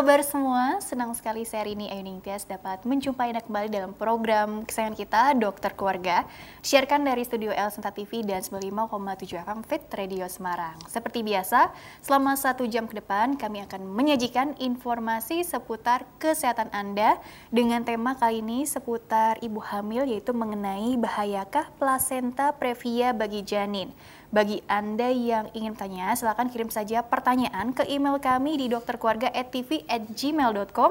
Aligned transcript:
kabar 0.00 0.24
semua? 0.24 0.80
Senang 0.80 1.12
sekali 1.12 1.44
saya 1.44 1.68
ini 1.68 1.92
Ayu 1.92 2.00
Ningtyas 2.00 2.48
dapat 2.48 2.88
menjumpai 2.88 3.36
Anda 3.36 3.44
kembali 3.44 3.68
dalam 3.68 3.92
program 3.92 4.64
kesayangan 4.64 4.96
kita, 4.96 5.22
Dokter 5.36 5.76
Keluarga. 5.76 6.24
Siarkan 6.64 7.04
dari 7.04 7.20
Studio 7.20 7.52
L 7.52 7.68
Senta 7.68 7.92
TV 7.92 8.24
dan 8.24 8.40
95,7 8.40 9.44
FM 9.44 9.60
Fit 9.60 9.84
Radio 9.92 10.24
Semarang. 10.24 10.80
Seperti 10.88 11.20
biasa, 11.20 11.68
selama 12.00 12.32
satu 12.32 12.64
jam 12.64 12.88
ke 12.88 12.96
depan 12.96 13.36
kami 13.36 13.60
akan 13.68 13.92
menyajikan 13.92 14.56
informasi 14.56 15.44
seputar 15.44 16.08
kesehatan 16.16 16.72
Anda 16.72 17.20
dengan 17.52 17.84
tema 17.84 18.16
kali 18.16 18.40
ini 18.40 18.64
seputar 18.64 19.36
ibu 19.44 19.60
hamil 19.60 20.08
yaitu 20.08 20.32
mengenai 20.32 20.96
bahayakah 20.96 21.76
plasenta 21.76 22.56
previa 22.56 23.12
bagi 23.12 23.44
janin. 23.44 23.92
Bagi 24.30 24.62
Anda 24.70 25.10
yang 25.10 25.50
ingin 25.58 25.74
tanya, 25.74 26.14
silakan 26.14 26.54
kirim 26.54 26.70
saja 26.70 27.02
pertanyaan 27.02 27.74
ke 27.74 27.82
email 27.90 28.22
kami 28.22 28.62
di 28.62 28.70
dokterkeluarga@tv@gmail.com 28.70 30.90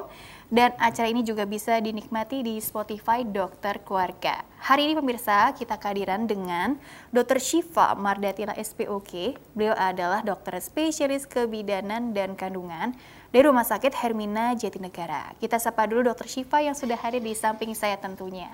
dan 0.51 0.75
acara 0.75 1.07
ini 1.07 1.23
juga 1.23 1.47
bisa 1.47 1.79
dinikmati 1.79 2.43
di 2.43 2.59
Spotify 2.59 3.23
Dokter 3.23 3.79
Keluarga. 3.79 4.43
Hari 4.59 4.91
ini 4.91 4.99
pemirsa, 4.99 5.55
kita 5.55 5.79
kehadiran 5.79 6.27
dengan 6.27 6.75
Dr. 7.15 7.39
Shiva 7.39 7.95
Mardatina 7.95 8.51
SPOK. 8.59 9.39
Beliau 9.55 9.79
adalah 9.79 10.19
dokter 10.19 10.59
spesialis 10.59 11.23
kebidanan 11.23 12.11
dan 12.11 12.35
kandungan 12.35 12.91
dari 13.31 13.47
Rumah 13.47 13.63
Sakit 13.63 14.03
Hermina 14.03 14.51
Jatinegara. 14.51 15.31
Kita 15.39 15.55
sapa 15.63 15.87
dulu 15.87 16.11
Dr. 16.11 16.27
Shiva 16.27 16.59
yang 16.59 16.75
sudah 16.75 16.99
hadir 16.99 17.23
di 17.23 17.31
samping 17.31 17.71
saya 17.71 17.95
tentunya. 17.95 18.51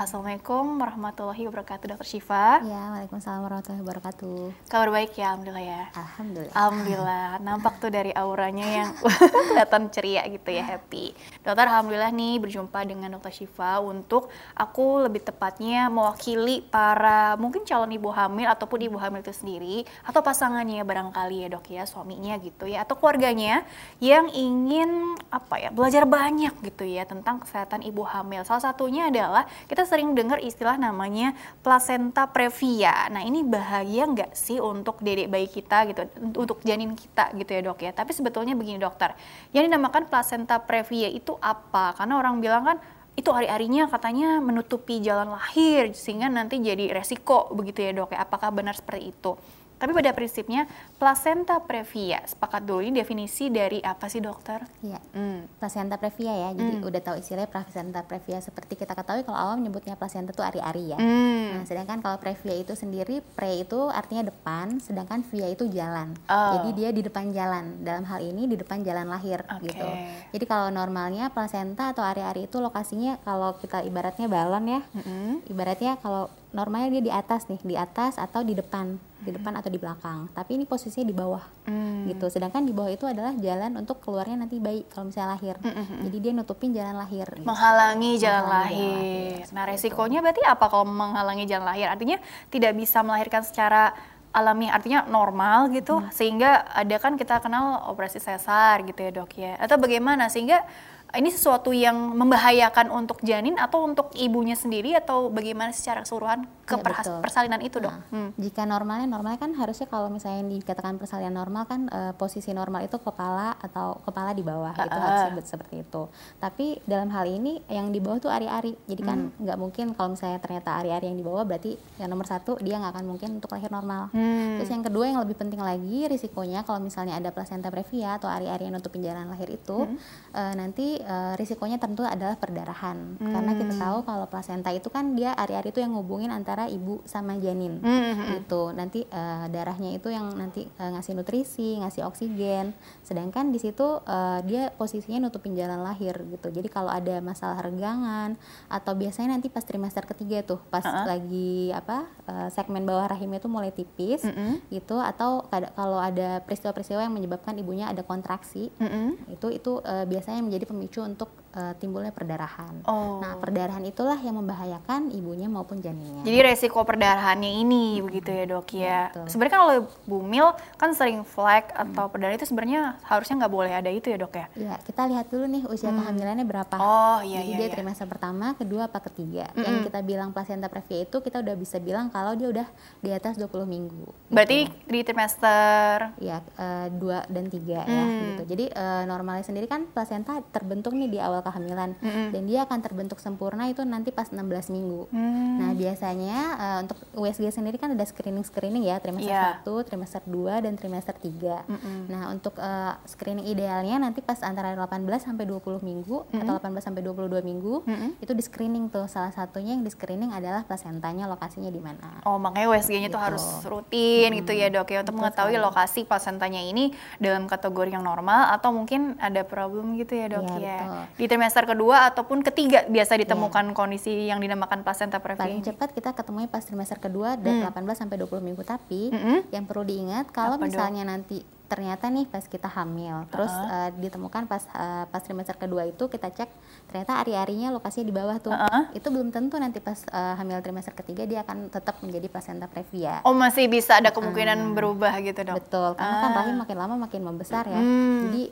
Assalamualaikum 0.00 0.80
warahmatullahi 0.80 1.44
wabarakatuh, 1.52 1.84
Dokter 1.84 2.08
Syifa. 2.16 2.64
Ya, 2.64 2.96
Waalaikumsalam 2.96 3.44
warahmatullahi 3.44 3.84
wabarakatuh. 3.84 4.64
Kabar 4.64 4.88
baik 4.88 5.20
ya, 5.20 5.36
Alhamdulillah 5.36 5.64
ya. 5.68 5.82
Alhamdulillah. 5.92 6.54
Alhamdulillah. 6.56 7.28
Nampak 7.44 7.76
tuh 7.76 7.92
dari 7.92 8.08
auranya 8.16 8.64
yang 8.64 8.88
kelihatan 9.52 9.92
ceria 9.92 10.24
gitu 10.32 10.48
ya, 10.48 10.64
happy. 10.64 11.12
Dokter, 11.44 11.68
Alhamdulillah 11.68 12.08
nih 12.08 12.40
berjumpa 12.40 12.88
dengan 12.88 13.12
Dokter 13.12 13.36
Syifa 13.36 13.84
untuk 13.84 14.32
aku 14.56 15.04
lebih 15.04 15.28
tepatnya 15.28 15.92
mewakili 15.92 16.64
para 16.72 17.36
mungkin 17.36 17.68
calon 17.68 17.92
ibu 17.92 18.08
hamil 18.16 18.48
ataupun 18.48 18.80
ibu 18.88 18.96
hamil 18.96 19.20
itu 19.20 19.36
sendiri 19.36 19.84
atau 20.08 20.24
pasangannya 20.24 20.80
barangkali 20.88 21.44
ya 21.44 21.48
dok 21.52 21.68
ya, 21.68 21.84
suaminya 21.84 22.40
gitu 22.40 22.64
ya, 22.64 22.88
atau 22.88 22.96
keluarganya 22.96 23.60
yang 24.00 24.32
ingin 24.32 25.20
apa 25.28 25.60
ya 25.60 25.68
belajar 25.68 26.08
banyak 26.08 26.56
gitu 26.64 26.88
ya 26.88 27.04
tentang 27.04 27.44
kesehatan 27.44 27.84
ibu 27.84 28.00
hamil. 28.08 28.40
Salah 28.48 28.72
satunya 28.72 29.12
adalah 29.12 29.44
kita 29.68 29.81
kita 29.82 29.98
sering 29.98 30.14
dengar 30.14 30.38
istilah 30.38 30.78
namanya 30.78 31.34
placenta 31.58 32.30
previa. 32.30 33.10
Nah 33.10 33.26
ini 33.26 33.42
bahaya 33.42 34.06
nggak 34.06 34.30
sih 34.30 34.62
untuk 34.62 35.02
dedek 35.02 35.26
bayi 35.26 35.50
kita 35.50 35.90
gitu, 35.90 36.06
untuk 36.38 36.62
janin 36.62 36.94
kita 36.94 37.34
gitu 37.34 37.50
ya 37.50 37.66
dok 37.66 37.82
ya. 37.82 37.90
Tapi 37.90 38.14
sebetulnya 38.14 38.54
begini 38.54 38.78
dokter, 38.78 39.10
yang 39.50 39.66
dinamakan 39.66 40.06
placenta 40.06 40.62
previa 40.62 41.10
itu 41.10 41.34
apa? 41.42 41.98
Karena 41.98 42.14
orang 42.14 42.38
bilang 42.38 42.62
kan 42.62 42.78
itu 43.18 43.26
hari-harinya 43.34 43.90
katanya 43.90 44.38
menutupi 44.38 45.02
jalan 45.02 45.34
lahir 45.34 45.90
sehingga 45.98 46.30
nanti 46.30 46.62
jadi 46.62 46.94
resiko 46.94 47.50
begitu 47.50 47.82
ya 47.82 47.90
dok 47.90 48.14
ya. 48.14 48.22
Apakah 48.22 48.54
benar 48.54 48.78
seperti 48.78 49.10
itu? 49.10 49.34
Tapi 49.82 49.98
pada 49.98 50.14
prinsipnya 50.14 50.70
placenta 50.94 51.58
previa, 51.58 52.22
sepakat 52.22 52.62
dulu 52.62 52.86
ini 52.86 53.02
definisi 53.02 53.50
dari 53.50 53.82
apa 53.82 54.06
sih 54.06 54.22
dokter? 54.22 54.62
Iya, 54.78 55.02
hmm. 55.02 55.58
placenta 55.58 55.98
previa 55.98 56.30
ya, 56.30 56.48
jadi 56.54 56.78
hmm. 56.78 56.86
udah 56.86 57.00
tahu 57.02 57.18
istilahnya 57.18 57.50
placenta 57.50 58.06
previa 58.06 58.38
seperti 58.38 58.78
kita 58.78 58.94
ketahui 58.94 59.26
kalau 59.26 59.34
awam 59.34 59.58
menyebutnya 59.58 59.98
placenta 59.98 60.30
itu 60.30 60.38
ari-ari 60.38 60.94
ya. 60.94 61.02
Hmm. 61.02 61.58
Nah, 61.58 61.64
sedangkan 61.66 61.98
kalau 61.98 62.22
previa 62.22 62.54
itu 62.62 62.78
sendiri, 62.78 63.26
pre 63.34 63.58
itu 63.58 63.90
artinya 63.90 64.30
depan, 64.30 64.78
sedangkan 64.78 65.26
via 65.26 65.50
itu 65.50 65.66
jalan. 65.66 66.14
Oh. 66.30 66.62
Jadi 66.62 66.68
dia 66.78 66.94
di 66.94 67.02
depan 67.02 67.34
jalan. 67.34 67.82
Dalam 67.82 68.06
hal 68.06 68.22
ini 68.22 68.46
di 68.46 68.54
depan 68.54 68.86
jalan 68.86 69.10
lahir 69.10 69.42
okay. 69.50 69.66
gitu. 69.66 69.88
Jadi 70.30 70.44
kalau 70.46 70.70
normalnya 70.70 71.34
placenta 71.34 71.90
atau 71.90 72.06
ari-ari 72.06 72.46
itu 72.46 72.62
lokasinya 72.62 73.18
kalau 73.26 73.58
kita 73.58 73.82
ibaratnya 73.82 74.30
balon 74.30 74.78
ya, 74.78 74.80
mm 74.94 75.02
-hmm. 75.02 75.30
ibaratnya 75.50 75.98
kalau 75.98 76.30
normalnya 76.54 77.00
dia 77.00 77.02
di 77.02 77.12
atas 77.12 77.50
nih, 77.50 77.58
di 77.66 77.74
atas 77.74 78.20
atau 78.20 78.46
di 78.46 78.54
depan, 78.54 79.00
di 79.22 79.30
depan 79.30 79.54
atau 79.54 79.70
di 79.70 79.78
belakang. 79.78 80.28
Tapi 80.34 80.58
ini 80.58 80.64
posisinya 80.66 81.06
di 81.06 81.14
bawah, 81.14 81.44
mm. 81.70 82.10
gitu. 82.10 82.26
Sedangkan 82.26 82.66
di 82.66 82.74
bawah 82.74 82.90
itu 82.90 83.06
adalah 83.06 83.32
jalan 83.38 83.78
untuk 83.78 84.02
keluarnya 84.02 84.42
nanti 84.42 84.58
bayi 84.58 84.82
kalau 84.90 85.08
misalnya 85.08 85.38
lahir. 85.38 85.56
Mm 85.62 85.72
-hmm. 85.72 85.98
Jadi 86.10 86.16
dia 86.18 86.32
nutupin 86.34 86.70
jalan 86.74 86.96
lahir. 86.98 87.26
Gitu. 87.30 87.46
Menghalangi 87.46 88.12
jalan 88.18 88.42
menghalangi 88.44 88.82
lahir. 88.82 89.38
lahir. 89.38 89.54
Nah 89.54 89.64
resikonya 89.70 90.18
itu. 90.18 90.24
berarti 90.26 90.42
apa 90.44 90.64
kalau 90.66 90.86
menghalangi 90.86 91.44
jalan 91.46 91.66
lahir? 91.70 91.86
Artinya 91.88 92.18
tidak 92.50 92.72
bisa 92.74 92.98
melahirkan 93.06 93.46
secara 93.46 93.94
alami 94.32 94.66
artinya 94.72 95.04
normal 95.06 95.68
gitu 95.76 96.00
hmm. 96.00 96.08
sehingga 96.08 96.64
ada 96.72 96.96
kan 96.96 97.20
kita 97.20 97.38
kenal 97.44 97.84
operasi 97.92 98.16
sesar 98.16 98.80
gitu 98.88 99.04
ya 99.04 99.10
dok 99.12 99.32
ya 99.36 99.60
atau 99.60 99.76
bagaimana 99.76 100.32
sehingga 100.32 100.64
ini 101.12 101.28
sesuatu 101.28 101.76
yang 101.76 102.16
membahayakan 102.16 102.88
untuk 102.88 103.20
janin 103.20 103.60
atau 103.60 103.84
untuk 103.84 104.08
ibunya 104.16 104.56
sendiri 104.56 104.96
atau 104.96 105.28
bagaimana 105.28 105.68
secara 105.68 106.00
keseluruhan 106.00 106.48
ke 106.64 106.76
ya, 106.80 107.20
persalinan 107.20 107.60
itu 107.60 107.76
dok? 107.84 107.92
Nah, 107.92 108.02
hmm. 108.08 108.30
Jika 108.40 108.64
normalnya 108.64 109.04
normalnya 109.04 109.36
kan 109.36 109.52
harusnya 109.52 109.84
kalau 109.92 110.08
misalnya 110.08 110.48
dikatakan 110.48 110.96
persalinan 110.96 111.36
normal 111.36 111.68
kan 111.68 111.80
uh, 111.92 112.12
posisi 112.16 112.56
normal 112.56 112.88
itu 112.88 112.96
kepala 112.96 113.60
atau 113.60 114.00
kepala 114.08 114.32
di 114.32 114.40
bawah 114.40 114.72
uh, 114.72 114.86
itu 114.88 114.96
harusnya 114.96 115.44
seperti 115.44 115.84
itu. 115.84 116.02
Tapi 116.40 116.80
dalam 116.88 117.12
hal 117.12 117.28
ini 117.28 117.60
yang 117.68 117.92
di 117.92 118.00
bawah 118.00 118.16
tuh 118.16 118.32
ari-ari. 118.32 118.72
Jadi 118.88 119.02
kan 119.04 119.28
hmm. 119.28 119.44
nggak 119.44 119.58
mungkin 119.60 119.86
kalau 119.92 120.16
misalnya 120.16 120.40
ternyata 120.40 120.80
ari-ari 120.80 121.12
yang 121.12 121.18
di 121.20 121.26
bawah 121.28 121.44
berarti 121.44 121.76
yang 122.00 122.08
nomor 122.08 122.24
satu 122.24 122.56
dia 122.64 122.80
nggak 122.80 122.92
akan 122.96 123.04
mungkin 123.04 123.36
untuk 123.36 123.52
lahir 123.52 123.68
normal. 123.68 124.08
Hmm. 124.16 124.56
Terus 124.56 124.70
yang 124.72 124.80
kedua 124.80 125.04
yang 125.12 125.20
lebih 125.20 125.36
penting 125.36 125.60
lagi 125.60 126.08
risikonya 126.08 126.64
kalau 126.64 126.80
misalnya 126.80 127.20
ada 127.20 127.28
placenta 127.28 127.68
previa 127.68 128.16
atau 128.16 128.32
ari-ari 128.32 128.64
yang 128.64 128.80
nutupin 128.80 129.04
jalan 129.04 129.28
lahir 129.28 129.52
itu 129.52 129.84
hmm. 129.84 129.96
uh, 130.32 130.54
nanti 130.56 131.01
uh, 131.02 131.34
risikonya 131.36 131.76
tentu 131.78 132.06
adalah 132.06 132.38
perdarahan 132.38 133.18
hmm. 133.18 133.32
karena 133.32 133.52
kita 133.58 133.74
tahu 133.78 133.98
kalau 134.06 134.26
plasenta 134.30 134.70
itu 134.70 134.88
kan 134.88 135.14
dia 135.18 135.34
ari-ari 135.34 135.70
itu 135.70 135.80
yang 135.80 135.94
ngubungin 135.96 136.30
antara 136.30 136.66
ibu 136.68 137.02
sama 137.08 137.38
janin 137.38 137.80
hmm. 137.80 138.42
gitu 138.42 138.70
nanti 138.74 139.06
uh, 139.10 139.46
darahnya 139.48 139.96
itu 139.96 140.12
yang 140.12 140.30
nanti 140.34 140.68
uh, 140.78 140.90
ngasih 140.92 141.16
nutrisi 141.16 141.80
ngasih 141.80 142.04
oksigen 142.06 142.76
sedangkan 143.00 143.48
di 143.48 143.58
situ 143.58 143.84
uh, 144.04 144.38
dia 144.44 144.68
posisinya 144.76 145.28
nutupin 145.28 145.56
jalan 145.56 145.80
lahir 145.80 146.14
gitu 146.28 146.52
jadi 146.52 146.68
kalau 146.68 146.92
ada 146.92 147.18
masalah 147.24 147.64
regangan 147.64 148.36
atau 148.68 148.92
biasanya 148.92 149.38
nanti 149.38 149.48
pas 149.48 149.64
trimester 149.64 150.04
ketiga 150.04 150.44
tuh 150.44 150.60
pas 150.68 150.84
uh 150.84 150.92
-huh. 150.92 151.04
lagi 151.08 151.72
apa 151.72 152.04
uh, 152.28 152.48
segmen 152.52 152.84
bawah 152.84 153.08
rahimnya 153.08 153.40
itu 153.40 153.48
mulai 153.48 153.72
tipis 153.72 154.22
mm 154.22 154.32
-hmm. 154.32 154.52
gitu 154.68 155.00
atau 155.00 155.48
kalau 155.48 155.96
ada 155.96 156.44
peristiwa-peristiwa 156.44 157.00
yang 157.00 157.14
menyebabkan 157.16 157.56
ibunya 157.56 157.88
ada 157.88 158.04
kontraksi 158.04 158.68
mm 158.76 158.88
-hmm. 158.88 159.08
itu 159.32 159.46
itu 159.48 159.72
uh, 159.80 160.04
biasanya 160.04 160.44
menjadi 160.44 160.68
pemicu 160.68 160.91
untuk 161.00 161.41
uh, 161.56 161.72
timbulnya 161.76 162.10
perdarahan. 162.12 162.84
Oh. 162.88 163.20
Nah, 163.20 163.36
perdarahan 163.38 163.84
itulah 163.84 164.16
yang 164.18 164.40
membahayakan 164.40 165.12
ibunya 165.12 165.46
maupun 165.46 165.78
janinnya. 165.84 166.24
Jadi 166.24 166.38
resiko 166.42 166.82
perdarahannya 166.82 167.62
ini 167.62 167.98
hmm. 168.00 168.04
begitu 168.08 168.30
ya 168.32 168.44
dok 168.48 168.68
ya. 168.72 169.00
Sebenarnya 169.28 169.52
kan 169.52 169.60
kalau 169.64 169.76
bumil 170.08 170.46
kan 170.80 170.90
sering 170.96 171.22
flek 171.22 171.70
atau 171.72 172.08
hmm. 172.08 172.12
perdarahan 172.12 172.38
itu 172.40 172.48
sebenarnya 172.48 172.96
harusnya 173.04 173.44
nggak 173.44 173.52
boleh 173.52 173.72
ada 173.72 173.90
itu 173.92 174.08
ya 174.08 174.18
dok 174.18 174.34
ya. 174.34 174.46
Iya, 174.56 174.74
kita 174.84 175.02
lihat 175.08 175.26
dulu 175.28 175.44
nih 175.48 175.62
usia 175.68 175.90
hmm. 175.92 175.98
kehamilannya 176.00 176.46
berapa. 176.48 176.74
Oh 176.80 177.20
iya 177.20 177.44
Jadi 177.44 177.50
iya. 177.52 177.58
dia 177.60 177.68
iya. 177.68 177.74
trimester 177.74 178.06
pertama, 178.08 178.46
kedua 178.56 178.88
apa 178.88 178.98
ketiga. 179.04 179.52
Hmm. 179.52 179.64
Yang 179.64 179.76
kita 179.92 180.00
bilang 180.02 180.30
placenta 180.32 180.66
previa 180.72 181.04
itu 181.04 181.16
kita 181.20 181.44
udah 181.44 181.54
bisa 181.56 181.76
bilang 181.78 182.08
kalau 182.08 182.32
dia 182.34 182.48
udah 182.48 182.66
di 183.04 183.10
atas 183.12 183.36
20 183.36 183.68
minggu. 183.68 184.04
Berarti 184.32 184.68
gitu. 184.68 184.88
di 184.88 185.00
trimester 185.04 186.16
ya 186.18 186.40
uh, 186.56 186.86
dua 186.92 187.24
dan 187.28 187.46
tiga 187.52 187.84
ya, 187.84 187.86
hmm. 187.86 187.92
ya 187.92 188.04
gitu. 188.32 188.42
Jadi 188.56 188.64
uh, 188.72 189.04
normalnya 189.04 189.44
sendiri 189.44 189.66
kan 189.68 189.84
placenta 189.90 190.40
terbentuk 190.54 190.96
nih 190.96 191.10
di 191.10 191.18
awal 191.20 191.41
kehamilan 191.42 191.98
mm 191.98 192.10
-hmm. 192.10 192.28
dan 192.32 192.42
dia 192.46 192.60
akan 192.64 192.78
terbentuk 192.80 193.18
sempurna 193.18 193.68
itu 193.68 193.82
nanti 193.82 194.14
pas 194.14 194.30
16 194.30 194.72
minggu. 194.72 195.10
Mm. 195.10 195.56
Nah, 195.58 195.70
biasanya 195.76 196.38
uh, 196.56 196.78
untuk 196.86 196.98
USG 197.18 197.50
sendiri 197.50 197.76
kan 197.76 197.92
ada 197.92 198.04
screening-screening 198.06 198.86
ya, 198.86 199.02
trimester 199.02 199.30
yeah. 199.30 199.60
1, 199.66 199.88
trimester 199.88 200.22
2 200.24 200.64
dan 200.64 200.72
trimester 200.78 201.14
3. 201.18 201.26
Mm 201.26 201.78
-hmm. 201.78 201.98
Nah, 202.08 202.22
untuk 202.30 202.54
uh, 202.56 202.96
screening 203.04 203.50
idealnya 203.50 203.98
nanti 203.98 204.22
pas 204.22 204.40
antara 204.40 204.72
18 204.74 205.02
sampai 205.20 205.44
20 205.44 205.82
minggu 205.82 206.24
mm 206.30 206.40
-hmm. 206.40 206.42
atau 206.46 206.54
18 206.62 206.86
sampai 206.86 207.02
22 207.04 207.42
minggu 207.42 207.74
mm 207.84 207.94
-hmm. 207.94 208.10
itu 208.22 208.32
di 208.32 208.42
screening 208.42 208.88
tuh. 208.88 209.04
Salah 209.10 209.34
satunya 209.34 209.74
yang 209.76 209.84
di 209.84 209.92
screening 209.92 210.32
adalah 210.32 210.62
plasentanya 210.64 211.28
lokasinya 211.28 211.68
di 211.68 211.82
mana. 211.82 212.22
Oh, 212.22 212.38
makanya 212.38 212.72
USG-nya 212.72 213.10
gitu. 213.10 213.16
tuh 213.18 213.22
harus 213.22 213.44
rutin 213.66 214.28
hmm. 214.30 214.38
gitu 214.44 214.52
ya, 214.54 214.68
Dok 214.68 214.88
ya 214.88 214.98
untuk 215.02 215.16
Betul 215.16 215.20
mengetahui 215.24 215.54
sekali. 215.56 215.66
lokasi 215.66 216.00
plasentanya 216.06 216.62
ini 216.62 216.84
dalam 217.18 217.44
kategori 217.48 217.90
yang 217.92 218.04
normal 218.04 218.52
atau 218.52 218.70
mungkin 218.70 219.16
ada 219.18 219.42
problem 219.42 219.96
gitu 219.98 220.14
ya, 220.16 220.26
Dok 220.30 220.44
ya. 220.60 220.60
ya. 220.60 220.78
Di 221.16 221.26
trimester 221.32 221.64
kedua 221.64 222.12
ataupun 222.12 222.44
ketiga 222.44 222.84
biasa 222.84 223.16
ditemukan 223.16 223.72
yeah. 223.72 223.76
kondisi 223.76 224.12
yang 224.28 224.36
dinamakan 224.36 224.84
placenta 224.84 225.16
previa. 225.16 225.48
Paling 225.48 225.64
cepat 225.64 225.96
kita 225.96 226.12
ketemunya 226.12 226.52
pas 226.52 226.60
trimester 226.60 227.00
kedua 227.00 227.40
dari 227.40 227.64
mm. 227.64 227.72
18 227.72 228.04
sampai 228.04 228.20
20 228.20 228.44
minggu 228.44 228.60
tapi 228.60 229.08
mm 229.08 229.16
-hmm. 229.16 229.38
yang 229.48 229.64
perlu 229.64 229.88
diingat 229.88 230.28
kalau 230.28 230.60
Apa 230.60 230.68
misalnya 230.68 231.08
dong? 231.08 231.16
nanti 231.16 231.40
ternyata 231.72 232.12
nih 232.12 232.28
pas 232.28 232.44
kita 232.44 232.68
hamil 232.68 233.24
terus 233.32 233.48
uh 233.48 233.64
-huh. 233.64 233.88
uh, 233.88 233.90
ditemukan 233.96 234.44
pas 234.44 234.60
uh, 234.76 235.08
pas 235.08 235.24
trimester 235.24 235.56
kedua 235.56 235.88
itu 235.88 236.04
kita 236.04 236.28
cek 236.28 236.52
ternyata 236.92 237.24
ari-arinya 237.24 237.72
lokasinya 237.72 238.12
di 238.12 238.12
bawah 238.12 238.36
tuh 238.44 238.52
uh 238.52 238.60
-huh. 238.60 238.82
itu 238.92 239.08
belum 239.08 239.32
tentu 239.32 239.56
nanti 239.56 239.80
pas 239.80 239.96
uh, 240.12 240.36
hamil 240.36 240.60
trimester 240.60 240.92
ketiga 240.92 241.24
dia 241.24 241.40
akan 241.40 241.72
tetap 241.72 241.96
menjadi 242.04 242.28
placenta 242.28 242.68
previa 242.68 243.24
oh 243.24 243.32
masih 243.32 243.72
bisa 243.72 244.04
ada 244.04 244.12
kemungkinan 244.12 244.60
uh, 244.60 244.72
berubah 244.76 245.16
gitu 245.24 245.48
dok 245.48 245.56
betul 245.64 245.96
karena 245.96 246.12
uh. 246.12 246.20
kan 246.20 246.30
rahim 246.44 246.56
makin 246.60 246.76
lama 246.76 246.94
makin 247.08 247.20
membesar 247.24 247.64
ya 247.64 247.80
hmm. 247.80 248.20
jadi 248.28 248.42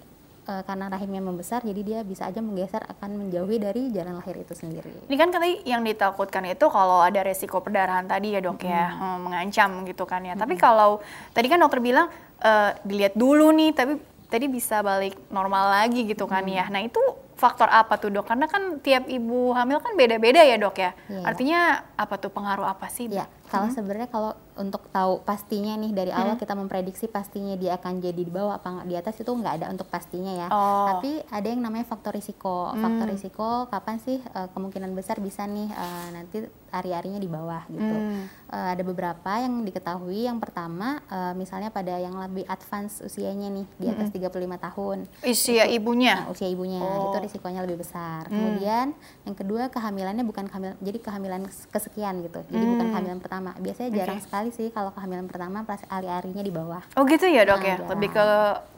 uh, 0.50 0.62
karena 0.67 0.91
rahimnya 0.91 1.23
membesar 1.23 1.62
jadi 1.62 1.81
dia 1.87 2.00
bisa 2.02 2.26
aja 2.26 2.43
menggeser 2.43 2.82
akan 2.82 3.11
menjauhi 3.23 3.62
dari 3.62 3.82
jalan 3.94 4.19
lahir 4.19 4.43
itu 4.43 4.52
sendiri. 4.58 4.91
Ini 5.06 5.17
kan 5.17 5.31
tadi 5.31 5.62
yang 5.62 5.87
ditakutkan 5.87 6.50
itu 6.50 6.67
kalau 6.67 6.99
ada 6.99 7.23
resiko 7.23 7.62
perdarahan 7.62 8.11
tadi 8.11 8.35
ya 8.35 8.43
dok 8.43 8.67
ya 8.67 8.91
hmm, 8.91 9.31
mengancam 9.31 9.70
gitu 9.87 10.02
kan 10.05 10.26
ya. 10.26 10.35
Hmm. 10.35 10.43
Tapi 10.43 10.55
kalau 10.58 10.99
tadi 11.31 11.47
kan 11.47 11.62
dokter 11.62 11.79
bilang 11.79 12.11
uh, 12.43 12.70
dilihat 12.82 13.14
dulu 13.14 13.55
nih 13.55 13.70
tapi 13.70 13.93
tadi 14.31 14.47
bisa 14.47 14.82
balik 14.82 15.14
normal 15.31 15.70
lagi 15.70 16.02
gitu 16.06 16.26
kan 16.26 16.43
hmm. 16.43 16.56
ya. 16.58 16.64
Nah 16.67 16.82
itu 16.82 17.00
faktor 17.41 17.73
apa 17.73 17.96
tuh 17.96 18.12
dok? 18.12 18.29
Karena 18.29 18.44
kan 18.50 18.82
tiap 18.85 19.08
ibu 19.08 19.56
hamil 19.56 19.81
kan 19.81 19.96
beda-beda 19.96 20.44
ya 20.44 20.61
dok 20.61 20.76
ya. 20.76 20.93
Yeah. 21.08 21.25
Artinya 21.25 21.61
apa 21.96 22.20
tuh 22.20 22.29
pengaruh 22.29 22.69
apa 22.69 22.93
sih? 22.93 23.08
Ya, 23.08 23.25
kalau 23.50 23.67
hmm. 23.67 23.75
sebenarnya 23.75 24.08
kalau 24.08 24.32
untuk 24.55 24.87
tahu 24.94 25.26
pastinya 25.26 25.75
nih 25.75 25.91
dari 25.91 26.12
awal 26.14 26.38
hmm. 26.38 26.43
kita 26.47 26.55
memprediksi 26.55 27.11
pastinya 27.11 27.58
dia 27.58 27.75
akan 27.75 27.99
jadi 27.99 28.23
di 28.23 28.31
bawah 28.31 28.62
apa 28.62 28.87
di 28.87 28.94
atas 28.94 29.19
itu 29.19 29.26
nggak 29.26 29.58
ada 29.58 29.67
untuk 29.75 29.91
pastinya 29.91 30.47
ya. 30.47 30.49
Oh. 30.55 30.87
Tapi 30.94 31.26
ada 31.26 31.49
yang 31.50 31.58
namanya 31.58 31.88
faktor 31.88 32.14
risiko. 32.14 32.70
Hmm. 32.70 32.79
Faktor 32.79 33.06
risiko 33.11 33.49
kapan 33.67 33.99
sih 33.99 34.23
uh, 34.37 34.47
kemungkinan 34.55 34.94
besar 34.94 35.19
bisa 35.19 35.49
nih 35.50 35.67
uh, 35.75 36.06
nanti 36.14 36.47
ari-arinya 36.70 37.19
di 37.19 37.26
bawah 37.26 37.67
gitu. 37.67 37.97
Hmm. 37.99 38.31
Uh, 38.47 38.69
ada 38.79 38.82
beberapa 38.87 39.32
yang 39.43 39.67
diketahui. 39.67 40.31
Yang 40.31 40.38
pertama 40.46 41.03
uh, 41.11 41.35
misalnya 41.35 41.75
pada 41.75 41.99
yang 41.99 42.14
lebih 42.14 42.46
advance 42.46 43.03
usianya 43.03 43.50
nih 43.50 43.67
di 43.81 43.87
atas 43.91 44.14
hmm. 44.14 44.31
35 44.31 44.67
tahun. 44.70 44.99
Usia 45.26 45.67
itu, 45.67 45.82
ibunya. 45.82 46.14
Nah, 46.23 46.31
usia 46.31 46.46
ibunya 46.46 46.79
oh. 46.79 47.11
itu 47.11 47.19
risikonya 47.26 47.67
lebih 47.67 47.82
besar. 47.82 48.31
Hmm. 48.31 48.37
Kemudian 48.37 48.87
yang 49.26 49.35
kedua 49.35 49.73
kehamilannya 49.73 50.23
bukan 50.23 50.46
kehamilan 50.46 50.76
jadi 50.79 50.99
kehamilan 51.03 51.43
kesekian 51.73 52.23
gitu. 52.23 52.44
Jadi 52.46 52.62
hmm. 52.62 52.73
bukan 52.76 52.87
kehamilan 52.94 53.19
pertama 53.19 53.39
pertama. 53.40 53.64
Biasanya 53.64 53.90
jarang 53.96 54.19
okay. 54.20 54.26
sekali 54.28 54.48
sih 54.52 54.69
kalau 54.69 54.90
kehamilan 54.92 55.26
pertama 55.26 55.58
pas 55.64 55.81
ari-arinya 55.88 56.42
di 56.44 56.52
bawah. 56.52 56.82
Oh 56.94 57.04
gitu 57.08 57.26
ya 57.26 57.42
dok 57.48 57.58
nah, 57.58 57.64
ya? 57.64 57.76
Jarang. 57.81 57.90
Lebih 57.96 58.08
ke 58.12 58.26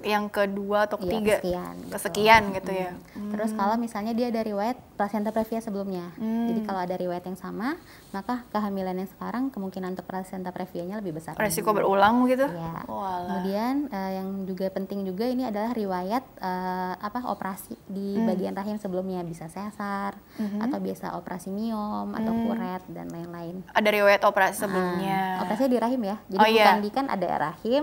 yang 0.07 0.25
kedua 0.31 0.79
atau 0.87 0.97
iya, 0.99 1.05
ketiga? 1.05 1.35
Iya, 1.35 1.39
kesekian. 1.43 1.75
Gitu. 1.75 1.93
Kesekian 1.93 2.43
gitu 2.55 2.73
ya? 2.73 2.91
hmm. 2.95 3.31
Terus 3.35 3.51
kalau 3.59 3.77
misalnya 3.77 4.13
dia 4.15 4.29
dari 4.31 4.51
riwayat 4.53 4.77
placenta 4.95 5.31
previa 5.35 5.61
sebelumnya. 5.65 6.07
Hmm. 6.15 6.47
Jadi 6.53 6.61
kalau 6.63 6.81
ada 6.81 6.95
riwayat 6.95 7.25
yang 7.27 7.39
sama, 7.39 7.75
maka 8.13 8.45
kehamilan 8.53 8.93
yang 8.93 9.09
sekarang 9.09 9.49
kemungkinan 9.49 9.97
untuk 9.97 10.05
placenta 10.05 10.53
previanya 10.53 11.01
lebih 11.01 11.17
besar. 11.17 11.33
Resiko 11.41 11.73
berulang 11.73 12.29
gitu? 12.29 12.45
Ya. 12.45 12.85
Oh, 12.85 13.01
Kemudian 13.03 13.89
uh, 13.89 14.11
yang 14.13 14.29
juga 14.45 14.69
penting 14.69 15.09
juga 15.09 15.25
ini 15.25 15.49
adalah 15.49 15.73
riwayat 15.73 16.25
uh, 16.39 16.95
apa 17.01 17.25
operasi 17.33 17.75
di 17.89 18.21
hmm. 18.21 18.29
bagian 18.29 18.55
rahim 18.55 18.77
sebelumnya 18.77 19.25
bisa 19.25 19.49
sesar 19.49 20.21
hmm. 20.37 20.61
atau 20.61 20.79
biasa 20.79 21.17
operasi 21.17 21.49
miom 21.49 22.13
atau 22.13 22.33
hmm. 22.37 22.43
kuret 22.47 22.83
dan 22.93 23.09
lain-lain. 23.09 23.65
Ada 23.73 23.89
riwayat 23.89 24.23
operasi 24.29 24.61
sebelumnya. 24.61 25.41
Uh, 25.41 25.43
operasinya 25.49 25.71
di 25.73 25.81
rahim 25.81 26.01
ya. 26.05 26.17
Jadi 26.29 26.41
oh, 26.45 26.49
iya. 26.49 26.53
bukan 26.53 26.77
iya. 26.77 26.85
di 26.85 26.91
kan 26.93 27.07
ada 27.09 27.29
rahim, 27.51 27.83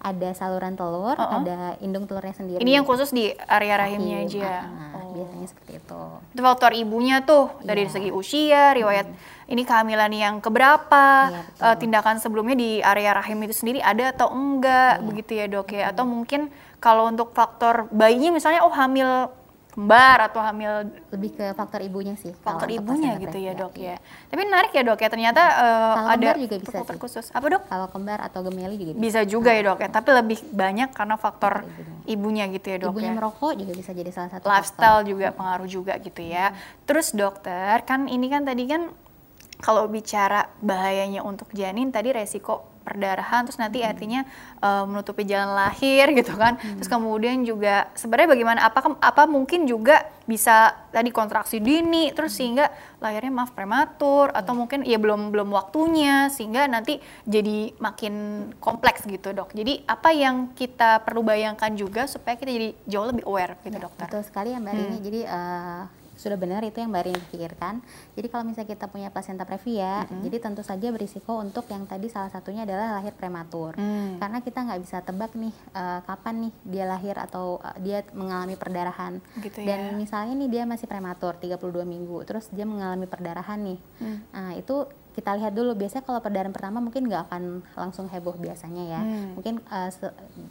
ada 0.00 0.32
saluran 0.32 0.74
telur, 0.80 1.12
uh 1.12 1.20
-uh. 1.20 1.38
ada 1.44 1.76
indung 1.84 2.08
telurnya 2.08 2.32
sendiri. 2.32 2.60
Ini 2.64 2.80
yang 2.80 2.88
khusus 2.88 3.12
di 3.12 3.36
area 3.44 3.76
rahimnya 3.76 4.24
Rahim. 4.24 4.32
aja. 4.32 4.52
Uh, 4.64 4.96
oh. 4.96 5.08
Biasanya 5.20 5.46
seperti 5.52 5.72
itu. 5.76 6.02
Itu 6.32 6.40
faktor 6.40 6.72
ibunya 6.72 7.20
tuh 7.20 7.52
dari 7.60 7.84
yeah. 7.84 7.92
segi 7.92 8.10
usia, 8.10 8.72
riwayat 8.72 9.06
hmm. 9.12 9.52
ini 9.52 9.62
kehamilan 9.68 10.12
yang 10.16 10.34
keberapa, 10.40 11.06
yeah, 11.28 11.44
iya, 11.44 11.64
uh, 11.68 11.76
tindakan 11.76 12.16
sebelumnya 12.16 12.56
di 12.56 12.80
area 12.80 13.12
rahim 13.12 13.44
itu 13.44 13.52
sendiri 13.52 13.84
ada 13.84 14.16
atau 14.16 14.32
enggak, 14.32 14.98
yeah. 14.98 15.04
begitu 15.04 15.30
ya 15.36 15.46
dok 15.52 15.68
ya? 15.68 15.92
Atau 15.92 16.08
mungkin 16.08 16.48
kalau 16.80 17.12
untuk 17.12 17.36
faktor 17.36 17.92
bayinya 17.92 18.32
misalnya 18.32 18.64
oh 18.64 18.72
hamil 18.72 19.28
kembar 19.70 20.30
atau 20.30 20.42
hamil 20.42 20.90
lebih 21.14 21.30
ke 21.38 21.46
faktor 21.54 21.80
ibunya 21.80 22.14
sih 22.18 22.34
faktor 22.34 22.68
ibunya 22.68 23.14
gitu 23.22 23.38
ya 23.38 23.54
dok 23.54 23.74
ya. 23.78 23.96
ya 23.96 24.28
tapi 24.30 24.42
menarik 24.46 24.70
ya 24.74 24.82
dok 24.86 24.98
ya. 25.00 25.08
Ternyata 25.10 25.42
uh, 25.42 26.12
ada 26.14 26.28
juga 26.38 26.56
bisa 26.58 26.78
khusus. 26.98 27.26
Apa 27.34 27.46
dok? 27.50 27.62
Kalau 27.66 27.86
kembar 27.90 28.18
atau 28.22 28.40
gemeli 28.46 28.76
juga 28.78 28.92
bisa, 28.94 29.02
bisa 29.02 29.20
juga 29.26 29.50
ya 29.54 29.62
dok 29.72 29.78
ya. 29.82 29.88
Tapi 29.90 30.08
lebih 30.14 30.38
banyak 30.50 30.88
karena 30.94 31.16
faktor 31.18 31.66
ibunya. 31.66 31.96
ibunya 32.06 32.44
gitu 32.54 32.66
ya 32.70 32.76
dok 32.82 32.92
ibunya 32.94 33.10
ya. 33.10 33.16
merokok 33.18 33.52
juga 33.58 33.72
bisa 33.74 33.90
jadi 33.94 34.10
salah 34.10 34.30
satu 34.30 34.44
lifestyle 34.46 35.00
faktor. 35.02 35.10
juga 35.10 35.26
pengaruh 35.34 35.68
juga 35.68 35.94
gitu 35.98 36.22
ya. 36.22 36.54
Terus 36.86 37.08
dokter 37.14 37.74
kan 37.86 38.06
ini 38.06 38.26
kan 38.30 38.42
tadi 38.46 38.64
kan 38.66 38.82
kalau 39.60 39.86
bicara 39.86 40.48
bahayanya 40.64 41.22
untuk 41.22 41.48
janin 41.52 41.92
tadi 41.92 42.10
resiko 42.10 42.70
perdarahan 42.80 43.44
terus 43.46 43.60
nanti 43.60 43.84
hmm. 43.84 43.90
artinya 43.92 44.20
uh, 44.64 44.84
menutupi 44.88 45.28
jalan 45.28 45.52
lahir 45.54 46.10
gitu 46.18 46.34
kan 46.34 46.56
hmm. 46.56 46.80
terus 46.80 46.88
kemudian 46.90 47.44
juga 47.44 47.92
sebenarnya 47.94 48.28
bagaimana 48.34 48.60
apa 48.66 48.96
apa 48.98 49.22
mungkin 49.28 49.68
juga 49.68 50.08
bisa 50.24 50.72
tadi 50.90 51.12
kontraksi 51.14 51.60
dini 51.60 52.10
terus 52.16 52.34
hmm. 52.34 52.38
sehingga 52.40 52.66
lahirnya 52.98 53.32
maaf 53.32 53.52
prematur 53.52 54.32
atau 54.32 54.52
hmm. 54.56 54.58
mungkin 54.58 54.80
ya 54.82 54.98
belum 54.98 55.30
belum 55.30 55.48
waktunya 55.52 56.32
sehingga 56.32 56.66
nanti 56.66 56.98
jadi 57.28 57.76
makin 57.78 58.14
kompleks 58.58 59.04
gitu 59.06 59.30
dok 59.36 59.52
jadi 59.52 59.84
apa 59.86 60.10
yang 60.10 60.50
kita 60.56 61.04
perlu 61.04 61.22
bayangkan 61.22 61.70
juga 61.76 62.08
supaya 62.08 62.34
kita 62.34 62.50
jadi 62.50 62.68
jauh 62.88 63.06
lebih 63.12 63.24
aware 63.28 63.54
gitu 63.62 63.76
ya, 63.76 63.82
dokter 63.86 64.06
betul 64.08 64.24
sekali 64.24 64.56
ya 64.56 64.58
mbak 64.58 64.72
hmm. 64.72 64.80
Rini 64.80 64.98
jadi 65.04 65.20
uh, 65.28 65.99
sudah 66.20 66.36
benar 66.36 66.60
itu 66.60 66.76
yang 66.76 66.92
Mbak 66.92 67.04
Rini 67.08 67.22
pikirkan. 67.32 67.80
Jadi 68.12 68.26
kalau 68.28 68.44
misalnya 68.44 68.68
kita 68.68 68.86
punya 68.92 69.08
placenta 69.08 69.48
previa, 69.48 70.04
mm-hmm. 70.04 70.20
jadi 70.28 70.36
tentu 70.36 70.60
saja 70.60 70.92
berisiko 70.92 71.40
untuk 71.40 71.64
yang 71.72 71.88
tadi 71.88 72.12
salah 72.12 72.28
satunya 72.28 72.68
adalah 72.68 73.00
lahir 73.00 73.16
prematur. 73.16 73.80
Mm. 73.80 74.20
Karena 74.20 74.38
kita 74.44 74.58
nggak 74.68 74.80
bisa 74.84 75.00
tebak 75.00 75.32
nih 75.32 75.54
uh, 75.72 76.04
kapan 76.04 76.34
nih 76.48 76.52
dia 76.68 76.84
lahir 76.84 77.16
atau 77.16 77.56
uh, 77.64 77.76
dia 77.80 78.04
mengalami 78.12 78.60
perdarahan. 78.60 79.16
Gitu 79.40 79.64
Dan 79.64 79.80
ya. 79.80 79.96
misalnya 79.96 80.36
nih 80.36 80.50
dia 80.52 80.62
masih 80.68 80.84
prematur 80.84 81.40
32 81.40 81.56
minggu, 81.88 82.28
terus 82.28 82.52
dia 82.52 82.68
mengalami 82.68 83.08
perdarahan 83.08 83.58
nih. 83.64 83.80
Mm. 84.04 84.18
Nah, 84.36 84.52
itu 84.60 84.76
kita 85.10 85.34
lihat 85.36 85.52
dulu 85.52 85.74
biasanya 85.74 86.04
kalau 86.06 86.20
perdarahan 86.22 86.54
pertama 86.54 86.78
mungkin 86.78 87.10
nggak 87.10 87.30
akan 87.30 87.42
langsung 87.74 88.06
heboh 88.06 88.38
biasanya 88.38 88.84
ya 88.86 89.00
hmm. 89.02 89.28
mungkin 89.34 89.54
uh, 89.66 89.90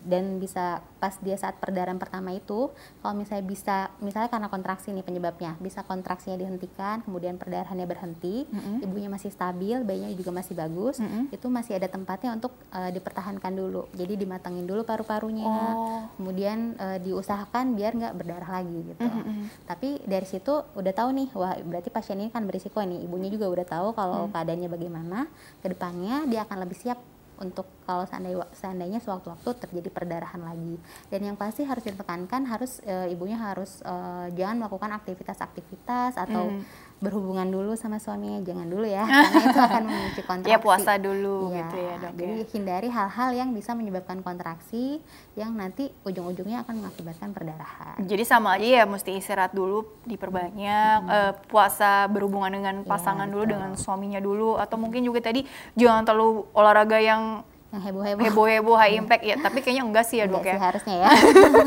dan 0.03 0.37
bisa 0.41 0.83
pas 0.99 1.15
dia 1.23 1.39
saat 1.39 1.55
perdarahan 1.61 1.95
pertama 1.95 2.35
itu 2.35 2.67
kalau 2.99 3.15
misalnya 3.15 3.45
bisa 3.47 3.77
misalnya 4.03 4.27
karena 4.27 4.47
kontraksi 4.51 4.91
nih 4.91 5.05
penyebabnya 5.05 5.55
bisa 5.63 5.85
kontraksinya 5.87 6.35
dihentikan 6.35 7.05
kemudian 7.07 7.39
perdarahannya 7.39 7.87
berhenti 7.87 8.49
hmm. 8.51 8.83
ibunya 8.83 9.07
masih 9.07 9.31
stabil 9.31 9.79
bayinya 9.87 10.11
juga 10.17 10.31
masih 10.35 10.53
bagus 10.59 10.99
hmm. 10.99 11.31
itu 11.31 11.47
masih 11.47 11.79
ada 11.79 11.87
tempatnya 11.87 12.35
untuk 12.35 12.51
uh, 12.75 12.91
dipertahankan 12.91 13.53
dulu 13.55 13.87
jadi 13.95 14.19
dimatangin 14.19 14.67
dulu 14.67 14.83
paru-parunya 14.83 15.47
oh. 15.47 16.03
kemudian 16.19 16.75
uh, 16.75 16.99
diusahakan 16.99 17.79
biar 17.79 17.95
nggak 17.95 18.13
berdarah 18.19 18.59
lagi 18.59 18.91
gitu 18.91 19.07
hmm. 19.07 19.63
tapi 19.63 20.03
dari 20.03 20.27
situ 20.27 20.51
udah 20.75 20.93
tahu 20.93 21.15
nih 21.15 21.29
wah 21.31 21.55
berarti 21.63 21.87
pasien 21.87 22.19
ini 22.19 22.29
kan 22.33 22.43
berisiko 22.43 22.83
nih 22.83 23.07
ibunya 23.07 23.31
juga 23.31 23.47
udah 23.47 23.65
tahu 23.65 23.87
kalau 23.95 24.27
hmm 24.27 24.37
keadaannya 24.49 24.69
bagaimana 24.73 25.19
ke 25.61 25.69
depannya 25.69 26.25
dia 26.25 26.41
akan 26.41 26.65
lebih 26.65 26.73
siap 26.73 26.97
untuk 27.39 27.69
kalau 27.87 28.03
seandainya, 28.03 28.49
seandainya 28.51 28.99
sewaktu-waktu 28.99 29.63
terjadi 29.63 29.89
perdarahan 29.93 30.43
lagi. 30.43 30.75
Dan 31.07 31.23
yang 31.23 31.37
pasti 31.39 31.63
harus 31.63 31.85
ditekankan 31.85 32.43
harus 32.49 32.83
e, 32.83 33.15
ibunya 33.15 33.39
harus 33.39 33.79
e, 33.79 33.93
jangan 34.35 34.65
melakukan 34.65 34.91
aktivitas-aktivitas 34.97 36.17
atau 36.17 36.49
mm 36.49 36.87
berhubungan 36.99 37.47
dulu 37.47 37.79
sama 37.79 37.95
suaminya 37.95 38.43
jangan 38.43 38.67
dulu 38.67 38.83
ya 38.83 39.07
karena 39.07 39.43
itu 39.47 39.59
akan 39.59 39.83
memicu 39.87 40.21
kontraksi. 40.27 40.51
Ya 40.51 40.57
puasa 40.59 40.99
dulu 40.99 41.55
ya, 41.55 41.63
gitu 41.63 41.75
ya 41.79 41.93
dok. 41.95 42.11
Jadi 42.19 42.33
ya. 42.35 42.45
hindari 42.51 42.87
hal-hal 42.91 43.29
yang 43.31 43.49
bisa 43.55 43.71
menyebabkan 43.71 44.19
kontraksi 44.19 44.99
yang 45.39 45.55
nanti 45.55 45.95
ujung-ujungnya 46.03 46.67
akan 46.67 46.83
mengakibatkan 46.83 47.31
perdarahan. 47.31 47.95
Jadi 48.03 48.23
sama 48.27 48.59
aja 48.59 48.67
ya 48.67 48.83
mesti 48.83 49.15
istirahat 49.15 49.55
dulu 49.55 49.87
diperbanyak 50.03 50.97
hmm. 51.03 51.09
uh, 51.09 51.33
puasa 51.47 52.11
berhubungan 52.11 52.51
dengan 52.51 52.75
iya, 52.83 52.87
pasangan 52.87 53.27
ya, 53.27 53.33
dulu 53.33 53.43
dengan 53.47 53.71
suaminya 53.79 54.19
dulu 54.19 54.59
atau 54.59 54.75
mungkin 54.75 55.07
juga 55.07 55.23
tadi 55.23 55.47
jangan 55.79 56.03
terlalu 56.03 56.43
olahraga 56.51 56.99
yang 56.99 57.47
yang 57.69 57.85
heboh-heboh 57.85 58.23
heboh-heboh 58.25 58.75
high 58.81 58.97
impact 58.97 59.21
ya 59.21 59.37
tapi 59.37 59.61
kayaknya 59.61 59.85
enggak 59.85 60.05
sih 60.09 60.17
ya 60.17 60.25
dok 60.25 60.41
ya 60.41 60.57
harusnya 60.57 61.05
ya 61.05 61.09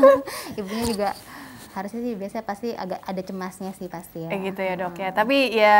ibunya 0.59 0.83
juga 0.83 1.09
harusnya 1.73 2.01
sih 2.05 2.13
biasanya 2.13 2.45
pasti 2.45 2.69
agak 2.71 3.01
ada 3.01 3.21
cemasnya 3.25 3.71
sih 3.73 3.89
pasti 3.89 4.21
ya. 4.23 4.29
Kayak 4.29 4.41
gitu 4.53 4.61
ya 4.61 4.73
dok 4.77 4.95
ya. 5.01 5.09
Tapi 5.09 5.37
ya 5.49 5.77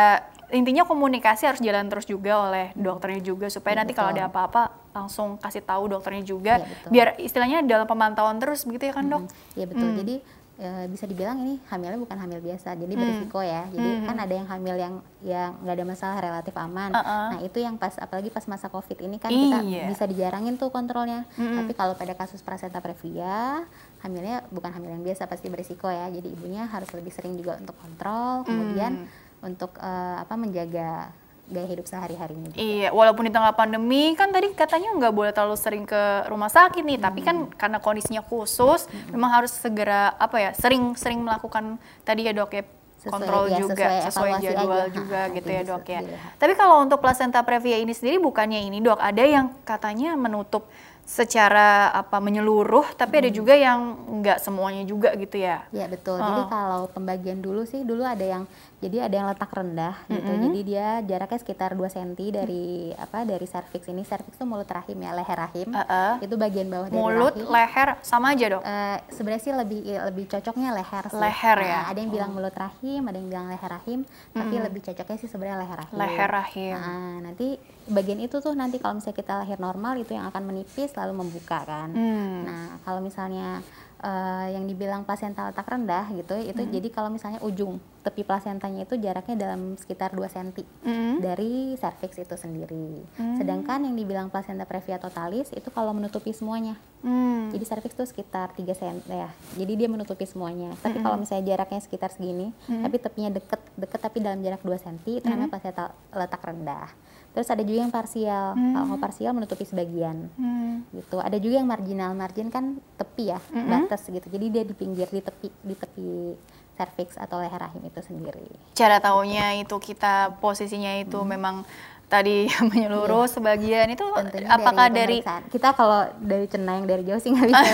intinya 0.50 0.84
komunikasi 0.90 1.46
harus 1.46 1.62
jalan 1.62 1.86
terus 1.90 2.10
juga 2.10 2.50
oleh 2.50 2.74
dokternya 2.74 3.22
juga 3.22 3.46
supaya 3.54 3.78
ya, 3.78 3.80
nanti 3.86 3.94
kalau 3.94 4.10
ada 4.10 4.30
apa-apa 4.30 4.74
langsung 4.94 5.38
kasih 5.38 5.62
tahu 5.62 5.94
dokternya 5.94 6.26
juga. 6.26 6.62
Ya, 6.62 6.90
Biar 6.90 7.08
istilahnya 7.22 7.62
dalam 7.62 7.86
pemantauan 7.86 8.42
terus 8.42 8.66
begitu 8.66 8.90
ya 8.90 8.94
kan 8.94 9.06
dok? 9.06 9.22
Iya 9.54 9.66
betul. 9.70 9.90
Hmm. 9.94 9.98
Jadi 10.02 10.16
e, 10.58 10.70
bisa 10.90 11.06
dibilang 11.10 11.38
ini 11.42 11.58
hamilnya 11.70 12.00
bukan 12.02 12.18
hamil 12.18 12.40
biasa, 12.42 12.78
jadi 12.78 12.94
hmm. 12.94 13.02
berisiko 13.02 13.40
ya. 13.42 13.64
Jadi 13.70 13.90
hmm. 13.90 14.06
kan 14.10 14.18
ada 14.18 14.34
yang 14.34 14.48
hamil 14.50 14.76
yang 14.78 14.94
yang 15.22 15.52
nggak 15.62 15.76
ada 15.78 15.86
masalah 15.86 16.18
relatif 16.22 16.54
aman. 16.58 16.90
Uh 16.94 17.00
-uh. 17.02 17.28
Nah 17.38 17.40
itu 17.42 17.58
yang 17.62 17.76
pas 17.78 17.94
apalagi 17.98 18.30
pas 18.30 18.46
masa 18.46 18.70
covid 18.70 18.98
ini 19.02 19.18
kan 19.18 19.30
iya. 19.30 19.62
kita 19.62 19.90
bisa 19.94 20.04
dijarangin 20.10 20.58
tuh 20.58 20.70
kontrolnya. 20.70 21.26
Hmm. 21.38 21.62
Tapi 21.62 21.72
kalau 21.74 21.94
pada 21.98 22.14
kasus 22.14 22.42
placenta 22.42 22.82
previa 22.82 23.66
hamilnya 24.04 24.44
bukan 24.52 24.70
hamil 24.76 25.00
yang 25.00 25.04
biasa 25.04 25.26
pasti 25.32 25.48
berisiko 25.48 25.88
ya. 25.88 26.12
Jadi 26.12 26.28
ibunya 26.28 26.68
harus 26.68 26.92
lebih 26.92 27.10
sering 27.16 27.40
juga 27.40 27.56
untuk 27.56 27.74
kontrol, 27.80 28.44
kemudian 28.44 29.08
hmm. 29.08 29.48
untuk 29.48 29.72
uh, 29.80 30.20
apa 30.20 30.36
menjaga 30.36 31.16
gaya 31.44 31.68
hidup 31.68 31.88
sehari-harinya. 31.88 32.56
Iya, 32.56 32.96
walaupun 32.96 33.28
di 33.28 33.34
tengah 33.36 33.52
pandemi 33.52 34.16
kan 34.16 34.32
tadi 34.32 34.56
katanya 34.56 34.96
nggak 34.96 35.14
boleh 35.16 35.32
terlalu 35.36 35.60
sering 35.60 35.84
ke 35.84 36.28
rumah 36.32 36.48
sakit 36.48 36.84
nih, 36.84 37.00
hmm. 37.00 37.06
tapi 37.08 37.20
kan 37.20 37.36
hmm. 37.48 37.56
karena 37.60 37.78
kondisinya 37.84 38.24
khusus, 38.24 38.88
hmm. 38.88 39.12
memang 39.12 39.32
harus 39.40 39.52
segera 39.52 40.16
apa 40.20 40.40
ya, 40.40 40.52
sering-sering 40.56 41.20
melakukan 41.20 41.80
tadi 42.08 42.28
ya 42.28 42.32
dok 42.32 42.52
ya 42.56 42.64
sesuai, 43.04 43.12
kontrol 43.20 43.46
ya, 43.52 43.58
juga 43.60 43.88
sesuai, 44.08 44.08
sesuai 44.08 44.32
jadwal 44.40 44.80
aja. 44.80 44.96
juga 44.96 45.20
ha, 45.28 45.34
gitu 45.36 45.50
ya 45.52 45.62
dok 45.68 45.86
ya. 45.92 46.00
Dilihat. 46.00 46.32
Tapi 46.40 46.54
kalau 46.56 46.76
untuk 46.80 47.00
placenta 47.04 47.40
previa 47.44 47.76
ini 47.76 47.92
sendiri 47.92 48.24
bukannya 48.24 48.64
ini 48.64 48.80
dok, 48.80 49.00
ada 49.04 49.24
yang 49.28 49.52
katanya 49.68 50.16
menutup 50.16 50.72
secara 51.14 51.94
apa 51.94 52.18
menyeluruh, 52.18 52.98
tapi 52.98 53.22
ada 53.22 53.30
juga 53.30 53.54
yang 53.54 53.78
nggak 54.18 54.42
semuanya 54.42 54.82
juga 54.82 55.14
gitu 55.14 55.38
ya. 55.38 55.62
Ya 55.70 55.86
betul. 55.86 56.18
Jadi 56.18 56.42
Oh. 56.42 56.50
kalau 56.50 56.82
pembagian 56.90 57.38
dulu 57.38 57.70
sih 57.70 57.86
dulu 57.86 58.02
ada 58.02 58.26
yang 58.26 58.44
jadi 58.84 59.08
ada 59.08 59.16
yang 59.16 59.28
letak 59.32 59.48
rendah 59.50 59.96
gitu. 60.06 60.28
Jadi 60.28 60.60
dia 60.62 60.88
jaraknya 61.02 61.40
sekitar 61.40 61.72
2 61.72 61.88
cm 61.88 62.12
dari 62.36 62.66
apa 62.94 63.24
dari 63.24 63.48
serviks 63.48 63.88
ini. 63.88 64.04
Serviks 64.04 64.36
itu 64.36 64.44
mulut 64.44 64.68
rahim 64.68 65.00
ya, 65.00 65.16
leher 65.16 65.40
rahim. 65.40 65.72
Heeh. 65.72 66.12
Itu 66.20 66.36
bagian 66.36 66.68
bawah 66.68 66.88
dari 66.88 67.00
Mulut, 67.00 67.34
rahim. 67.34 67.48
leher 67.48 67.90
sama 68.04 68.36
aja 68.36 68.46
dok. 68.52 68.62
Eh, 68.62 68.98
sebenarnya 69.10 69.42
sih 69.42 69.54
lebih 69.54 69.80
lebih 70.04 70.26
cocoknya 70.28 70.70
leher 70.74 71.06
sih. 71.08 71.18
Leher 71.18 71.56
Nah, 71.56 71.66
ya? 71.66 71.80
Ada 71.88 72.00
yang 72.00 72.12
bilang 72.12 72.32
mulut 72.34 72.54
rahim, 72.54 73.02
ada 73.08 73.16
yang 73.16 73.30
bilang 73.30 73.46
leher 73.48 73.72
rahim, 73.72 74.00
tapi 74.30 74.56
lebih 74.58 74.82
cocoknya 74.82 75.18
sih 75.18 75.30
sebenarnya 75.30 75.58
leher 75.64 75.78
rahim. 75.80 75.96
Leher 75.96 76.30
rahim. 76.30 76.76
Nah, 76.76 77.16
nanti 77.24 77.48
bagian 77.84 78.20
itu 78.20 78.40
tuh 78.40 78.52
nanti 78.52 78.80
kalau 78.80 78.98
misalnya 78.98 79.16
kita 79.16 79.34
lahir 79.38 79.60
normal 79.60 79.96
itu 79.96 80.12
yang 80.12 80.28
akan 80.28 80.44
menipis 80.44 80.92
lalu 80.94 81.14
membuka 81.16 81.64
kan. 81.64 81.92
Hmm. 81.92 82.44
Nah, 82.44 82.68
kalau 82.82 83.00
misalnya 83.00 83.60
eh, 84.04 84.48
yang 84.52 84.68
dibilang 84.68 85.08
plasenta 85.08 85.48
letak 85.48 85.64
rendah 85.64 86.12
gitu, 86.12 86.36
itu 86.36 86.60
Hmm. 86.60 86.72
jadi 86.72 86.88
kalau 86.92 87.08
misalnya 87.08 87.40
ujung 87.40 87.80
tepi 88.04 88.28
plasentanya 88.28 88.84
itu 88.84 89.00
jaraknya 89.00 89.40
dalam 89.40 89.80
sekitar 89.80 90.12
2 90.12 90.28
cm 90.28 90.68
Mm-mm. 90.84 91.24
dari 91.24 91.80
serviks 91.80 92.20
itu 92.20 92.36
sendiri. 92.36 93.00
Hmm. 93.16 93.40
Sedangkan 93.40 93.80
yang 93.88 93.96
dibilang 93.96 94.28
plasenta 94.28 94.68
previa 94.68 95.00
totalis 95.00 95.56
itu 95.56 95.72
kalau 95.72 95.96
menutupi 95.96 96.36
semuanya. 96.36 96.76
Hmm. 97.00 97.48
Jadi 97.56 97.64
serviks 97.64 97.96
itu 97.96 98.04
sekitar 98.04 98.52
3 98.52 98.76
cm 98.76 99.08
ya. 99.08 99.32
Jadi 99.56 99.74
dia 99.74 99.88
menutupi 99.88 100.28
semuanya. 100.28 100.76
Tapi 100.84 101.00
kalau 101.00 101.16
misalnya 101.16 101.56
jaraknya 101.56 101.80
sekitar 101.80 102.12
segini, 102.12 102.52
tapi 102.68 103.00
tepinya 103.00 103.32
deket 103.32 103.62
deket 103.80 104.00
tapi 104.04 104.20
dalam 104.20 104.44
jarak 104.44 104.60
2 104.60 104.76
cm 104.76 104.96
itu 105.08 105.26
namanya 105.26 105.48
plasenta 105.48 105.96
letak 106.12 106.44
rendah. 106.44 106.92
Terus 107.34 107.48
ada 107.48 107.60
juga 107.60 107.80
yang 107.80 107.90
parsial. 107.90 108.54
Kalau 108.54 108.96
parsial 108.96 109.32
menutupi 109.32 109.64
sebagian 109.64 110.30
Hmm. 110.34 110.86
gitu. 110.92 111.18
Ada 111.18 111.36
juga 111.36 111.58
yang 111.58 111.66
marginal. 111.66 112.14
Margin 112.14 112.48
kan 112.48 112.66
tepi 112.94 113.30
ya, 113.30 113.40
batas 113.44 114.06
gitu. 114.06 114.24
Jadi 114.24 114.46
dia 114.50 114.62
di 114.62 114.72
pinggir 114.72 115.06
di 115.08 115.20
tepi 115.20 115.50
di 115.50 115.74
tepi 115.74 116.38
serviks 116.74 117.16
atau 117.16 117.38
leher 117.38 117.58
rahim 117.60 117.82
itu 117.82 118.00
sendiri. 118.00 118.50
Cara 118.72 118.98
taunya 118.98 119.54
itu 119.56 119.74
kita 119.76 120.38
posisinya 120.38 120.98
itu 120.98 121.18
memang 121.24 121.62
tadi 122.04 122.46
menyeluruh 122.70 123.26
sebagian 123.26 123.90
itu 123.90 124.06
Tentunya 124.06 124.46
apakah 124.48 124.86
dari, 124.88 125.22
pemeriksaan. 125.22 125.50
kita 125.50 125.70
kalau 125.72 126.02
dari 126.20 126.46
cenayang 126.46 126.86
dari 126.86 127.02
jauh 127.04 127.18
sih 127.18 127.30
nggak 127.30 127.48
bisa. 127.50 127.66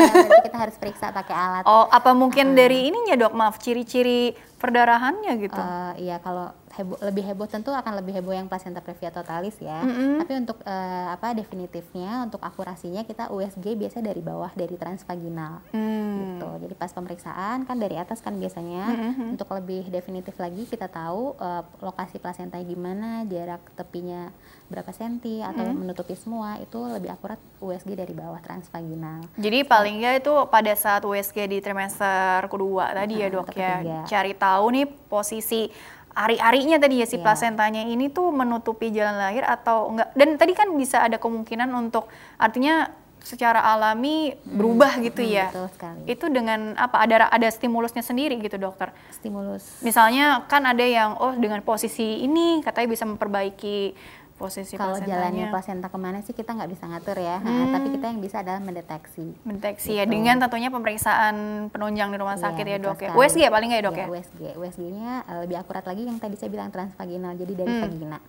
Kita 0.42 0.58
harus 0.58 0.76
periksa 0.76 1.12
pakai 1.12 1.32
alat. 1.34 1.64
oh 1.66 1.88
apa 1.90 2.12
mungkin 2.14 2.56
dari 2.56 2.88
ininya 2.88 3.16
dok 3.18 3.34
maaf 3.34 3.56
ciri-ciri 3.58 4.32
perdarahannya 4.56 5.32
gitu. 5.38 5.60
Eh, 5.60 5.94
iya 6.02 6.18
kalau 6.18 6.52
heboh, 6.84 7.00
lebih 7.00 7.24
heboh 7.32 7.48
tentu 7.48 7.72
akan 7.72 8.04
lebih 8.04 8.20
heboh 8.20 8.36
yang 8.36 8.52
placenta 8.52 8.84
previa 8.84 9.12
totalis 9.12 9.56
ya. 9.64 9.80
Tapi 10.20 10.34
untuk 10.44 10.60
eh, 10.68 11.08
apa 11.10 11.32
definitifnya 11.32 12.28
untuk 12.28 12.44
akurasinya 12.44 13.08
kita 13.08 13.32
USG 13.32 13.80
biasa 13.80 14.04
dari 14.04 14.20
bawah 14.20 14.52
dari 14.54 14.76
transvaginal. 14.76 15.64
Hmm. 15.72 16.12
gitu. 16.20 16.50
Jadi 16.68 16.74
pas 16.76 16.92
pemeriksaan 16.92 17.64
kan 17.64 17.78
dari 17.80 17.96
atas 17.96 18.20
kan 18.20 18.36
biasanya 18.36 19.16
untuk 19.32 19.48
lebih 19.56 19.88
definitif 19.88 20.36
lagi 20.36 20.68
kita 20.68 20.92
tahu 20.92 21.40
eh, 21.40 21.64
lokasi 21.80 22.20
plasenta 22.20 22.60
gimana, 22.60 23.24
jarak 23.24 23.64
tepinya 23.80 24.28
berapa 24.70 24.94
senti 24.94 25.42
atau 25.42 25.66
menutupi 25.74 26.14
semua 26.14 26.62
itu 26.62 26.78
lebih 26.78 27.10
akurat 27.10 27.42
USG 27.58 27.98
dari 27.98 28.14
bawah 28.14 28.38
transvaginal. 28.38 29.26
Jadi 29.34 29.66
paling 29.66 29.98
nggak 29.98 30.16
itu 30.22 30.34
pada 30.46 30.74
saat 30.78 31.02
USG 31.02 31.50
di 31.50 31.58
trimester 31.58 32.46
kedua 32.46 32.94
tadi 32.94 33.18
ya 33.18 33.28
Nah, 33.30 33.34
dok 33.42 33.48
atau 33.54 33.62
ya 33.62 34.02
cari 34.10 34.34
tahu 34.34 34.66
nih 34.74 34.86
posisi 35.10 35.70
ari-arinya 36.12 36.78
tadi 36.78 37.00
ya 37.00 37.06
si 37.06 37.16
Iya. 37.16 37.24
plasentanya 37.24 37.84
ini 37.84 38.08
tuh 38.08 38.30
menutupi 38.30 38.90
jalan 38.90 39.16
lahir 39.16 39.44
atau 39.44 39.90
enggak? 39.90 40.10
Dan 40.14 40.36
tadi 40.36 40.54
kan 40.54 40.70
bisa 40.74 41.00
ada 41.00 41.16
kemungkinan 41.16 41.70
untuk 41.72 42.08
artinya 42.36 42.90
secara 43.20 43.60
alami 43.60 44.32
berubah 44.42 44.96
gitu 44.98 45.20
Hmm, 45.20 45.28
ya. 45.30 45.48
Betul 45.52 45.68
sekali. 45.70 46.00
itu 46.08 46.26
dengan 46.30 46.72
apa? 46.76 47.04
Ada 47.04 47.28
ada 47.28 47.48
stimulusnya 47.48 48.00
sendiri 48.00 48.40
gitu 48.40 48.56
dokter? 48.56 48.96
Stimulus. 49.12 49.76
Misalnya 49.80 50.46
kan 50.46 50.64
ada 50.64 50.82
yang 50.82 51.14
oh 51.16 51.36
dengan 51.36 51.60
posisi 51.60 52.24
ini 52.24 52.64
katanya 52.64 52.88
bisa 52.90 53.04
memperbaiki 53.04 53.92
posisi 54.40 54.74
kalau 54.74 54.96
jalannya 54.98 55.52
plasenta 55.52 55.86
ke 55.86 55.98
mana 55.98 56.18
sih 56.20 56.32
kita 56.32 56.50
nggak 56.50 56.72
bisa 56.72 56.88
ngatur 56.88 57.14
ya, 57.16 57.38
Nah, 57.38 57.68
tapi 57.70 57.92
kita 57.92 58.06
yang 58.08 58.20
bisa 58.20 58.40
adalah 58.40 58.58
mendeteksi. 58.60 59.36
mendeteksi 59.42 59.92
ya 59.94 60.06
dengan 60.06 60.40
tentunya 60.40 60.72
pemeriksaan 60.72 61.36
penunjang 61.68 62.08
di 62.08 62.18
rumah 62.18 62.34
Iya, 62.34 62.44
sakit 62.48 62.66
ya 62.66 62.78
betul 62.78 62.88
dok 62.88 63.00
ya. 63.02 63.12
USG 63.14 63.40
ya 63.42 63.50
paling 63.50 63.68
nggak 63.68 63.78
ya 63.78 63.86
dok 63.86 63.94
Iya, 63.94 64.00
ya 64.00 64.08
USG. 64.10 64.42
USG-nya 64.56 65.12
eh, 65.22 65.38
lebih 65.44 65.58
akurat 65.58 65.84
lagi 65.84 66.02
yang 66.02 66.18
tadi 66.18 66.34
saya 66.34 66.48
bilang 66.48 66.70
transvaginal, 66.70 67.36
jadi 67.36 67.54
dari 67.54 67.68
Hmm. 67.70 67.84
vagina. 67.84 68.20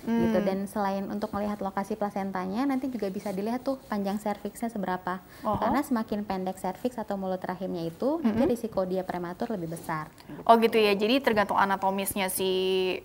Gitu 0.00 0.38
dan 0.40 0.64
selain 0.64 1.04
untuk 1.04 1.30
melihat 1.30 1.58
lokasi 1.58 1.92
plasentanya 1.92 2.64
nanti 2.64 2.86
juga 2.86 3.08
bisa 3.08 3.28
dilihat 3.28 3.60
tuh 3.60 3.76
panjang 3.84 4.16
serviksnya 4.16 4.66
seberapa. 4.66 5.18
Oh. 5.42 5.56
Karena 5.56 5.80
semakin 5.80 6.22
pendek 6.22 6.56
serviks 6.56 6.96
atau 6.96 7.14
mulut 7.14 7.40
rahimnya 7.40 7.84
itu, 7.84 8.18
nanti 8.18 8.44
risiko 8.48 8.82
dia 8.82 9.02
prematur 9.02 9.50
lebih 9.50 9.70
besar. 9.70 10.06
Oh 10.42 10.56
gitu 10.56 10.74
ya, 10.74 10.92
jadi 10.92 11.18
tergantung 11.18 11.56
anatomisnya 11.56 12.28
si 12.28 12.50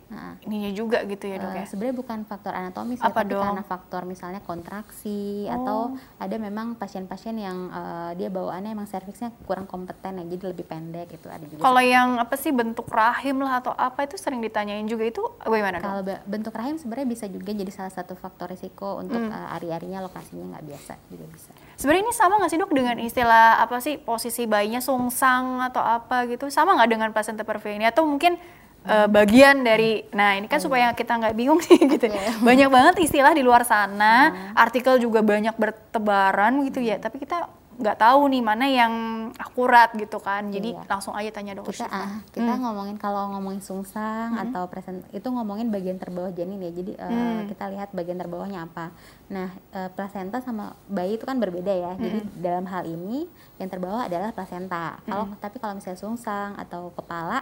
Nah. 0.06 0.38
ininya 0.42 0.72
juga 0.72 1.02
gitu 1.04 1.26
ya 1.26 1.38
dok 1.38 1.52
Eh, 1.52 1.56
ya. 1.56 1.66
sebenarnya 1.66 1.96
bukan 1.96 2.20
faktor 2.24 2.52
anatomis 2.52 2.98
ya, 2.98 3.08
Apa 3.08 3.22
tapi 3.22 3.32
dong? 3.32 3.44
karena 3.44 3.64
faktor 3.64 4.02
misalnya 4.04 4.40
kontraksi 4.40 5.20
atau 5.46 5.92
ada 6.18 6.36
memang 6.38 6.74
pasien-pasien 6.74 7.36
yang 7.36 7.58
eh, 7.70 8.12
dia 8.16 8.30
bawaannya 8.30 8.72
emang 8.72 8.86
serviksnya 8.86 9.30
kurang 9.44 9.66
kompeten 9.66 10.18
ya, 10.18 10.26
jadi 10.28 10.44
lebih 10.50 10.66
pendek 10.66 11.08
itu 11.12 11.28
ada 11.28 11.44
juga. 11.44 11.60
Kalau 11.60 11.82
yang 11.82 12.18
apa 12.18 12.36
sih 12.36 12.52
bentuk 12.52 12.88
rahim 12.88 13.40
lah 13.40 13.60
atau 13.60 13.72
apa 13.72 14.04
itu 14.04 14.16
sering 14.16 14.40
ditanyain 14.40 14.86
juga 14.86 15.04
itu 15.04 15.22
bagaimana 15.40 15.78
dok? 15.78 15.86
Kalau 15.86 16.04
be- 16.04 16.24
bentuk 16.26 16.54
rahim 16.54 16.76
sebenarnya 16.84 17.08
bisa 17.08 17.26
juga 17.32 17.56
jadi 17.56 17.72
salah 17.72 17.90
satu 17.90 18.14
faktor 18.14 18.52
risiko 18.52 19.00
untuk 19.00 19.16
Hmm. 19.18 19.32
eh, 19.32 19.56
ari-arinya 19.56 20.04
lokasinya 20.04 20.60
nggak 20.60 20.66
biasa 20.68 20.94
juga 21.08 21.26
bisa. 21.32 21.52
Sebenarnya 21.80 22.04
ini 22.04 22.12
sama 22.12 22.34
nggak 22.44 22.52
sih 22.52 22.60
dok 22.60 22.72
dengan 22.76 23.00
istilah 23.00 23.64
apa 23.64 23.80
sih 23.80 23.96
posisi 23.96 24.44
bayinya 24.44 24.84
sungsang 24.84 25.64
atau 25.64 25.80
apa 25.80 26.28
gitu? 26.28 26.52
Sama 26.52 26.76
nggak 26.76 26.90
dengan 26.92 27.10
placenta 27.16 27.48
ini 27.48 27.88
atau 27.88 28.04
mungkin 28.04 28.36
eh, 28.84 29.08
bagian 29.08 29.64
dari 29.64 30.04
nah 30.12 30.36
ini 30.36 30.52
kan 30.52 30.60
supaya 30.60 30.92
kita 30.92 31.16
nggak 31.16 31.36
bingung 31.40 31.64
sih 31.64 31.80
gitu. 31.96 32.04
Iya. 32.12 32.44
Banyak 32.44 32.68
banget 32.68 32.96
istilah 33.00 33.32
di 33.32 33.40
luar 33.40 33.64
sana, 33.64 34.52
artikel 34.52 35.00
juga 35.00 35.24
banyak 35.24 35.56
bertebaran 35.56 36.68
gitu 36.68 36.84
ya. 36.84 37.00
Tapi 37.00 37.24
kita 37.24 37.48
nggak 37.76 37.98
tahu 37.98 38.22
nih 38.28 38.42
mana 38.42 38.66
yang 38.66 38.94
akurat 39.36 39.90
gitu 39.94 40.18
kan. 40.18 40.48
Jadi 40.48 40.74
Iya. 40.74 40.86
langsung 40.86 41.14
aja 41.14 41.30
tanya 41.30 41.54
dokter 41.54 41.74
Kita 41.74 41.86
Syifa. 41.86 42.00
ah, 42.00 42.12
kita 42.30 42.54
ngomongin 42.58 42.98
kalau 42.98 43.34
ngomongin 43.34 43.60
sungsang 43.60 44.36
atau 44.38 44.66
present 44.68 45.02
itu 45.10 45.26
ngomongin 45.26 45.70
bagian 45.70 45.98
terbawah 45.98 46.30
janin 46.30 46.60
ya. 46.60 46.72
Jadi 46.72 46.94
eh, 46.94 47.40
kita 47.48 47.70
lihat 47.70 47.90
bagian 47.92 48.16
terbawahnya 48.16 48.64
apa. 48.64 48.94
Nah, 49.28 49.50
eh, 49.72 49.90
plasenta 49.90 50.40
sama 50.40 50.74
bayi 50.86 51.16
itu 51.16 51.26
kan 51.26 51.38
berbeda 51.38 51.70
ya. 51.70 51.92
Jadi 51.96 52.20
dalam 52.38 52.66
hal 52.66 52.86
ini 52.86 53.26
yang 53.58 53.70
terbawah 53.70 54.06
adalah 54.06 54.30
plasenta. 54.32 55.00
Kalau 55.04 55.34
tapi 55.38 55.58
kalau 55.58 55.74
misalnya 55.74 55.98
sungsang 55.98 56.54
atau 56.56 56.90
kepala 56.92 57.42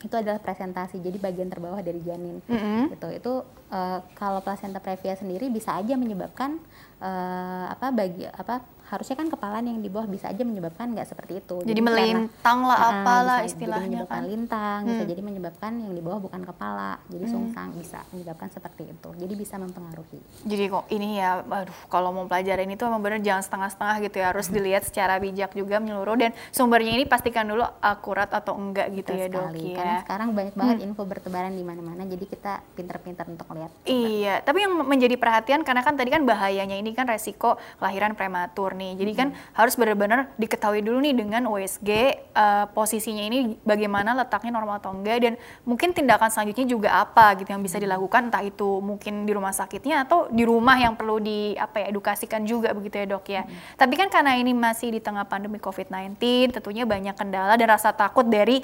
itu 0.00 0.12
adalah 0.12 0.36
presentasi. 0.36 1.00
Jadi 1.00 1.16
bagian 1.16 1.48
terbawah 1.48 1.80
dari 1.80 1.96
janin. 1.98 2.44
Mm-mm. 2.44 2.92
gitu 2.92 3.08
itu 3.08 3.32
eh, 3.70 3.98
kalau 4.14 4.38
plasenta 4.38 4.76
previa 4.76 5.16
sendiri 5.16 5.48
bisa 5.48 5.72
aja 5.74 5.96
menyebabkan 5.96 6.60
eh, 7.00 7.64
apa 7.68 7.88
bagi 7.88 8.28
apa 8.28 8.60
harusnya 8.94 9.16
kan 9.16 9.26
kepalan 9.26 9.64
yang 9.64 9.78
di 9.78 9.88
bawah 9.88 10.06
bisa 10.06 10.26
aja 10.26 10.40
menyebabkan 10.40 10.86
nggak 10.88 11.04
seperti 11.04 11.32
itu. 11.38 11.56
Jadi 11.60 11.74
karena- 11.76 11.90
melintang 11.90 12.58
lah 12.62 12.76
Ah, 12.76 12.90
apalah 12.94 13.38
bisa 13.38 13.48
istilahnya 13.50 13.74
jadi 13.74 13.90
menyebabkan 13.90 14.14
kan. 14.16 14.30
lintang 14.30 14.78
bisa 14.84 14.96
Hmm. 14.96 15.10
jadi 15.10 15.20
menyebabkan 15.20 15.72
yang 15.76 15.92
di 15.92 16.00
bawah 16.00 16.20
bukan 16.20 16.42
kepala. 16.44 16.92
Jadi 17.06 17.24
sungsang 17.26 17.68
bisa 17.74 18.00
menyebabkan 18.08 18.48
seperti 18.48 18.82
itu. 18.86 19.08
Jadi 19.14 19.34
bisa 19.34 19.54
mempengaruhi. 19.56 20.20
Jadi 20.44 20.64
kok 20.66 20.84
ini 20.88 21.08
ya, 21.16 21.30
aduh 21.40 21.78
kalau 21.86 22.10
mau 22.10 22.24
pelajarin 22.24 22.68
itu 22.68 22.82
emang 22.82 23.00
bener 23.00 23.18
jangan 23.20 23.42
setengah-setengah 23.42 23.96
gitu 24.02 24.16
ya, 24.16 24.26
harus 24.26 24.46
dilihat 24.46 24.82
secara 24.82 25.16
bijak 25.16 25.50
juga 25.50 25.76
menyeluruh. 25.76 26.14
Dan 26.16 26.30
sumbernya 26.50 26.92
ini 26.92 27.04
pastikan 27.04 27.44
dulu 27.44 27.64
akurat 27.80 28.28
atau 28.28 28.54
enggak 28.54 28.92
gitu 28.92 29.10
Betul 29.10 29.18
ya 29.18 29.26
dok 29.28 29.42
sekali. 29.44 29.62
ya. 29.64 29.76
karena 29.76 29.96
sekarang 30.00 30.28
banyak 30.30 30.54
banget 30.54 30.76
info 30.82 31.02
bertebaran 31.04 31.50
di 31.50 31.62
mana-mana 31.62 32.02
jadi 32.04 32.24
kita 32.24 32.52
pinter-pinter 32.74 33.24
untuk 33.26 33.46
lihat 33.50 33.70
Iya, 33.84 34.34
tapi 34.40 34.60
yang 34.60 34.76
menjadi 34.78 35.14
perhatian 35.14 35.60
karena 35.62 35.80
kan 35.80 35.94
tadi 35.94 36.10
kan 36.10 36.22
bahayanya 36.22 36.74
ini 36.74 36.92
kan 36.92 37.06
resiko 37.06 37.50
kelahiran 37.76 38.12
prematur 38.12 38.72
nih. 38.72 38.83
Jadi 38.92 39.12
kan 39.16 39.28
harus 39.56 39.74
benar-benar 39.80 40.28
diketahui 40.36 40.84
dulu 40.84 41.00
nih 41.00 41.16
dengan 41.16 41.48
USG 41.48 41.88
eh, 41.88 42.64
posisinya 42.76 43.24
ini 43.24 43.56
bagaimana 43.64 44.12
letaknya 44.12 44.52
normal 44.52 44.84
atau 44.84 44.92
enggak 44.92 45.18
dan 45.24 45.34
mungkin 45.64 45.96
tindakan 45.96 46.28
selanjutnya 46.28 46.68
juga 46.68 47.00
apa 47.00 47.40
gitu 47.40 47.48
yang 47.48 47.64
bisa 47.64 47.80
dilakukan 47.80 48.28
entah 48.28 48.44
itu 48.44 48.84
mungkin 48.84 49.24
di 49.24 49.32
rumah 49.32 49.56
sakitnya 49.56 50.04
atau 50.04 50.28
di 50.28 50.44
rumah 50.44 50.76
yang 50.76 50.92
perlu 50.92 51.16
di 51.16 51.56
apa 51.56 51.80
ya 51.80 51.86
edukasikan 51.88 52.44
juga 52.44 52.76
begitu 52.76 53.00
ya 53.00 53.06
dok 53.08 53.26
ya. 53.32 53.42
Tapi 53.80 53.94
kan 53.96 54.12
karena 54.12 54.36
ini 54.36 54.52
masih 54.52 54.92
di 54.92 55.00
tengah 55.00 55.24
pandemi 55.24 55.56
COVID-19 55.56 56.20
tentunya 56.60 56.84
banyak 56.84 57.16
kendala 57.16 57.56
dan 57.56 57.72
rasa 57.72 57.96
takut 57.96 58.28
dari 58.28 58.60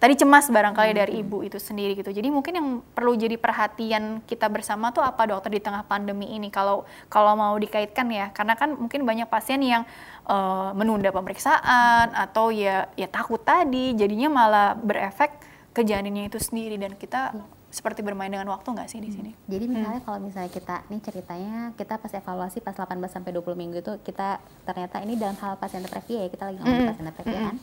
tadi 0.00 0.16
cemas 0.16 0.48
barangkali 0.48 0.96
dari 0.96 1.12
ibu 1.20 1.44
itu 1.44 1.60
sendiri 1.60 1.92
gitu. 1.92 2.08
Jadi 2.08 2.32
mungkin 2.32 2.52
yang 2.56 2.68
perlu 2.96 3.12
jadi 3.20 3.36
perhatian 3.36 4.24
kita 4.24 4.48
bersama 4.48 4.96
tuh 4.96 5.04
apa 5.04 5.28
dokter 5.28 5.52
di 5.52 5.60
tengah 5.60 5.84
pandemi 5.84 6.32
ini 6.32 6.48
kalau 6.48 6.88
kalau 7.12 7.36
mau 7.36 7.52
dikaitkan 7.60 8.08
ya. 8.08 8.32
Karena 8.32 8.56
kan 8.56 8.80
mungkin 8.80 9.04
banyak 9.04 9.28
pasien 9.28 9.60
yang 9.60 9.84
eh, 10.24 10.70
menunda 10.72 11.12
pemeriksaan 11.12 12.16
atau 12.16 12.48
ya 12.48 12.88
ya 12.96 13.06
takut 13.12 13.44
tadi 13.44 13.92
jadinya 13.92 14.32
malah 14.32 14.68
berefek 14.72 15.36
ke 15.76 15.84
janinnya 15.84 16.32
itu 16.32 16.40
sendiri 16.40 16.80
dan 16.80 16.96
kita 16.96 17.36
seperti 17.70 18.02
bermain 18.02 18.26
dengan 18.26 18.50
waktu 18.50 18.66
nggak 18.66 18.88
sih 18.90 18.98
di 18.98 19.14
sini? 19.14 19.30
Jadi 19.46 19.70
misalnya 19.70 20.02
kalau 20.02 20.18
misalnya 20.18 20.50
kita 20.50 20.82
nih 20.90 21.00
ceritanya 21.06 21.70
kita 21.78 22.02
pas 22.02 22.10
evaluasi 22.10 22.58
pas 22.58 22.74
18 22.74 22.98
sampai 23.06 23.30
20 23.30 23.54
minggu 23.54 23.78
itu 23.78 23.92
kita 24.02 24.42
ternyata 24.66 24.98
ini 25.06 25.14
dalam 25.14 25.38
hal 25.38 25.54
pasien 25.54 25.86
previa 25.86 26.26
ya 26.26 26.28
kita 26.34 26.50
lagi 26.50 26.58
ngomong 26.58 26.74
Mm-mm. 26.82 26.90
pasien 26.90 27.06
previa 27.14 27.40
kan. 27.46 27.56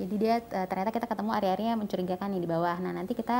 Jadi 0.00 0.14
dia 0.16 0.40
eh, 0.40 0.64
ternyata 0.64 0.88
kita 0.88 1.04
ketemu 1.04 1.30
area-area 1.30 1.68
yang 1.70 1.78
mencurigakan 1.78 2.32
nih 2.32 2.40
di 2.40 2.48
bawah. 2.48 2.72
Nah, 2.74 2.88
nanti 2.90 3.12
kita 3.12 3.36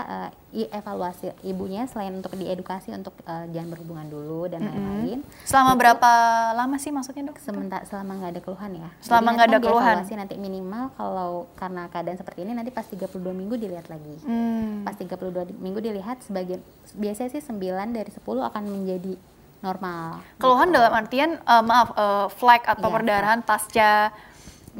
i- 0.53 0.69
evaluasi 0.69 1.33
ibunya 1.43 1.87
selain 1.87 2.13
untuk 2.13 2.35
diedukasi 2.35 2.93
untuk 2.93 3.17
eh, 3.23 3.49
jangan 3.49 3.69
berhubungan 3.71 4.07
dulu 4.07 4.45
dan 4.45 4.61
lain-lain. 4.63 5.25
Selama 5.43 5.73
Itu 5.73 5.81
berapa 5.81 6.11
lama 6.53 6.77
sih 6.77 6.91
maksudnya 6.91 7.25
dok? 7.25 7.41
sementara 7.41 7.81
selama 7.83 8.13
nggak 8.15 8.31
ada 8.31 8.41
keluhan 8.43 8.71
ya. 8.77 8.89
Selama 9.01 9.29
nggak 9.33 9.47
ada 9.47 9.53
kan 9.55 9.65
keluhan. 9.65 9.89
dievaluasi 9.97 10.15
nanti 10.15 10.35
minimal 10.37 10.85
kalau 10.95 11.31
karena 11.55 11.83
keadaan 11.89 12.19
seperti 12.19 12.39
ini 12.43 12.53
nanti 12.53 12.69
pas 12.69 12.85
32 12.85 13.09
minggu 13.31 13.57
dilihat 13.57 13.89
lagi. 13.89 14.21
Hmm. 14.21 14.85
Pas 14.85 14.93
32 14.95 15.17
di- 15.43 15.57
minggu 15.57 15.81
dilihat 15.81 16.21
sebagian 16.21 16.61
biasanya 16.93 17.31
sih 17.31 17.41
9 17.41 17.57
dari 17.91 18.11
10 18.11 18.21
akan 18.21 18.63
menjadi 18.63 19.17
normal. 19.61 20.21
Keluhan 20.37 20.69
dalam 20.69 20.93
artian 20.95 21.31
eh, 21.37 21.63
maaf 21.63 21.89
eh, 21.91 22.27
flek 22.31 22.65
atau 22.67 22.85
Iya, 22.87 22.95
perdarahan 22.95 23.41
pasca 23.41 24.13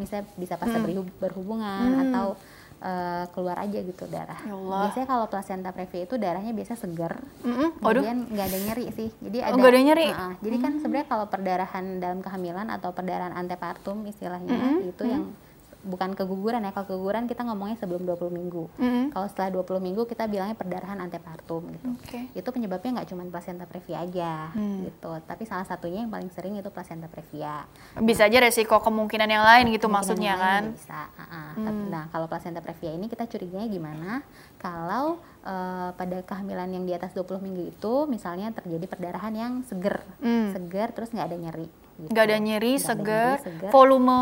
Bisa 0.01 0.17
bisa 0.35 0.57
pas 0.57 0.73
berhub- 0.73 1.13
berhubungan 1.19 1.87
Hmm. 1.87 2.05
atau 2.07 2.27
eh, 2.81 3.25
keluar 3.31 3.61
aja 3.61 3.77
gitu 3.79 4.09
darah. 4.09 4.41
Ya 4.41 4.57
Allah. 4.57 4.89
Biasanya 4.89 5.05
kalau 5.07 5.27
placenta 5.27 5.69
previa 5.69 6.01
itu 6.01 6.17
darahnya 6.17 6.49
biasa 6.51 6.75
seger. 6.75 7.13
Mm-mm. 7.43 7.77
Waduh. 7.79 8.01
Kemudian 8.01 8.19
nggak 8.27 8.47
ada 8.47 8.59
nyeri 8.63 8.87
sih. 8.91 9.09
Jadi 9.15 9.37
Oh, 9.39 9.45
ada 9.45 9.53
nggak 9.55 9.69
ada 9.69 9.81
nyeri? 9.85 10.09
Heeh. 10.09 10.33
jadi 10.41 10.57
kan 10.59 10.73
sebenarnya 10.79 11.07
kalau 11.07 11.27
perdarahan 11.27 11.85
dalam 11.99 12.19
kehamilan 12.19 12.69
atau 12.71 12.91
perdarahan 12.91 13.37
antepartum 13.37 14.01
istilahnya 14.07 14.49
Mm-mm. 14.49 14.89
itu 14.89 15.05
yang 15.05 15.29
bukan 15.83 16.13
keguguran 16.13 16.61
ya. 16.61 16.71
Kalau 16.71 16.87
keguguran 16.87 17.25
kita 17.25 17.41
ngomongnya 17.43 17.77
sebelum 17.77 18.03
20 18.03 18.29
minggu. 18.31 18.65
Mm-mm. 18.75 19.05
Kalau 19.11 19.27
setelah 19.27 19.49
20 19.55 19.81
minggu 19.81 20.03
kita 20.05 20.25
bilangnya 20.25 20.53
perdarahan 20.53 20.99
antepartum 20.99 21.69
gitu. 21.71 21.87
Oke. 21.95 22.21
Itu 22.33 22.49
penyebabnya 22.49 22.91
nggak 22.95 23.09
cuma 23.09 23.25
placenta 23.25 23.65
previa 23.65 24.01
aja 24.01 24.51
Hmm. 24.51 24.85
gitu. 24.85 25.11
Tapi 25.21 25.43
salah 25.45 25.65
satunya 25.65 26.01
yang 26.01 26.09
paling 26.09 26.29
sering 26.29 26.55
itu 26.55 26.69
placenta 26.69 27.07
previa. 27.07 27.65
Bisa 27.99 28.25
aja 28.25 28.39
resiko 28.39 28.77
kemungkinan 28.77 29.27
yang 29.27 29.43
lain 29.43 29.71
gitu 29.71 29.87
maksudnya 29.87 30.35
kan? 30.35 30.63
Bisa. 30.71 31.09
ah-ah. 31.11 31.53
Tapi- 31.55 31.89
Nah, 31.91 32.07
kalau 32.09 32.27
placenta 32.27 32.59
previa 32.59 32.91
ini 32.91 33.07
kita 33.07 33.25
curiganya 33.25 33.67
gimana? 33.67 34.21
Kalau 34.57 35.17
eh, 35.41 35.91
pada 35.91 36.21
kehamilan 36.21 36.69
yang 36.71 36.85
di 36.85 36.93
atas 36.93 37.11
20 37.11 37.41
minggu 37.41 37.63
itu 37.71 37.95
misalnya 38.05 38.53
terjadi 38.53 38.85
perdarahan 38.87 39.33
yang 39.33 39.53
seger. 39.63 40.05
Hmm. 40.21 40.53
Seger 40.53 40.93
terus 40.93 41.09
nggak 41.09 41.25
ada 41.25 41.39
nyeri. 41.39 41.69
gitu. 41.97 42.09
Nggak 42.11 42.25
ada 42.27 42.37
nyeri, 42.39 42.71
Nggak 42.71 42.77
ada 42.77 42.89
seger, 42.91 43.29
nyeri, 43.31 43.45
seger. 43.47 43.71
volume 43.71 44.21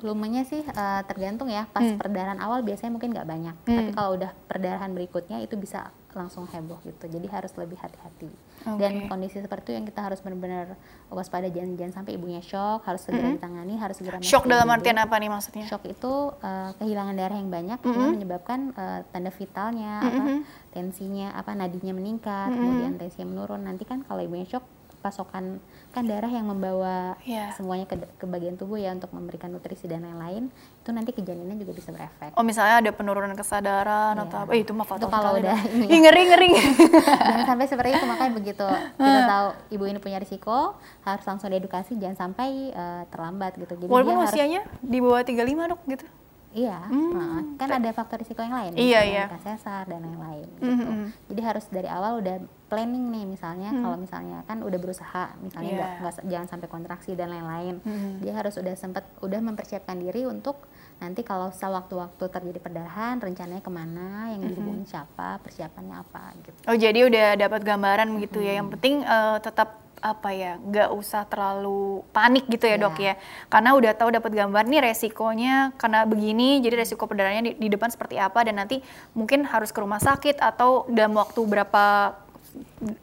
Volumenya 0.00 0.42
sih 0.42 0.60
eh, 0.60 1.02
tergantung 1.04 1.46
ya. 1.46 1.64
Pas 1.66 1.80
Hmm. 1.82 1.96
perdarahan 1.96 2.38
awal 2.38 2.60
biasanya 2.60 2.90
mungkin 2.90 3.12
nggak 3.12 3.24
banyak. 3.24 3.54
Hmm. 3.62 3.76
Tapi 3.76 3.90
kalau 3.92 4.16
udah 4.16 4.32
perdarahan 4.46 4.90
berikutnya 4.90 5.38
itu 5.38 5.54
bisa 5.54 5.88
langsung 6.10 6.42
heboh 6.44 6.80
gitu. 6.82 7.06
Jadi 7.06 7.22
harus 7.28 7.54
lebih 7.54 7.76
hati-hati. 7.76 8.26
Dan 8.60 8.92
Oke. 8.98 9.08
kondisi 9.08 9.38
seperti 9.38 9.62
itu 9.62 9.72
yang 9.72 9.86
kita 9.86 10.00
harus 10.02 10.18
benar-benar 10.18 10.74
waspada 11.08 11.46
jangan 11.46 11.76
jangan 11.76 11.94
sampai 11.94 12.12
ibunya 12.12 12.40
shock, 12.40 12.82
harus 12.82 13.00
segera 13.00 13.24
Mm-mm. 13.24 13.36
ditangani, 13.36 13.74
harus 13.76 13.96
segera 13.96 14.16
Hmm. 14.16 14.26
shock 14.26 14.44
dalam 14.44 14.66
IGD. 14.66 14.74
artian 14.74 14.98
apa 14.98 15.14
nih 15.14 15.30
maksudnya? 15.30 15.64
Shock 15.64 15.84
itu 15.86 16.12
eh, 16.40 16.70
kehilangan 16.74 17.14
darah 17.14 17.36
yang 17.36 17.48
banyak 17.48 17.78
Mm-mm. 17.78 17.94
yang 17.94 18.12
menyebabkan 18.12 18.60
eh, 18.74 19.00
tanda 19.06 19.30
vitalnya, 19.30 19.92
apa 20.00 20.18
Mm-mm. 20.18 20.38
tensinya, 20.70 21.28
apa 21.32 21.50
nadinya 21.52 21.92
meningkat, 21.92 22.48
Mm-mm. 22.48 22.58
kemudian 22.58 22.92
tensinya 22.96 23.26
menurun. 23.28 23.62
Nanti 23.62 23.84
kan 23.84 24.02
kalau 24.02 24.20
ibunya 24.20 24.44
shock 24.44 24.66
pasokan 25.00 25.58
kan 25.90 26.04
darah 26.04 26.28
yang 26.28 26.46
membawa 26.46 27.18
Iya. 27.24 27.50
semuanya 27.52 27.82
ke, 27.84 27.96
ke 28.14 28.24
bagian 28.24 28.54
tubuh 28.54 28.76
ya 28.76 28.92
untuk 28.92 29.10
memberikan 29.10 29.50
nutrisi 29.50 29.84
dan 29.84 30.04
lain-lain 30.04 30.52
itu 30.52 30.90
nanti 30.92 31.10
ke 31.10 31.20
janinnya 31.20 31.56
juga 31.56 31.72
bisa 31.74 31.90
berefek. 31.90 32.30
Oh 32.36 32.44
misalnya 32.44 32.78
ada 32.78 32.90
penurunan 32.92 33.32
kesadaran 33.34 34.14
Iya. 34.14 34.24
atau 34.24 34.36
apa? 34.38 34.50
Eh 34.52 34.60
itu 34.60 34.70
mah 34.70 34.84
fatal 34.84 35.02
Itu 35.02 35.08
kalau 35.10 35.30
udah 35.34 35.58
ini 35.66 35.84
ya. 35.88 35.98
Ngeri 35.98 36.22
ngeri. 36.26 36.50
jangan 37.26 37.46
sampai 37.48 37.66
seperti 37.66 37.90
itu 37.92 38.04
makanya 38.04 38.32
begitu 38.32 38.66
kita 38.94 39.20
tahu 39.26 39.46
ibu 39.70 39.84
ini 39.84 39.98
punya 39.98 40.18
risiko 40.18 40.76
harus 41.02 41.24
langsung 41.24 41.48
diedukasi 41.48 41.96
jangan 41.96 42.28
sampai 42.28 42.70
eh, 42.70 43.02
terlambat 43.08 43.56
gitu. 43.56 43.74
Jadi 43.74 43.90
Walaupun 43.90 44.14
harus 44.20 44.30
usianya 44.30 44.60
di 44.78 44.98
bawah 45.00 45.24
35 45.24 45.42
dok 45.66 45.80
gitu. 45.88 46.06
Iya, 46.50 46.82
Hmm. 46.82 47.54
kan 47.54 47.70
ada 47.70 47.94
faktor 47.94 48.18
risiko 48.18 48.42
yang 48.42 48.50
lain, 48.50 48.74
Iya, 48.74 49.00
iya. 49.06 49.24
sesar 49.38 49.86
dan 49.86 50.02
lain-lain. 50.02 50.50
Gitu. 50.58 50.66
mhm. 50.66 51.02
Jadi 51.30 51.40
harus 51.46 51.64
dari 51.70 51.86
awal 51.86 52.18
udah 52.18 52.42
planning 52.66 53.06
nih, 53.06 53.24
misalnya 53.24 53.70
Hmm. 53.70 53.86
kalau 53.86 53.96
misalnya 53.96 54.42
kan 54.50 54.58
udah 54.58 54.78
berusaha, 54.78 55.30
misalnya 55.38 55.70
Iya. 55.70 55.78
nggak 55.78 55.90
nggak- 56.02 56.26
jangan 56.26 56.48
sampai 56.50 56.66
kontraksi 56.66 57.14
dan 57.14 57.30
lain-lain. 57.30 57.78
Mhm. 57.78 58.26
Dia 58.26 58.34
harus 58.34 58.58
udah 58.58 58.74
sempat 58.74 59.06
udah 59.22 59.38
mempersiapkan 59.38 59.94
diri 59.94 60.26
untuk 60.26 60.66
nanti 60.98 61.22
kalau 61.22 61.54
sewaktu-waktu 61.54 62.24
terjadi 62.28 62.58
perdarahan, 62.58 63.22
rencananya 63.22 63.62
ke 63.62 63.70
mana, 63.70 64.34
yang 64.34 64.42
dihubungin 64.42 64.84
siapa, 64.84 65.38
persiapannya 65.40 65.96
apa 65.96 66.34
gitu. 66.42 66.58
Oh 66.66 66.74
jadi 66.74 66.98
udah 67.06 67.38
dapat 67.38 67.62
gambaran 67.62 68.10
gitu 68.18 68.42
ya. 68.42 68.58
Yang 68.58 68.74
penting 68.74 68.94
eh, 69.02 69.38
tetap 69.38 69.86
apa 70.00 70.32
ya, 70.32 70.56
nggak 70.56 70.90
usah 70.90 71.22
terlalu 71.24 72.00
panik 72.10 72.44
gitu 72.46 72.64
ya 72.64 72.74
Iya. 72.74 72.82
dok 72.82 72.96
ya. 72.98 73.14
Karena 73.46 73.70
udah 73.72 73.92
tahu 73.92 74.08
dapat 74.10 74.32
gambar 74.32 74.64
nih 74.64 74.80
resikonya 74.82 75.76
karena 75.76 76.04
begini, 76.04 76.58
jadi 76.58 76.80
resiko 76.80 77.04
perdarahannya 77.04 77.44
di, 77.44 77.52
di 77.56 77.68
depan 77.68 77.88
seperti 77.88 78.16
apa 78.16 78.40
dan 78.42 78.56
nanti 78.56 78.80
mungkin 79.12 79.44
harus 79.44 79.68
ke 79.68 79.78
rumah 79.78 79.98
sakit 79.98 80.36
atau 80.36 80.84
dalam 80.86 81.12
waktu 81.12 81.40
berapa 81.40 82.16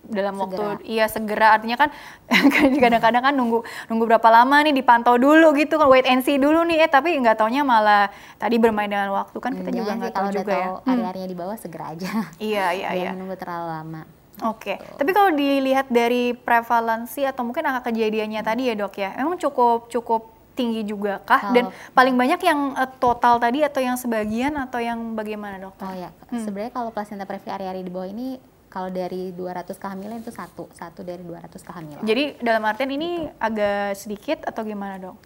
dalam 0.04 0.36
waktu 0.36 0.60
Segera. 0.60 0.84
iya 0.84 1.06
segera 1.08 1.48
artinya 1.56 1.80
kan 1.80 1.90
kadang-kadang 2.76 3.24
kan 3.24 3.32
nunggu 3.32 3.64
nunggu 3.88 4.04
berapa 4.06 4.28
lama 4.28 4.60
nih 4.60 4.76
dipantau 4.76 5.16
dulu 5.16 5.56
gitu 5.56 5.80
kan 5.80 5.88
wait 5.88 6.04
and 6.04 6.20
see 6.20 6.36
dulu 6.36 6.68
nih 6.68 6.84
eh 6.84 6.92
tapi 6.92 7.16
nggak 7.16 7.40
taunya 7.40 7.64
malah 7.64 8.12
tadi 8.36 8.60
bermain 8.60 8.92
dengan 8.92 9.08
waktu 9.16 9.38
kan 9.40 9.56
kita 9.56 9.72
Hmm, 9.72 9.78
juga 9.80 9.92
nggak 9.96 10.14
tahu 10.14 10.28
juga 10.36 10.52
ya 10.52 10.68
tahu 10.68 10.76
Hmm. 10.84 11.28
di 11.32 11.36
bawah 11.38 11.56
segera 11.56 11.96
aja. 11.96 12.12
iya 12.44 12.76
iya 12.76 12.90
iya 12.92 13.10
nunggu 13.16 13.40
terlalu 13.40 13.68
lama. 13.72 14.02
Oke, 14.40 14.78
tapi 14.94 15.12
kalau 15.12 15.32
dilihat 15.32 15.90
dari 15.90 16.32
prevalensi 16.32 17.26
atau 17.26 17.42
mungkin 17.42 17.66
angka 17.66 17.90
kejadiannya 17.90 18.42
tadi 18.42 18.70
ya 18.70 18.76
dok 18.76 18.94
ya, 18.94 19.18
memang 19.18 19.36
cukup 19.36 19.90
cukup 19.90 20.22
tinggi 20.54 20.82
juga 20.82 21.18
kah? 21.20 21.50
Dan 21.52 21.70
Kalau- 21.70 21.94
paling 21.94 22.14
banyak 22.14 22.42
yang 22.42 22.60
eh, 22.74 22.90
total 22.98 23.38
tadi 23.38 23.62
atau 23.62 23.78
yang 23.78 23.94
sebagian 23.94 24.54
atau 24.56 24.78
yang 24.78 25.14
bagaimana 25.14 25.58
dok? 25.60 25.74
Oh 25.80 25.90
ya, 25.92 26.14
Hmm. 26.30 26.38
sebenarnya 26.40 26.70
kalau 26.70 26.90
placenta 26.90 27.26
previa 27.26 27.54
area-area 27.54 27.82
di 27.82 27.90
bawah 27.90 28.06
ini 28.06 28.38
kalau 28.68 28.90
dari 28.90 29.32
200 29.32 29.74
kehamilan 29.76 30.20
itu 30.20 30.30
satu, 30.30 30.70
satu 30.72 31.02
dari 31.02 31.22
200 31.22 31.64
kehamilan. 31.64 32.02
Jadi 32.04 32.38
dalam 32.38 32.62
artian 32.62 32.92
ini 32.92 33.10
agak 33.38 33.96
sedikit 33.96 34.44
atau 34.44 34.62
gimana 34.62 34.98
dok? 35.00 35.18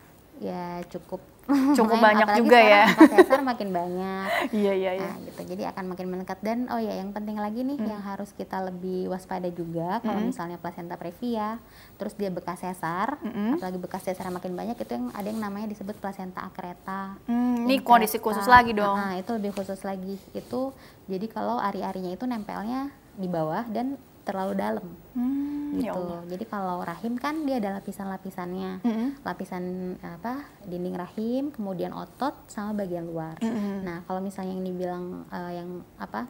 ya 0.41 0.81
cukup 0.89 1.21
Cukup 1.77 1.97
banyak 1.97 2.23
apalagi 2.23 2.41
juga 2.41 2.59
ya. 2.59 2.83
sesar 2.95 3.39
makin 3.41 3.69
banyak. 3.69 4.27
Iya 4.51 4.73
iya 4.73 4.91
iya. 4.97 5.11
Nah, 5.11 5.21
gitu. 5.21 5.41
Jadi 5.45 5.63
akan 5.65 5.85
makin 5.87 6.07
meningkat 6.07 6.39
dan 6.41 6.65
oh 6.67 6.77
ya 6.77 6.93
yang 6.93 7.11
penting 7.11 7.35
lagi 7.35 7.61
nih 7.61 7.77
yang 7.77 8.01
harus 8.01 8.31
kita 8.31 8.59
lebih 8.61 9.07
waspada 9.07 9.47
juga 9.47 9.99
kalau 9.99 10.19
Mm. 10.19 10.27
misalnya 10.29 10.57
placenta 10.57 10.95
previa 10.95 11.57
terus 11.95 12.13
dia 12.13 12.27
bekas 12.27 12.59
sesar, 12.59 13.17
Mm-mm. 13.21 13.57
apalagi 13.57 13.77
bekas 13.77 14.01
sesar 14.01 14.27
makin 14.27 14.53
banyak 14.53 14.75
itu 14.75 14.91
yang 14.91 15.09
ada 15.11 15.25
yang 15.25 15.39
namanya 15.39 15.67
disebut 15.67 15.95
placenta 15.95 16.41
akreta. 16.41 17.15
Hmm, 17.25 17.63
ini 17.63 17.79
kondisi 17.79 18.17
khusus 18.17 18.45
lagi 18.45 18.71
dong. 18.71 18.93
Nah, 18.93 19.15
itu 19.15 19.31
lebih 19.31 19.51
khusus 19.51 19.81
lagi. 19.81 20.17
Itu 20.31 20.73
jadi 21.05 21.25
kalau 21.25 21.57
ari-arinya 21.57 22.09
itu 22.09 22.25
nempelnya 22.25 22.89
di 23.13 23.25
bawah 23.25 23.65
dan 23.67 23.95
terlalu 24.21 24.53
dalam 24.57 24.85
Hmm, 25.11 25.75
ya 25.79 25.91
gitu. 25.91 25.99
Allah. 26.03 26.21
Jadi 26.27 26.45
kalau 26.47 26.77
rahim 26.83 27.13
kan 27.19 27.43
dia 27.43 27.59
ada 27.59 27.79
lapisan-lapisannya. 27.79 28.79
Mm-mm. 28.83 29.07
Lapisan 29.23 29.63
apa? 29.99 30.47
Dinding 30.63 30.95
rahim, 30.95 31.43
kemudian 31.51 31.91
otot 31.91 32.35
sama 32.47 32.71
bagian 32.83 33.07
luar. 33.07 33.35
Mm-mm. 33.43 33.83
Nah, 33.83 34.03
kalau 34.07 34.23
misalnya 34.23 34.55
yang 34.55 34.65
dibilang 34.67 35.03
eh, 35.27 35.51
yang 35.63 35.69
apa? 35.99 36.27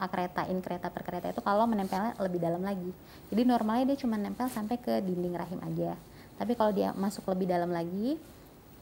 akreta, 0.00 0.48
in 0.48 0.64
kereta 0.64 0.88
per 0.88 1.04
kereta 1.04 1.28
itu 1.28 1.44
kalau 1.44 1.68
menempelnya 1.68 2.16
lebih 2.24 2.40
dalam 2.40 2.64
lagi. 2.64 2.88
Jadi 3.28 3.44
normalnya 3.44 3.92
dia 3.92 4.00
cuma 4.00 4.16
nempel 4.16 4.48
sampai 4.48 4.80
ke 4.80 5.04
dinding 5.04 5.36
rahim 5.36 5.60
aja. 5.60 5.92
Tapi 6.40 6.56
kalau 6.56 6.72
dia 6.72 6.96
masuk 6.96 7.28
lebih 7.28 7.44
dalam 7.44 7.68
lagi 7.68 8.16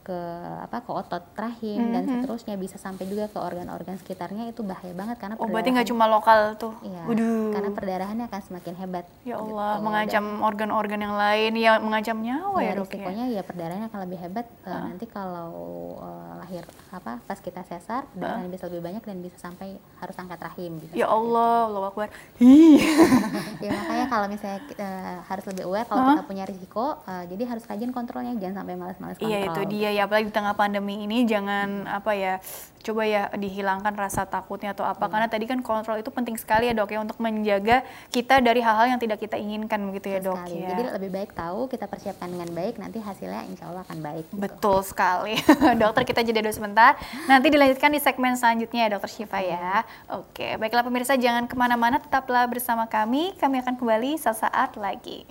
ke 0.01 0.19
apa 0.59 0.79
ke 0.79 0.91
otot 0.91 1.23
rahim 1.33 1.91
dan 1.91 2.03
Mhm. 2.03 2.11
seterusnya 2.17 2.55
bisa 2.55 2.75
sampai 2.75 3.05
juga 3.05 3.25
ke 3.25 3.37
organ-organ 3.37 3.95
sekitarnya 3.95 4.47
itu 4.47 4.61
bahaya 4.61 4.91
banget 4.91 5.17
karena 5.17 5.35
Oh 5.35 5.45
berarti 5.45 5.69
nggak 5.69 5.87
cuma 5.87 6.05
lokal 6.05 6.55
tuh. 6.55 6.73
Iya, 6.81 7.03
Waduh. 7.05 7.51
karena 7.51 7.69
perdarahannya 7.69 8.25
akan 8.25 8.41
semakin 8.41 8.73
hebat. 8.75 9.05
Ya 9.21 9.35
gitu. 9.35 9.45
Allah, 9.45 9.71
Dan- 9.71 9.83
mengancam 9.83 10.25
organ-organ 10.41 10.99
yang 10.99 11.15
lain, 11.15 11.51
ya 11.55 11.71
mengancam 11.77 12.17
nyawa 12.17 12.57
ya 12.59 12.65
ya, 12.65 12.71
dok 12.73 12.85
ya. 12.85 12.91
risikonya 12.91 13.25
ya 13.29 13.41
perdarahannya 13.41 13.87
akan 13.87 14.01
lebih 14.01 14.17
hebat 14.19 14.45
eh, 14.63 14.81
nanti 14.83 15.05
kalau 15.05 15.51
eh, 15.97 16.31
lahir 16.39 16.63
apa 16.89 17.21
pas 17.21 17.37
kita 17.37 17.61
sesar 17.63 18.07
perdarahan 18.09 18.47
bisa 18.47 18.65
lebih 18.65 18.81
banyak 18.81 19.03
dan 19.03 19.17
bisa 19.19 19.37
sampai 19.39 19.73
harus 19.99 20.15
angkat 20.15 20.39
rahim 20.39 20.77
bisa 20.77 20.93
Ya 20.93 21.07
Allah, 21.07 21.67
Allah 21.67 21.87
Akbar. 21.87 22.09
Ya 23.59 23.71
makanya 23.73 24.05
kalau 24.07 24.27
misalnya 24.27 24.59
kita 24.65 24.89
harus 25.21 25.45
lebih 25.45 25.63
aware 25.65 25.83
kalau 25.83 26.01
kita 26.09 26.23
punya 26.25 26.43
risiko 26.43 26.85
eh, 27.03 27.25
jadi 27.27 27.43
harus 27.45 27.63
rajin 27.65 27.91
kontrolnya 27.91 28.33
jangan 28.33 28.63
sampai 28.63 28.73
malas-malas 28.73 29.15
kontrol 29.15 29.29
Iya 29.29 29.39
itu 29.45 29.61
dia 29.69 29.89
Iya, 29.99 30.07
apalagi 30.07 30.31
di 30.31 30.35
tengah 30.39 30.55
pandemi 30.55 31.03
ini 31.03 31.27
jangan 31.27 31.83
apa 31.83 32.15
ya, 32.15 32.39
coba 32.79 33.03
ya 33.03 33.27
dihilangkan 33.35 33.91
rasa 33.99 34.23
takutnya 34.23 34.71
atau 34.71 34.87
apa. 34.87 35.11
Karena 35.11 35.27
tadi 35.27 35.43
kan 35.43 35.59
kontrol 35.59 35.99
itu 35.99 36.07
penting 36.07 36.39
sekali 36.39 36.71
ya 36.71 36.73
dok 36.73 36.87
ya 36.95 37.03
untuk 37.03 37.19
menjaga 37.19 37.83
kita 38.07 38.39
dari 38.39 38.63
hal-hal 38.63 38.95
yang 38.95 39.01
tidak 39.03 39.19
kita 39.19 39.35
inginkan 39.35 39.83
begitu 39.91 40.07
ya 40.15 40.23
dok 40.23 40.39
sekali. 40.39 40.63
ya. 40.63 40.71
Jadi 40.71 40.83
lebih 40.95 41.09
baik 41.11 41.35
tahu 41.35 41.67
kita 41.67 41.91
persiapkan 41.91 42.31
dengan 42.31 42.47
baik 42.55 42.79
nanti 42.79 43.03
hasilnya 43.03 43.43
insya 43.51 43.67
Allah 43.67 43.83
akan 43.91 43.99
baik. 43.99 44.25
gitu. 44.31 44.39
Betul 44.39 44.79
sekali. 44.87 45.35
dokter 45.83 46.07
kita 46.07 46.23
jeda 46.23 46.39
dulu 46.47 46.55
sebentar. 46.55 46.95
Nanti 47.27 47.51
dilanjutkan 47.51 47.91
di 47.91 47.99
segmen 47.99 48.39
selanjutnya 48.39 48.87
ya 48.87 48.89
dokter 48.95 49.11
Syifa 49.11 49.43
ya. 49.43 49.83
Oke, 50.15 50.55
baiklah 50.55 50.87
pemirsa 50.87 51.19
jangan 51.19 51.43
ke 51.43 51.59
mana-mana, 51.59 51.99
tetaplah 51.99 52.47
bersama 52.47 52.87
kami. 52.87 53.35
Kami 53.35 53.59
akan 53.59 53.75
kembali 53.75 54.15
sesaat 54.15 54.79
lagi. 54.79 55.27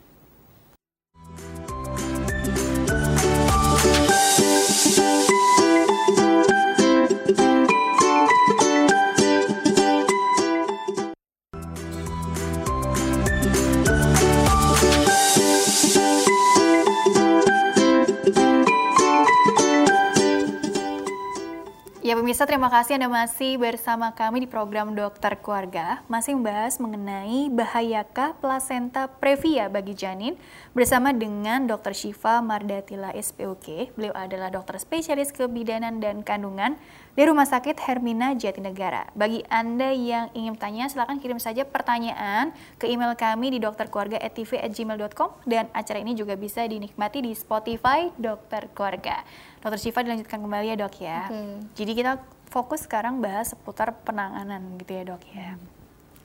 Ya 22.09 22.17
pemirsa 22.17 22.49
terima 22.49 22.73
kasih 22.73 22.97
Anda 22.97 23.13
masih 23.13 23.61
bersama 23.61 24.17
kami 24.17 24.41
di 24.41 24.49
program 24.49 24.97
Dokter 24.97 25.37
Keluarga 25.45 26.01
masih 26.09 26.41
membahas 26.41 26.81
mengenai 26.81 27.53
bahayakah 27.53 28.33
plasenta 28.41 29.13
previa 29.13 29.69
bagi 29.69 29.93
janin 29.93 30.41
bersama 30.73 31.13
dengan 31.13 31.69
Dokter 31.69 31.93
Syifa 31.93 32.41
Mardatila 32.41 33.13
SPOK. 33.13 33.93
Beliau 33.93 34.17
adalah 34.17 34.49
dokter 34.49 34.81
spesialis 34.81 35.37
kebidanan 35.37 36.01
dan 36.01 36.25
kandungan 36.25 36.81
di 37.13 37.29
Rumah 37.29 37.45
Sakit 37.45 37.77
Hermina 37.77 38.33
Jatinegara. 38.33 39.13
Bagi 39.13 39.45
Anda 39.53 39.93
yang 39.93 40.33
ingin 40.33 40.57
bertanya 40.57 40.89
silahkan 40.89 41.21
kirim 41.21 41.37
saja 41.37 41.69
pertanyaan 41.69 42.57
ke 42.81 42.89
email 42.89 43.13
kami 43.21 43.53
di 43.53 43.61
dokterkeluarga@tv@gmail.com 43.61 45.45
dan 45.45 45.69
acara 45.77 46.01
ini 46.01 46.17
juga 46.17 46.41
bisa 46.41 46.65
dinikmati 46.65 47.21
di 47.21 47.37
Spotify 47.37 48.09
Dokter 48.17 48.73
Keluarga. 48.73 49.29
Dokter 49.59 49.79
Syifa 49.79 50.07
dilanjutkan 50.07 50.39
kembali 50.39 50.67
ya 50.71 50.77
dok 50.79 50.95
ya. 51.03 51.21
Oke. 51.27 51.43
Jadi 51.75 51.93
kita 51.99 52.13
fokus 52.49 52.87
sekarang 52.87 53.21
bahas 53.21 53.53
seputar 53.53 53.93
penanganan 54.07 54.79
gitu 54.81 54.93
ya 54.95 55.03
dok 55.15 55.23
ya. 55.35 55.59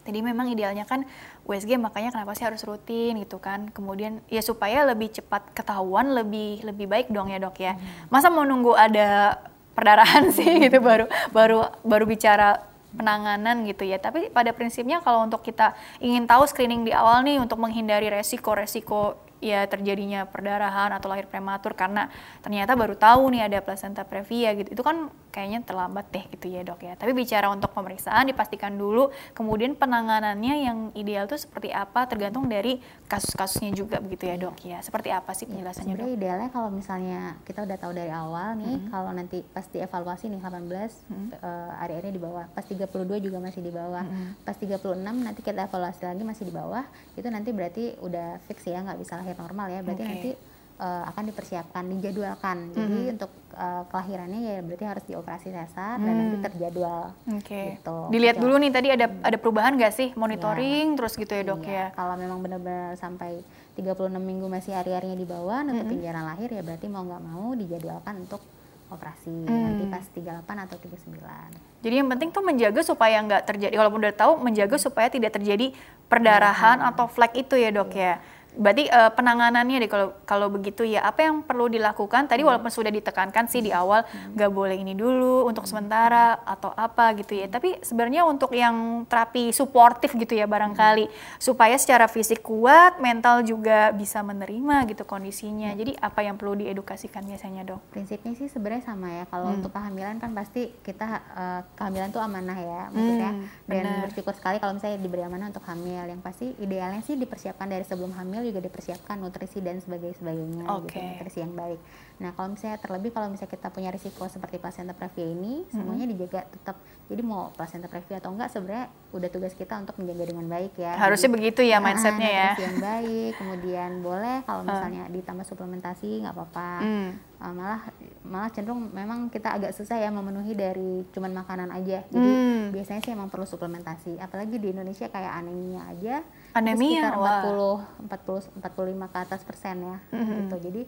Jadi 0.04 0.20
memang 0.20 0.52
idealnya 0.52 0.84
kan 0.84 1.08
USG 1.48 1.80
makanya 1.80 2.12
kenapa 2.12 2.36
sih 2.36 2.44
harus 2.44 2.60
rutin 2.68 3.16
gitu 3.24 3.40
kan. 3.40 3.72
Kemudian 3.72 4.20
ya 4.28 4.44
supaya 4.44 4.84
lebih 4.84 5.16
cepat 5.16 5.56
ketahuan 5.56 6.12
lebih 6.12 6.64
lebih 6.68 6.92
baik 6.92 7.08
dong 7.10 7.32
ya 7.32 7.40
dok 7.40 7.56
ya. 7.58 7.80
Masa 8.12 8.28
mau 8.28 8.44
nunggu 8.44 8.76
ada 8.76 9.40
perdarahan 9.74 10.30
sih 10.30 10.70
gitu 10.70 10.84
baru 10.84 11.10
baru 11.34 11.66
baru 11.82 12.06
bicara 12.06 12.62
penanganan 12.94 13.64
gitu 13.66 13.88
ya. 13.88 13.98
Tapi 13.98 14.30
pada 14.30 14.52
prinsipnya 14.52 15.00
kalau 15.00 15.24
untuk 15.24 15.42
kita 15.42 15.74
ingin 16.04 16.28
tahu 16.28 16.46
screening 16.46 16.84
di 16.84 16.92
awal 16.92 17.24
nih 17.24 17.40
untuk 17.40 17.58
menghindari 17.58 18.12
resiko-resiko 18.12 19.16
ya 19.44 19.68
terjadinya 19.68 20.24
perdarahan 20.24 20.96
atau 20.96 21.12
lahir 21.12 21.28
prematur 21.28 21.76
karena 21.76 22.08
ternyata 22.40 22.74
baru 22.74 22.96
tahu 22.96 23.28
nih 23.36 23.52
ada 23.52 23.60
placenta 23.60 24.08
previa 24.08 24.56
gitu. 24.56 24.72
Itu 24.72 24.82
kan 24.82 25.12
kayaknya 25.30 25.66
terlambat 25.66 26.08
deh 26.14 26.24
gitu 26.32 26.48
ya 26.48 26.64
dok 26.64 26.80
ya. 26.80 26.94
Tapi 26.96 27.12
bicara 27.12 27.50
untuk 27.50 27.74
pemeriksaan 27.74 28.30
dipastikan 28.30 28.72
dulu, 28.74 29.12
kemudian 29.34 29.76
penanganannya 29.76 30.56
yang 30.64 30.78
ideal 30.94 31.28
tuh 31.28 31.36
seperti 31.36 31.74
apa 31.74 32.06
tergantung 32.08 32.48
dari 32.48 32.78
kasus-kasusnya 33.10 33.74
juga 33.74 33.98
begitu 34.00 34.30
ya 34.30 34.38
dok 34.38 34.56
ya. 34.64 34.80
Seperti 34.80 35.10
apa 35.10 35.36
sih 35.36 35.44
penjelasannya 35.46 35.94
dok? 35.98 36.08
Idealnya 36.08 36.50
kalau 36.50 36.70
misalnya 36.70 37.36
kita 37.44 37.66
udah 37.66 37.78
tahu 37.78 37.92
dari 37.92 38.10
awal 38.10 38.56
nih, 38.56 38.72
Mm-hmm. 38.74 38.90
kalau 38.90 39.12
nanti 39.12 39.44
pas 39.44 39.66
dievaluasi 39.68 40.30
nih 40.30 40.40
18 40.40 40.72
eh, 40.72 41.84
area-area 41.84 42.10
di 42.10 42.22
bawah, 42.22 42.46
pas 42.50 42.64
32 42.64 42.90
juga 43.20 43.38
masih 43.38 43.60
di 43.60 43.70
bawah, 43.70 44.06
Mm-hmm. 44.06 44.46
pas 44.46 44.56
36 44.56 44.96
nanti 45.20 45.42
kita 45.42 45.66
evaluasi 45.66 46.02
lagi 46.06 46.24
masih 46.24 46.44
di 46.48 46.54
bawah, 46.54 46.86
itu 47.14 47.28
nanti 47.28 47.50
berarti 47.52 47.84
udah 48.00 48.38
fix 48.46 48.64
ya 48.64 48.80
nggak 48.80 48.98
bisa 48.98 49.18
lahir 49.18 49.33
normal 49.36 49.68
ya, 49.68 49.80
berarti 49.80 50.02
Oke. 50.02 50.12
nanti 50.12 50.32
eh, 50.76 51.04
akan 51.06 51.24
dipersiapkan, 51.26 51.84
dijadwalkan. 51.88 52.58
Jadi 52.72 52.82
Mm-hmm. 52.98 53.14
untuk 53.14 53.32
eh, 53.54 53.84
kelahirannya 53.88 54.40
ya 54.44 54.58
berarti 54.60 54.84
harus 54.84 55.04
dioperasi 55.06 55.48
sesar 55.48 55.96
dan 55.98 56.14
nanti 56.14 56.36
Hmm. 56.36 56.44
terjadwal. 56.44 57.04
Oke. 57.32 57.62
Gitu. 57.74 57.98
Dilihat 58.10 58.36
Gitu. 58.36 58.44
dulu 58.44 58.56
nih 58.58 58.72
tadi 58.72 58.88
ada 58.90 59.06
ada 59.06 59.38
perubahan 59.38 59.74
nggak 59.74 59.94
sih 59.94 60.10
monitoring 60.14 60.94
terus 60.94 61.14
gitu 61.14 61.30
ya 61.30 61.44
dok 61.44 61.62
Iya, 61.62 61.72
ya. 61.72 61.86
Kalau 61.92 62.16
memang 62.16 62.42
benar-benar 62.42 62.94
sampai 62.96 63.46
36 63.72 64.18
minggu 64.20 64.46
masih 64.48 64.74
hari-harinya 64.74 65.16
di 65.16 65.26
bawah, 65.26 65.62
nutupin 65.62 66.02
jalan 66.02 66.26
lahir 66.26 66.50
ya 66.50 66.62
berarti 66.62 66.88
mau 66.88 67.02
nggak 67.02 67.24
mau 67.24 67.54
dijadwalkan 67.54 68.16
untuk 68.20 68.42
operasi 68.90 69.30
nanti 69.48 69.84
pas 69.88 70.06
38 70.06 70.58
atau 70.60 70.78
39. 70.78 71.82
Jadi 71.82 71.96
yang 71.96 72.08
penting 72.08 72.30
tuh 72.30 72.42
menjaga 72.42 72.82
supaya 72.82 73.18
nggak 73.20 73.42
terjadi, 73.44 73.74
walaupun 73.76 74.00
udah 74.00 74.16
tahu 74.16 74.32
menjaga 74.40 74.78
supaya 74.78 75.08
tidak 75.08 75.32
terjadi 75.32 75.74
perdarahan 76.08 76.78
atau 76.84 77.06
flek 77.06 77.34
itu 77.40 77.56
ya 77.56 77.70
dok 77.70 77.90
ya. 77.92 78.22
Berarti 78.54 78.86
eh, 78.86 79.12
penanganannya 79.12 79.78
deh 79.82 79.90
kalau 79.90 80.08
kalau 80.24 80.48
begitu 80.48 80.86
ya 80.86 81.04
apa 81.04 81.26
yang 81.26 81.42
perlu 81.42 81.66
dilakukan? 81.68 82.30
Tadi 82.30 82.46
walaupun 82.46 82.70
sudah 82.70 82.94
ditekankan 82.94 83.50
sih 83.50 83.66
di 83.66 83.74
awal 83.74 84.06
nggak 84.34 84.52
boleh 84.54 84.78
ini 84.78 84.94
dulu 84.94 85.50
untuk 85.50 85.66
sementara 85.66 86.38
atau 86.46 86.70
apa 86.78 87.18
gitu 87.18 87.34
ya. 87.34 87.50
Tapi 87.50 87.82
sebenarnya 87.82 88.24
untuk 88.24 88.54
yang 88.54 89.06
terapi 89.10 89.50
suportif 89.50 90.14
gitu 90.14 90.38
ya 90.38 90.46
barangkali 90.46 91.10
supaya 91.42 91.74
secara 91.82 92.06
fisik 92.06 92.46
kuat, 92.46 93.02
mental 93.02 93.42
juga 93.42 93.90
bisa 93.90 94.22
menerima 94.22 94.86
gitu 94.92 95.04
kondisinya. 95.04 95.74
Jadi 95.74 95.98
apa 95.98 96.22
yang 96.22 96.38
perlu 96.38 96.54
diedukasikan 96.60 97.26
biasanya 97.26 97.66
dok? 97.66 97.82
Prinsipnya 97.90 98.38
sih 98.38 98.48
sebenarnya 98.48 98.86
sama 98.86 99.08
ya. 99.10 99.24
Kalau 99.28 99.50
Hmm. 99.50 99.58
untuk 99.60 99.72
kehamilan 99.74 100.22
kan 100.22 100.32
pasti 100.32 100.70
kita 100.86 101.08
eh, 101.34 101.62
kehamilan 101.74 102.14
tuh 102.14 102.22
amanah 102.22 102.58
ya, 102.58 102.82
maksudnya. 102.94 103.32
Hmm, 103.34 103.46
dan 103.66 103.84
bersyukur 104.06 104.34
sekali 104.38 104.62
kalau 104.62 104.78
misalnya 104.78 105.00
diberi 105.00 105.24
amanah 105.26 105.50
untuk 105.50 105.66
hamil. 105.66 106.04
Yang 106.06 106.22
pasti 106.22 106.46
idealnya 106.60 107.02
sih 107.02 107.16
dipersiapkan 107.18 107.66
dari 107.66 107.82
sebelum 107.84 108.14
hamil 108.14 108.43
juga 108.46 108.60
dipersiapkan 108.60 109.16
nutrisi 109.16 109.60
dan 109.60 109.78
sebagainya 109.78 110.16
sebagainya 110.16 110.64
gitu, 110.64 110.76
Oke. 110.84 111.00
nutrisi 111.00 111.40
yang 111.40 111.54
baik. 111.54 111.80
Nah 112.16 112.30
kalau 112.32 112.50
misalnya 112.50 112.78
terlebih 112.78 113.10
kalau 113.10 113.28
misalnya 113.28 113.52
kita 113.52 113.68
punya 113.68 113.90
risiko 113.90 114.24
seperti 114.26 114.58
placenta 114.58 114.92
previa 114.92 115.26
ini, 115.26 115.64
Hmm. 115.66 115.72
semuanya 115.74 116.06
dijaga 116.06 116.46
tetap. 116.46 116.76
Jadi 117.04 117.22
mau 117.22 117.52
placenta 117.52 117.86
previa 117.86 118.18
atau 118.18 118.32
enggak 118.32 118.50
sebenarnya 118.50 118.86
udah 119.12 119.30
tugas 119.30 119.52
kita 119.52 119.76
untuk 119.76 119.96
menjaga 119.98 120.24
dengan 120.26 120.46
baik 120.48 120.74
ya. 120.76 120.96
Harusnya 120.96 121.28
Jadi, 121.28 121.36
begitu 121.36 121.62
ya 121.62 121.78
mindsetnya 121.78 122.30
ya. 122.30 122.48
nutrisi 122.50 122.64
yang 122.66 122.80
baik, 122.82 123.32
kemudian 123.36 123.90
boleh 124.00 124.38
kalau 124.44 124.62
misalnya 124.64 125.04
ditambah 125.08 125.46
suplementasi 125.46 126.10
nggak 126.22 126.34
apa-apa. 126.34 126.70
Hmm. 126.80 127.10
Uh, 127.36 127.52
malah 127.52 127.82
malah 128.24 128.50
cenderung 128.50 128.88
memang 128.90 129.28
kita 129.28 129.52
agak 129.52 129.72
susah 129.72 129.98
ya 129.98 130.08
memenuhi 130.08 130.54
dari 130.54 131.04
cuman 131.12 131.36
makanan 131.36 131.70
aja. 131.70 132.08
Jadi 132.08 132.32
Hmm. 132.34 132.72
biasanya 132.72 133.02
sih 133.02 133.12
emang 133.12 133.28
perlu 133.28 133.44
suplementasi. 133.44 134.16
Apalagi 134.18 134.56
di 134.56 134.72
Indonesia 134.72 135.06
kayak 135.06 135.34
anemia 135.36 135.84
aja. 135.86 136.16
Anemia, 136.54 137.10
sekitar 137.10 137.16
wah. 137.18 137.82
40 138.08 138.62
40 138.62 138.62
45 138.62 139.14
ke 139.14 139.18
atas 139.20 139.42
persen 139.42 139.76
ya. 139.82 139.98
Mhm. 140.14 140.34
Gitu. 140.46 140.56
Jadi 140.70 140.82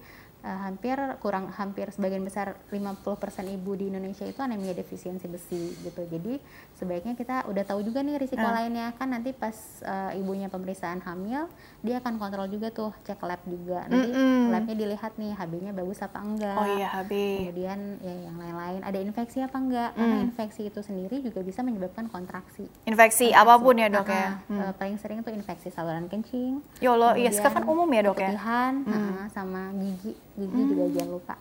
uh, 0.45 0.60
hampir 0.69 0.97
kurang 1.19 1.49
hampir 1.49 1.89
sebagian 1.89 2.21
besar 2.21 2.62
50% 2.69 3.01
ibu 3.49 3.73
di 3.73 3.89
Indonesia 3.89 4.23
itu 4.23 4.39
anemia 4.39 4.78
defisiensi 4.78 5.25
besi 5.25 5.73
gitu. 5.82 6.01
Jadi 6.06 6.38
sebaiknya 6.73 7.17
kita 7.17 7.49
udah 7.49 7.63
tahu 7.65 7.82
juga 7.82 8.06
nih 8.06 8.21
risiko 8.21 8.45
Ah. 8.45 8.62
lainnya 8.62 8.93
kan 8.95 9.10
nanti 9.10 9.34
pas 9.34 9.58
uh, 9.82 10.13
ibunya 10.13 10.47
pemeriksaan 10.47 11.01
hamil 11.01 11.49
dia 11.86 11.95
akan 11.98 12.13
kontrol 12.15 12.48
juga 12.48 12.67
tuh 12.69 12.89
cek 13.00 13.21
lab 13.21 13.39
juga. 13.45 13.86
Nanti 13.86 14.10
Mm-mm. 14.10 14.50
labnya 14.50 14.76
dilihat 14.76 15.13
nih 15.13 15.32
HB-nya 15.32 15.71
bagus 15.71 16.00
apa 16.00 16.17
enggak 16.17 16.56
Oh 16.56 16.67
iya 16.67 16.89
HB. 16.91 17.12
kemudian 17.45 17.80
ya 18.00 18.15
yang 18.24 18.36
lain-lain 18.36 18.82
ada 18.82 18.98
infeksi 18.98 19.38
apa 19.39 19.56
enggak 19.56 19.89
karena 19.93 20.15
Hmm. 20.15 20.28
infeksi 20.28 20.62
itu 20.65 20.80
sendiri 20.80 21.15
juga 21.19 21.39
bisa 21.39 21.62
menyebabkan 21.62 22.08
kontraksi 22.08 22.65
Infeksi 22.84 23.30
apa 23.30 23.56
pun 23.56 23.76
ya 23.76 23.86
dok 23.88 24.08
ya. 24.08 24.41
Hmm. 24.43 24.60
eh, 24.60 24.74
paling 24.74 24.98
sering 24.98 25.21
tuh 25.21 25.30
infeksi 25.30 25.69
saluran 25.69 26.06
kencing 26.06 26.60
Ya 26.78 26.89
Allah, 26.89 27.13
iya 27.13 27.30
sekarang 27.30 27.62
kan 27.62 27.65
umum 27.67 27.88
ya 27.88 28.02
dok 28.04 28.17
ya. 28.17 28.34
Hmm. 28.34 28.82
ah, 29.15 29.26
sama 29.30 29.69
gigi 29.74 30.12
gigi 30.34 30.62
juga 30.65 30.89
jangan 30.91 31.12
lupa 31.12 31.36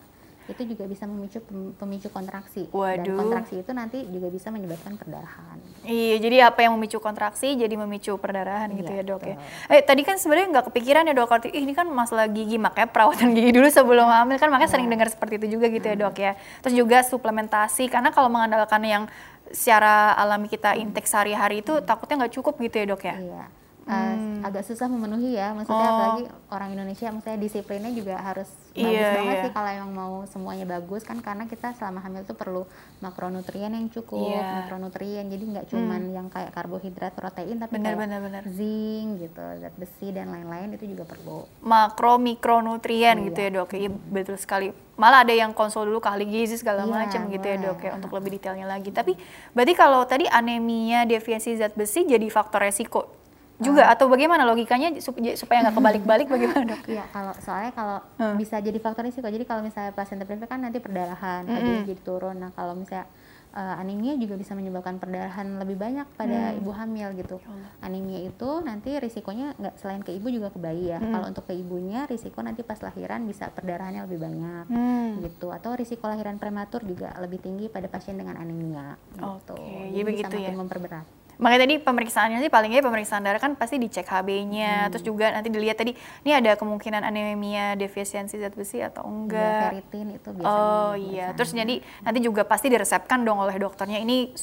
itu 0.44 0.62
juga 0.66 0.85
bisa 0.85 1.04
memicu 1.04 1.40
pem- 1.40 1.72
pemicu 1.74 2.09
kontraksi 2.09 2.68
dan 2.68 2.74
Waduh. 2.74 3.16
kontraksi 3.16 3.54
itu 3.59 3.70
nanti 3.70 4.04
juga 4.04 4.28
bisa 4.28 4.48
menyebabkan 4.48 4.94
perdarahan 4.94 5.57
Iya, 5.83 6.16
jadi 6.18 6.37
apa 6.48 6.61
yang 6.61 6.72
memicu 6.74 6.96
kontraksi 6.98 7.52
jadi 7.54 7.72
memicu 7.74 8.16
perdarahan 8.16 8.68
gitu 8.70 8.88
Iya, 8.88 9.00
ya 9.00 9.04
dok 9.07 9.22
ya. 9.22 9.37
betul. 9.37 9.72
Eh 9.72 9.83
tadi 9.83 10.02
kan 10.02 10.16
sebenarnya 10.16 10.46
nggak 10.50 10.66
kepikiran 10.68 11.02
ya 11.02 11.12
dok, 11.12 11.26
kalau 11.26 11.40
"Ih, 11.46 11.61
ini 11.61 11.72
kan 11.72 11.87
masalah 11.87 12.24
gigi 12.26 12.57
makanya 12.57 12.88
perawatan 12.88 13.33
gigi 13.33 13.52
dulu 13.52 13.68
sebelum 13.68 14.04
hamil 14.07 14.37
kan 14.37 14.48
makanya 14.48 14.64
Iya. 14.64 14.74
sering 14.74 14.88
dengar 14.88 15.09
seperti 15.09 15.35
itu 15.38 15.46
juga 15.54 15.66
gitu 15.68 15.85
ya 15.85 15.96
dok 15.98 16.16
ya. 16.16 16.33
Terus 16.61 16.74
juga 16.74 16.98
suplementasi 17.00 17.88
karena 17.88 18.09
kalau 18.11 18.28
mengandalkan 18.28 18.80
yang 18.80 19.04
secara 19.46 20.12
alami 20.14 20.48
kita 20.48 20.72
intake 20.74 21.04
sehari-hari 21.04 21.61
itu 21.61 21.80
takutnya 21.80 22.24
nggak 22.24 22.35
cukup 22.35 22.57
gitu 22.59 22.76
ya 22.76 22.87
dok 22.87 23.02
ya. 23.02 23.16
Iya. 23.16 23.44
Uh, 23.85 24.16
agak 24.42 24.62
susah 24.62 24.87
memenuhi 24.87 25.33
ya 25.33 25.53
maksudnya 25.53 25.73
Oh. 25.81 25.92
apalagi 25.94 26.25
orang 26.49 26.68
Indonesia 26.73 27.09
maksudnya 27.09 27.37
disiplinnya 27.37 27.90
juga 27.90 28.14
harus 28.16 28.47
bagus 28.70 28.90
Iya, 28.90 29.09
banget 29.14 29.35
iya. 29.35 29.42
sih 29.42 29.53
kalau 29.53 29.70
yang 29.73 29.90
mau 29.90 30.14
semuanya 30.25 30.66
bagus 30.68 31.03
kan 31.03 31.18
karena 31.18 31.44
kita 31.44 31.73
selama 31.73 32.01
hamil 32.01 32.23
tuh 32.23 32.35
perlu 32.35 32.62
makronutrien 32.99 33.70
yang 33.70 33.87
cukup. 33.88 34.18
Hmm. 34.35 34.57
mikronutrien 34.61 35.25
jadi 35.27 35.44
nggak 35.47 35.66
cuman 35.68 36.03
yang 36.11 36.27
kayak 36.27 36.51
karbohidrat 36.51 37.12
protein 37.12 37.57
tapi 37.57 37.77
Benar, 37.77 37.92
kayak 37.92 38.01
benar, 38.01 38.20
benar. 38.20 38.42
zinc 38.49 39.09
gitu 39.20 39.40
zat 39.59 39.75
besi 39.75 40.11
dan 40.11 40.29
lain-lain 40.29 40.73
itu 40.73 40.85
juga 40.87 41.05
perlu 41.05 41.44
makro 41.61 42.16
mikronutrien 42.18 43.16
gitu 43.25 43.38
Iya. 43.38 43.49
ya 43.49 43.57
dok 43.57 43.70
iya 43.73 43.90
betul 43.90 44.37
sekali 44.37 44.68
malah 44.94 45.23
ada 45.23 45.33
yang 45.33 45.51
konsul 45.51 45.85
dulu 45.85 45.99
ke 45.99 46.07
ahli 46.07 46.25
gizi 46.25 46.55
segala 46.55 46.83
Iya, 46.83 46.92
macam 46.94 47.20
gitu 47.27 47.44
ya 47.44 47.57
dok 47.61 47.79
ya 47.81 47.90
untuk 47.92 48.11
lebih 48.12 48.31
detailnya 48.33 48.64
lagi 48.64 48.90
tapi 48.90 49.18
berarti 49.51 49.73
kalau 49.73 50.03
tadi 50.05 50.25
anemia 50.25 51.03
defisiensi 51.05 51.57
zat 51.57 51.75
besi 51.75 52.05
jadi 52.05 52.25
faktor 52.29 52.62
resiko 52.62 53.11
juga 53.56 53.82
Ah. 53.84 53.94
atau 53.94 54.06
bagaimana 54.06 54.42
logikanya 54.42 54.98
sup- 54.98 55.18
supaya 55.34 55.62
nggak 55.62 55.74
kebalik-balik 55.74 56.26
bagaimana 56.26 56.64
dok? 56.66 56.82
Iya, 56.90 57.04
kalau 57.08 57.32
soalnya 57.38 57.70
kalau 57.70 57.98
Hmm. 58.16 58.34
bisa 58.34 58.58
jadi 58.58 58.76
faktor 58.76 59.04
risiko. 59.04 59.24
Jadi 59.24 59.42
kalau 59.42 59.60
misalnya 59.60 59.90
pasien 59.90 60.16
terpapar 60.16 60.48
kan 60.48 60.60
nanti 60.60 60.78
perdarahan, 60.78 61.44
kadar 61.44 61.62
jadi 61.82 61.94
turun. 61.96 62.36
Nah, 62.36 62.50
kalau 62.50 62.74
misalnya 62.74 63.06
eh, 63.52 63.74
anemia 63.78 64.18
juga 64.18 64.34
bisa 64.34 64.50
menyebabkan 64.50 64.98
perdarahan 64.98 65.46
lebih 65.56 65.78
banyak 65.78 66.02
pada 66.12 66.50
Hmm. 66.50 66.58
ibu 66.58 66.74
hamil 66.74 67.14
gitu. 67.14 67.38
Ya 67.38 67.46
Allah. 67.46 67.70
Anemia 67.80 68.20
itu 68.24 68.50
nanti 68.60 68.90
risikonya 68.92 69.54
nggak 69.54 69.74
selain 69.76 70.02
ke 70.02 70.10
ibu 70.10 70.26
juga 70.26 70.50
ke 70.50 70.58
bayi 70.58 70.90
ya. 70.90 70.98
Hmm. 70.98 71.14
Kalau 71.14 71.26
untuk 71.28 71.46
ke 71.46 71.54
ibunya 71.54 72.02
risiko 72.04 72.42
nanti 72.42 72.60
pas 72.60 72.74
lahiran 72.76 73.22
bisa 73.22 73.46
perdarahannya 73.48 74.02
lebih 74.04 74.18
banyak. 74.20 74.64
Hmm. 74.66 75.22
gitu 75.22 75.48
atau 75.48 75.70
risiko 75.72 76.02
lahiran 76.04 76.34
prematur 76.34 76.82
juga 76.82 77.14
lebih 77.16 77.38
tinggi 77.38 77.68
pada 77.68 77.86
pasien 77.86 78.18
dengan 78.18 78.34
anemia 78.34 78.98
gitu. 79.14 79.54
Oke, 79.54 79.54
Jadi 79.54 79.94
jadi 79.94 80.02
bisa 80.02 80.10
begitu 80.26 80.34
ya. 80.34 80.42
makin 80.42 80.58
memperberat. 80.58 81.06
Makanya 81.38 81.66
tadi 81.66 81.75
pemeriksaannya 81.83 82.38
sih 82.42 82.51
paling 82.53 82.70
nggak 82.75 82.87
pemeriksaan 82.87 83.23
darah 83.27 83.42
kan 83.42 83.59
pasti 83.59 83.79
dicek 83.81 84.07
HB-nya, 84.07 84.90
terus 84.90 85.03
juga 85.03 85.35
nanti 85.35 85.51
dilihat 85.51 85.79
tadi 85.79 85.92
ini 86.23 86.33
ada 86.33 86.55
kemungkinan 86.55 87.03
anemia 87.03 87.75
defisiensi 87.75 88.38
zat 88.38 88.55
besi 88.55 88.79
atau 88.83 89.03
enggak. 89.07 89.75
ferritin 89.75 90.14
itu 90.14 90.29
biasanya. 90.31 90.55
Oh 90.55 90.92
iya, 90.94 91.27
terus 91.35 91.51
jadi 91.51 91.83
nanti 91.83 92.18
juga 92.23 92.47
pasti 92.47 92.70
diresepkan 92.70 93.27
dong 93.27 93.42
oleh 93.42 93.57
dokternya 93.59 93.99
ini 93.99 94.35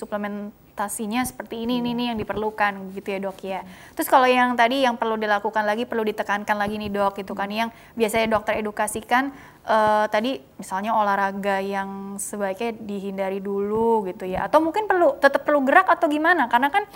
suplementasinya 0.81 1.21
seperti 1.29 1.61
ini, 1.61 1.77
ini, 1.77 1.93
ini 1.93 2.03
yang 2.09 2.17
diperlukan 2.17 2.97
gitu 2.97 3.07
ya 3.13 3.19
dok 3.21 3.39
ya. 3.45 3.61
Terus 3.93 4.09
kalau 4.09 4.25
yang 4.25 4.57
tadi 4.57 4.81
yang 4.81 4.97
perlu 4.97 5.13
dilakukan 5.13 5.61
lagi, 5.61 5.85
perlu 5.85 6.01
ditekankan 6.01 6.57
lagi 6.57 6.81
nih 6.81 6.89
dok, 6.89 7.21
itu 7.21 7.37
kan 7.37 7.49
yang 7.53 7.69
biasanya 7.93 8.33
dokter 8.33 8.57
edukasikan 8.57 9.29
eh, 9.61 10.05
tadi 10.09 10.41
misalnya 10.57 10.97
olahraga 10.97 11.61
yang 11.61 12.17
sebaiknya 12.17 12.73
dihindari 12.81 13.37
dulu 13.37 14.09
gitu 14.09 14.25
ya, 14.25 14.49
atau 14.49 14.57
mungkin 14.57 14.89
perlu 14.89 15.21
tetap 15.21 15.45
perlu 15.45 15.61
gerak 15.61 15.85
atau 15.85 16.09
gimana? 16.09 16.49
Karena 16.49 16.73
kan 16.73 16.89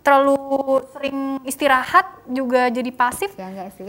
terlalu 0.00 0.35
sering 0.88 1.18
istirahat 1.42 2.06
juga 2.24 2.66
jadi 2.68 2.90
pasif 2.90 3.30
ya 3.32 3.46
enggak 3.46 3.70
sih. 3.72 3.86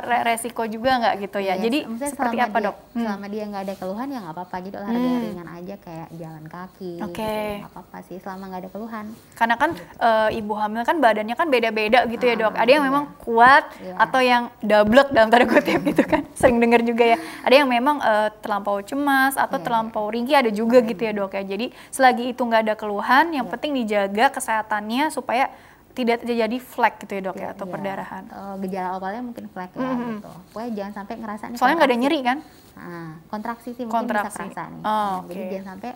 re- 0.00 0.24
resiko 0.24 0.62
juga 0.64 0.90
nggak 0.96 1.14
gitu 1.20 1.38
ya. 1.38 1.54
Iya, 1.54 1.62
Jadi 1.62 1.78
maksudnya 1.84 2.10
seperti 2.10 2.36
apa 2.38 2.56
dia- 2.56 2.64
dok? 2.64 2.76
Hmm. 2.92 3.02
Selama 3.02 3.26
dia 3.26 3.44
nggak 3.44 3.62
ada 3.62 3.74
keluhan 3.74 4.06
ya 4.06 4.18
nggak 4.20 4.34
apa-apa. 4.34 4.56
Jadi 4.60 4.74
olahraga 4.76 5.06
yang 5.06 5.22
ringan 5.22 5.48
aja 5.48 5.74
kayak 5.78 6.08
jalan 6.12 6.44
kaki. 6.46 6.92
Oke. 7.00 7.14
gitu, 7.16 7.58
nggak 7.58 7.72
apa-apa 7.72 7.98
sih 8.02 8.16
selama 8.18 8.42
nggak 8.46 8.60
ada 8.60 8.70
keluhan. 8.70 9.04
Karena 9.34 9.54
kan 9.56 9.70
eh, 9.76 10.28
ibu 10.36 10.52
hamil 10.54 10.82
kan 10.82 10.96
badannya 10.96 11.34
kan 11.34 11.46
beda-beda 11.46 12.00
gitu 12.06 12.24
ya 12.24 12.34
dok. 12.36 12.52
Ah, 12.52 12.62
Ada 12.62 12.70
yang 12.72 12.84
iya. 12.84 12.88
memang 12.88 13.04
kuat 13.18 13.64
Iya. 13.76 13.94
atau 13.96 14.20
yang 14.20 14.42
double 14.60 15.02
dalam 15.10 15.28
tanda 15.28 15.46
kutip 15.46 15.80
gitu 15.82 16.02
kan. 16.02 16.22
Sering 16.38 16.58
dengar 16.58 16.80
juga 16.80 17.04
ya. 17.04 17.18
Ada 17.42 17.54
yang 17.56 17.68
memang 17.68 17.96
eh, 17.98 18.28
terlampau 18.38 18.78
cemas 18.80 19.34
atau 19.34 19.56
Iya, 19.56 19.64
terlampau 19.64 20.06
ringkih 20.06 20.36
ada 20.36 20.50
juga 20.50 20.78
gitu 20.80 21.00
ya 21.00 21.12
dok 21.12 21.32
ya. 21.32 21.42
Jadi 21.42 21.66
selagi 21.88 22.24
itu 22.28 22.40
nggak 22.40 22.62
ada 22.62 22.74
keluhan, 22.74 23.30
yang 23.30 23.46
Iya. 23.46 23.52
penting 23.52 23.72
dijaga 23.74 24.26
kesehatannya 24.30 25.08
supaya 25.08 25.48
tidak 25.96 26.20
terjadi 26.20 26.56
flek 26.58 26.94
gitu 27.00 27.12
ya 27.14 27.22
dok 27.24 27.36
ya 27.36 27.48
atau 27.50 27.64
Iya, 27.64 27.72
perdarahan. 27.72 28.24
atau 28.28 28.60
gejala 28.60 28.88
awalnya 28.92 29.22
mungkin 29.24 29.44
flek 29.48 29.72
ya 29.72 29.88
gitu. 29.88 30.30
Pokoknya 30.52 30.70
jangan 30.74 30.92
sampai 30.94 31.14
ngerasa 31.16 31.44
nih 31.46 31.56
Soalnya 31.56 31.74
nggak 31.74 31.88
ada 31.88 31.98
nyeri 31.98 32.20
kan? 32.20 32.38
Nah, 32.76 33.08
kontraksi 33.26 33.68
sih 33.72 33.82
mungkin 33.82 33.96
Kontraksi. 34.04 34.36
bisa 34.36 34.44
kerasa 34.46 34.62
nih. 34.68 34.82
Oh, 34.82 34.92
Nah, 34.92 35.18
Jadi 35.24 35.40
oke. 35.40 35.50
jangan 35.50 35.66
sampai 35.72 35.90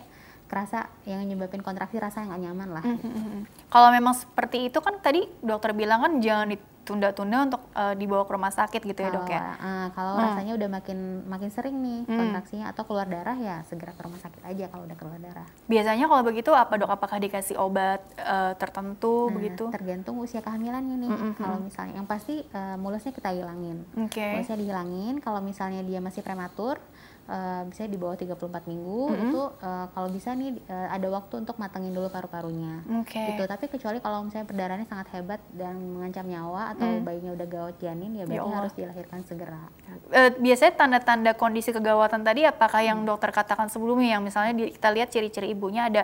kerasa 0.51 0.77
yang 1.05 1.23
nyebabin 1.23 1.59
kontraksi 1.59 1.95
rasa 1.95 2.19
yang 2.19 2.29
nggak 2.29 2.43
nyaman 2.43 2.69
lah. 2.71 2.83
gitu. 2.83 3.07
Mm-mm. 3.07 3.47
Kalau 3.65 3.87
memang 3.89 4.11
seperti 4.11 4.67
itu 4.67 4.77
kan 4.77 4.99
tadi 4.99 5.23
dokter 5.39 5.71
bilang 5.71 6.01
kan 6.01 6.19
jangan 6.19 6.51
ditunda-tunda 6.51 7.37
untuk 7.45 7.61
eh, 7.71 7.95
dibawa 7.95 8.23
ke 8.23 8.31
rumah 8.31 8.51
sakit 8.51 8.81
gitu 8.83 8.99
ya 8.99 9.09
dok 9.09 9.25
ya. 9.25 9.39
Kalau, 9.39 9.55
ah, 9.61 9.87
kalau 9.91 10.11
Hmm. 10.11 10.23
rasanya 10.25 10.53
udah 10.53 10.69
makin 10.69 10.97
makin 11.25 11.49
sering 11.49 11.75
nih 11.77 11.99
Hmm. 12.03 12.17
kontraksinya 12.17 12.65
atau 12.67 12.83
keluar 12.83 13.05
darah 13.05 13.37
ya 13.37 13.63
segera 13.63 13.91
ke 13.91 14.01
rumah 14.01 14.19
sakit 14.19 14.41
aja 14.43 14.65
kalau 14.67 14.83
udah 14.83 14.97
keluar 14.97 15.15
darah. 15.17 15.47
Biasanya 15.65 16.05
kalau 16.05 16.21
begitu 16.21 16.51
apa 16.51 16.73
dok? 16.75 16.91
Apakah 16.91 17.17
dikasih 17.17 17.55
obat 17.55 18.03
eh, 18.13 18.53
tertentu 18.55 19.29
Nah, 19.29 19.33
begitu? 19.33 19.63
Tergantung 19.69 20.19
usia 20.19 20.41
kehamilannya 20.41 20.95
nih. 20.99 21.11
Mm-mm. 21.11 21.31
Kalau 21.37 21.57
misalnya 21.57 21.93
yang 21.95 22.05
pasti 22.05 22.43
eh, 22.43 22.75
mulusnya 22.75 23.11
kita 23.11 23.31
hilangin. 23.31 23.87
Oke. 23.95 24.27
Mulusnya 24.35 24.57
dihilangin. 24.57 25.15
Kalau 25.17 25.39
misalnya 25.39 25.79
dia 25.81 25.97
masih 25.97 26.19
prematur, 26.19 26.75
eh, 27.23 27.61
bisa 27.63 27.83
di 27.83 27.95
bawah 27.95 28.13
34 28.13 28.37
minggu 28.65 29.01
Mm-mm. 29.07 29.21
itu 29.25 29.41
eh, 29.57 29.85
kalau 29.87 30.07
bisa 30.07 30.31
nih 30.31 30.57
eh, 30.59 30.87
ada 30.89 31.07
waktu 31.09 31.33
untuk 31.37 31.55
matengin 31.55 31.89
dulu 31.89 32.07
paru-parunya. 32.07 32.81
Oke. 32.97 33.17
Gitu. 33.17 33.43
Tapi 33.43 33.65
kecuali 33.67 33.97
kalau 33.97 34.21
misalnya 34.21 34.45
perdarahannya 34.45 34.85
sangat 34.85 35.07
hebat 35.11 35.39
dan 35.51 35.73
mengancam 35.77 36.25
nyawa 36.25 36.71
atau 36.71 36.87
Hmm. 36.87 37.01
bayinya 37.01 37.31
udah 37.31 37.47
gawat 37.47 37.75
janin 37.77 38.11
ya 38.13 38.23
berarti 38.23 38.41
Allah. 38.41 38.57
harus 38.57 38.73
dilahirkan 38.73 39.19
segera. 39.23 39.61
Eh, 40.09 40.31
biasanya 40.35 40.73
tanda-tanda 40.75 41.31
kondisi 41.33 41.69
kegawatan 41.69 42.21
tadi 42.21 42.43
apakah 42.43 42.79
yang 42.79 43.01
dokter 43.01 43.29
katakan 43.29 43.65
sebelumnya 43.65 44.15
yang 44.15 44.21
misalnya 44.21 44.53
di- 44.55 44.71
kita 44.71 44.89
lihat 44.89 45.09
ciri-ciri 45.09 45.49
ibunya 45.49 45.85
ada 45.85 46.03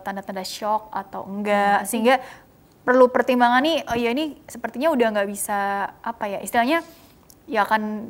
tanda-tanda 0.00 0.40
shock 0.40 0.88
atau 0.90 1.20
enggak 1.22 1.84
sehingga 1.84 2.16
perlu 2.80 3.06
pertimbangan 3.06 3.60
nih 3.60 3.84
oh 3.84 3.92
ya 3.94 4.08
ini 4.08 4.40
sepertinya 4.44 4.88
udah 4.88 5.06
nggak 5.12 5.28
bisa 5.28 5.58
apa 5.94 6.24
ya 6.26 6.38
istilahnya 6.40 6.80
ya 7.44 7.62
akan 7.62 8.08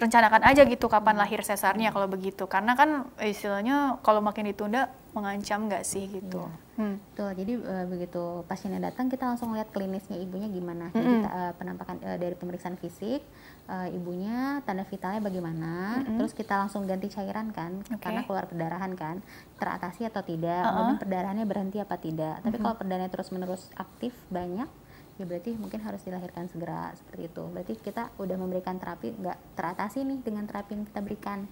rencanakan 0.00 0.42
aja 0.48 0.64
gitu 0.64 0.88
kapan 0.88 1.20
lahir 1.20 1.44
sesarnya 1.44 1.92
kalau 1.92 2.08
begitu 2.08 2.48
karena 2.48 2.72
kan 2.72 3.04
istilahnya 3.20 4.00
kalau 4.00 4.24
makin 4.24 4.48
ditunda 4.48 4.88
mengancam 5.10 5.66
nggak 5.66 5.82
sih 5.82 6.06
gitu. 6.06 6.46
Hmm. 6.78 6.96
Betul, 7.12 7.34
jadi 7.34 7.52
eh, 7.60 7.86
begitu 7.90 8.46
pasiennya 8.46 8.88
datang 8.88 9.10
kita 9.10 9.26
langsung 9.26 9.52
lihat 9.52 9.68
klinisnya 9.74 10.16
ibunya 10.16 10.46
gimana. 10.48 10.88
Jadi 10.94 11.26
ta- 11.26 11.32
eh, 11.34 11.52
penampakan 11.58 11.96
eh, 12.00 12.16
dari 12.16 12.34
pemeriksaan 12.38 12.78
fisik, 12.78 13.20
eh, 13.68 13.88
ibunya 13.92 14.62
tanda 14.64 14.86
vitalnya 14.86 15.20
bagaimana, 15.20 16.00
terus 16.16 16.32
kita 16.32 16.56
langsung 16.56 16.86
ganti 16.86 17.10
cairan 17.10 17.50
kan, 17.50 17.82
Oke. 17.90 18.00
karena 18.00 18.22
keluar 18.24 18.46
perdarahan 18.46 18.94
kan, 18.94 19.16
teratasi 19.58 20.06
atau 20.08 20.22
tidak, 20.22 20.62
Uh-uh. 20.62 20.72
kemudian 20.72 20.98
perdarahannya 21.02 21.44
berhenti 21.44 21.78
apa 21.82 21.98
tidak. 21.98 22.40
Tapi 22.40 22.56
kalau 22.56 22.74
perdarahannya 22.78 23.12
terus 23.12 23.28
menerus 23.34 23.66
aktif 23.76 24.14
banyak, 24.30 24.70
ya 25.20 25.28
berarti 25.28 25.52
mungkin 25.52 25.80
harus 25.80 26.00
dilahirkan 26.00 26.48
segera 26.48 26.96
seperti 26.96 27.28
itu. 27.28 27.44
Berarti 27.46 27.76
kita 27.76 28.08
udah 28.16 28.36
memberikan 28.36 28.74
terapi 28.74 29.12
nggak 29.12 29.38
teratasi 29.52 30.00
nih 30.00 30.18
dengan 30.18 30.48
terapi 30.48 30.72
yang 30.72 30.84
kita 30.84 31.00
berikan 31.00 31.44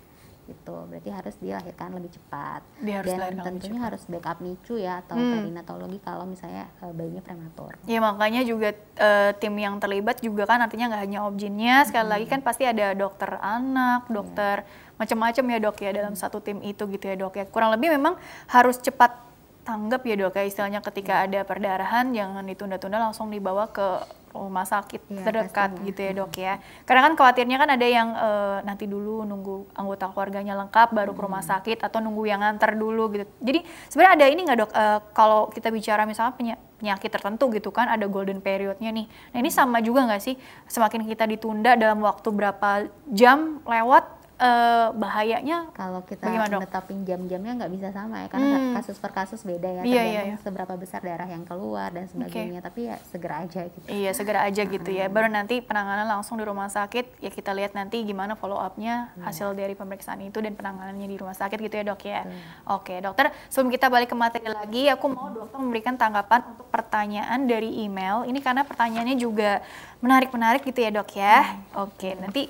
gitu 0.48 0.88
berarti 0.88 1.12
harus 1.12 1.36
dilahirkan 1.36 1.92
lebih 1.92 2.08
cepat 2.08 2.64
Dia 2.80 3.04
harus 3.04 3.12
dan 3.12 3.36
tentunya 3.36 3.76
cepat. 3.76 3.86
harus 3.92 4.02
backup 4.08 4.38
NICU 4.40 4.80
ya 4.80 5.04
atau 5.04 5.12
Hmm. 5.12 5.44
perinatologi 5.44 6.00
kalau 6.00 6.24
misalnya 6.24 6.72
eh, 6.80 6.88
bayinya 6.88 7.20
prematur. 7.20 7.76
Ya 7.84 8.00
makanya 8.00 8.40
juga 8.42 8.72
eh, 8.72 9.30
tim 9.36 9.52
yang 9.54 9.76
terlibat 9.76 10.24
juga 10.24 10.48
kan 10.48 10.64
artinya 10.64 10.88
nggak 10.88 11.02
hanya 11.04 11.20
objinnya, 11.28 11.84
sekali 11.84 12.08
lagi 12.08 12.24
kan 12.24 12.40
pasti 12.40 12.64
ada 12.64 12.96
dokter 12.96 13.28
anak, 13.36 14.08
dokter 14.08 14.64
macam-macam 14.96 15.44
ya 15.46 15.58
dok 15.60 15.76
ya 15.78 15.90
dalam 15.92 16.16
satu 16.16 16.40
tim 16.40 16.64
itu 16.64 16.80
gitu 16.88 17.04
ya 17.04 17.14
dok 17.14 17.34
ya. 17.34 17.44
Kurang 17.44 17.68
lebih 17.68 17.92
memang 17.92 18.16
harus 18.48 18.80
cepat 18.80 19.27
tanggap 19.68 20.00
ya 20.00 20.16
dok 20.16 20.32
ya 20.32 20.48
istilahnya 20.48 20.80
ketika 20.80 21.28
ada 21.28 21.44
perdarahan 21.44 22.08
jangan 22.10 22.40
ditunda-tunda 22.42 22.96
langsung 22.96 23.28
dibawa 23.28 23.68
ke 23.68 23.84
rumah 24.28 24.64
sakit 24.64 25.08
Iya, 25.08 25.24
terdekat 25.24 25.70
pastinya. 25.72 25.86
gitu 25.88 26.00
ya 26.00 26.12
dok 26.14 26.32
ya. 26.36 26.54
Karena 26.84 27.00
kan 27.04 27.12
khawatirnya 27.16 27.56
kan 27.56 27.68
ada 27.68 27.86
yang 27.86 28.08
eh, 28.12 28.58
nanti 28.62 28.84
dulu 28.84 29.24
nunggu 29.24 29.72
anggota 29.74 30.08
keluarganya 30.08 30.52
lengkap 30.54 30.88
baru 30.90 31.12
ke 31.12 31.20
rumah 31.20 31.40
sakit 31.42 31.80
atau 31.80 31.98
nunggu 31.98 32.24
yang 32.24 32.40
nganter 32.40 32.72
dulu 32.72 33.08
gitu. 33.10 33.24
Jadi 33.40 33.60
sebenarnya 33.88 34.14
ada 34.14 34.26
ini 34.28 34.40
nggak 34.44 34.58
dok 34.58 34.70
eh, 34.72 34.98
kalau 35.12 35.48
kita 35.48 35.68
bicara 35.68 36.04
misalnya 36.04 36.32
penya- 36.32 36.60
penyakit 36.76 37.10
tertentu 37.10 37.50
gitu 37.50 37.68
kan 37.68 37.88
ada 37.88 38.04
golden 38.06 38.38
periodnya 38.38 38.88
nih. 38.88 39.04
Nah 39.32 39.38
ini 39.38 39.50
sama 39.50 39.80
juga 39.80 40.04
nggak 40.06 40.22
sih 40.22 40.36
semakin 40.64 41.04
kita 41.04 41.24
ditunda 41.24 41.74
dalam 41.74 41.98
waktu 41.98 42.28
berapa 42.28 42.84
jam 43.10 43.60
lewat 43.64 44.06
eh, 44.38 44.88
bahayanya 44.94 45.66
Kalau 45.70 46.00
kita 46.00 46.24
Bagaimana, 46.24 46.54
Dok? 46.54 46.60
netapin 46.62 46.98
jam-jamnya 47.02 47.52
nggak 47.58 47.72
bisa 47.72 47.88
sama 47.90 48.22
ya, 48.22 48.28
karena 48.28 48.46
Hmm. 48.48 48.74
kasus 48.74 48.96
per 48.96 49.10
kasus 49.10 49.42
beda 49.42 49.66
ya, 49.68 49.72
Iya, 49.74 49.82
tergantung 49.82 50.08
iya, 50.08 50.22
iya. 50.24 50.36
seberapa 50.38 50.74
besar 50.74 51.00
darah 51.00 51.26
yang 51.26 51.42
keluar 51.42 51.90
dan 51.90 52.06
sebagainya. 52.06 52.60
Tapi 52.60 52.86
ya 52.86 52.96
segera 53.04 53.42
aja 53.42 53.66
gitu. 53.66 53.86
Iya 53.86 54.10
segera 54.12 54.40
aja 54.42 54.62
gitu 54.62 54.90
ya. 54.90 55.06
Baru 55.08 55.26
nanti 55.26 55.58
penanganan 55.58 56.06
langsung 56.06 56.36
di 56.36 56.44
rumah 56.44 56.66
sakit 56.68 57.18
ya 57.18 57.28
kita 57.28 57.50
lihat 57.50 57.72
nanti 57.72 58.00
gimana 58.00 58.32
follow 58.32 58.56
up-nya 58.56 59.10
hasil 59.20 59.52
dari 59.52 59.74
pemeriksaan 59.74 60.20
itu 60.20 60.38
dan 60.38 60.54
penanganannya 60.54 61.04
di 61.04 61.16
rumah 61.16 61.34
sakit 61.34 61.58
gitu 61.58 61.74
ya 61.74 61.84
dok 61.84 62.02
ya. 62.02 62.22
Oke 62.68 62.98
dokter 62.98 63.30
sebelum 63.48 63.68
kita 63.68 63.86
balik 63.86 64.06
ke 64.06 64.16
materi 64.16 64.46
lagi 64.46 64.86
aku 64.86 65.06
mau 65.08 65.28
dokter 65.28 65.58
memberikan 65.58 65.94
tanggapan 65.94 66.46
untuk 66.46 66.66
pertanyaan 66.68 67.44
dari 67.44 67.82
email. 67.82 68.22
Ini 68.22 68.38
karena 68.38 68.62
pertanyaannya 68.62 69.16
juga 69.16 69.60
menarik-menarik 69.98 70.62
gitu 70.62 70.78
ya 70.78 70.90
dok 70.90 71.10
ya. 71.12 71.58
Oke 71.74 72.14
nanti 72.14 72.46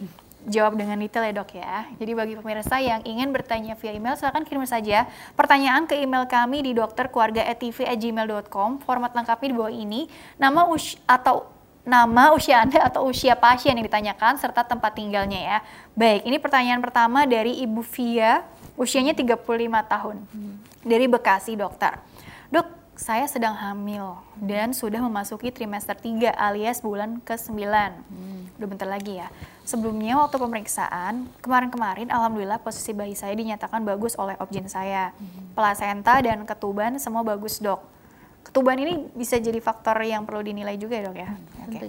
jawab 0.47 0.79
dengan 0.79 1.03
detail 1.03 1.27
ya 1.27 1.35
dok 1.35 1.59
ya. 1.59 1.91
Jadi 1.99 2.15
bagi 2.15 2.39
pemirsa 2.39 2.79
yang 2.79 3.03
ingin 3.03 3.35
bertanya 3.35 3.75
via 3.75 3.91
email 3.91 4.15
silahkan 4.15 4.47
kirim 4.47 4.63
saja 4.69 5.09
pertanyaan 5.35 5.91
ke 5.91 5.99
email 5.99 6.31
kami 6.31 6.63
di 6.63 6.79
dokterkeluarga@tv@gmail.com. 6.79 8.79
Format 8.87 9.11
lengkapnya 9.17 9.49
di 9.51 9.57
bawah 9.57 9.75
ini. 9.75 10.07
Nama 10.39 10.71
us 10.71 10.95
atau 11.09 11.59
nama, 11.89 12.37
usia 12.37 12.61
Anda 12.61 12.85
atau 12.85 13.09
usia 13.09 13.33
pasien 13.33 13.73
yang 13.73 13.89
ditanyakan 13.89 14.37
serta 14.37 14.61
tempat 14.61 14.93
tinggalnya 14.93 15.41
ya. 15.41 15.59
Baik, 15.97 16.29
ini 16.29 16.37
pertanyaan 16.37 16.85
pertama 16.85 17.25
dari 17.25 17.65
Ibu 17.65 17.81
Via, 17.97 18.45
usianya 18.77 19.17
35 19.17 19.41
tahun. 19.89 20.21
Dari 20.85 21.09
Bekasi, 21.09 21.57
dokter. 21.57 21.97
Dok, 22.53 22.69
saya 22.93 23.25
sedang 23.25 23.57
hamil 23.57 24.21
dan 24.37 24.77
sudah 24.77 25.01
memasuki 25.01 25.49
trimester 25.49 25.97
3 25.97 26.29
alias 26.37 26.85
bulan 26.85 27.25
ke-9. 27.25 27.57
Hmm. 27.65 28.53
Udah 28.61 28.69
bentar 28.69 28.89
lagi 28.91 29.25
ya. 29.25 29.33
Sebelumnya 29.69 30.17
waktu 30.17 30.41
pemeriksaan, 30.41 31.29
kemarin-kemarin 31.45 32.09
alhamdulillah 32.09 32.57
posisi 32.65 32.97
bayi 32.97 33.13
saya 33.13 33.37
dinyatakan 33.37 33.85
bagus 33.85 34.17
oleh 34.17 34.33
objin 34.41 34.65
saya. 34.65 35.13
Hmm. 35.13 35.53
Plasenta 35.53 36.17
dan 36.25 36.49
ketuban 36.49 36.97
semua 36.97 37.21
bagus, 37.21 37.61
Dok 37.61 37.99
ketuban 38.49 38.81
ini 38.81 39.13
bisa 39.13 39.37
jadi 39.37 39.61
faktor 39.61 40.01
yang 40.01 40.25
perlu 40.25 40.41
dinilai 40.41 40.81
juga 40.81 40.97
ya 40.97 41.05
dok 41.05 41.17
ya. 41.21 41.29
Hmm, 41.29 41.69
okay. 41.69 41.81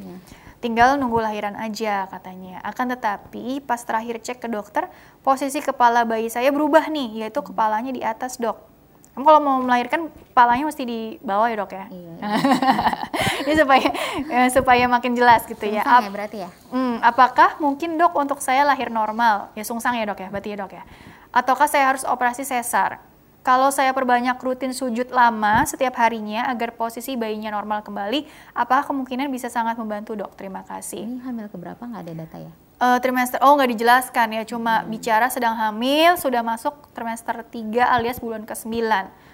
Tinggal 0.59 0.99
nunggu 0.99 1.23
lahiran 1.23 1.55
aja 1.55 2.03
katanya. 2.11 2.59
Akan 2.67 2.91
tetapi 2.91 3.63
pas 3.63 3.79
terakhir 3.79 4.19
cek 4.19 4.43
ke 4.43 4.47
dokter, 4.51 4.91
posisi 5.23 5.63
kepala 5.63 6.03
bayi 6.03 6.27
saya 6.27 6.51
berubah 6.51 6.91
nih, 6.91 7.23
yaitu 7.23 7.39
kepalanya 7.39 7.95
di 7.95 8.03
atas 8.03 8.35
dok. 8.35 8.68
Kamu 9.19 9.27
kalau 9.27 9.43
mau 9.43 9.59
melahirkan 9.59 10.07
kepalanya 10.07 10.63
mesti 10.63 10.87
di 10.87 11.19
bawah 11.19 11.51
ya 11.51 11.59
dok 11.59 11.75
ya. 11.75 11.91
Iya. 11.91 12.13
Ini 13.43 13.53
supaya 13.59 13.87
ya, 14.31 14.47
supaya 14.47 14.87
makin 14.87 15.11
jelas 15.11 15.43
gitu 15.43 15.59
sungsang 15.59 15.75
ya. 15.75 15.83
Sungsang 15.83 16.07
ya 16.07 16.11
berarti 16.15 16.37
ya. 16.39 16.49
Hmm, 16.71 17.03
apakah 17.03 17.59
mungkin 17.59 17.99
dok 17.99 18.15
untuk 18.15 18.39
saya 18.39 18.63
lahir 18.63 18.87
normal? 18.87 19.51
Ya 19.59 19.67
sungsang 19.67 19.99
ya 19.99 20.07
dok 20.07 20.23
ya, 20.23 20.31
berarti 20.31 20.55
ya 20.55 20.57
dok 20.63 20.71
ya. 20.71 20.87
Ataukah 21.35 21.67
saya 21.67 21.91
harus 21.91 22.07
operasi 22.07 22.47
sesar? 22.47 23.03
Kalau 23.43 23.75
saya 23.75 23.91
perbanyak 23.91 24.39
rutin 24.39 24.71
sujud 24.71 25.11
lama 25.11 25.67
setiap 25.67 25.99
harinya 25.99 26.47
agar 26.47 26.71
posisi 26.79 27.19
bayinya 27.19 27.51
normal 27.51 27.83
kembali, 27.83 28.23
apakah 28.55 28.87
kemungkinan 28.87 29.27
bisa 29.27 29.51
sangat 29.51 29.75
membantu 29.75 30.15
dok? 30.15 30.31
Terima 30.39 30.63
kasih. 30.63 31.03
Ini 31.03 31.27
hamil 31.27 31.51
keberapa 31.51 31.83
nggak 31.83 32.07
ada 32.07 32.13
data 32.23 32.39
ya? 32.39 32.55
Uh, 32.79 32.95
trimester, 33.03 33.43
oh 33.43 33.59
nggak 33.59 33.75
dijelaskan 33.75 34.39
ya, 34.39 34.43
cuma 34.47 34.79
hmm. 34.79 34.87
bicara 34.87 35.27
sedang 35.27 35.51
hamil, 35.51 36.15
sudah 36.15 36.39
masuk 36.39 36.87
trimester 36.95 37.35
3 37.43 37.75
alias 37.83 38.23
bulan 38.23 38.47
ke-9. 38.47 38.79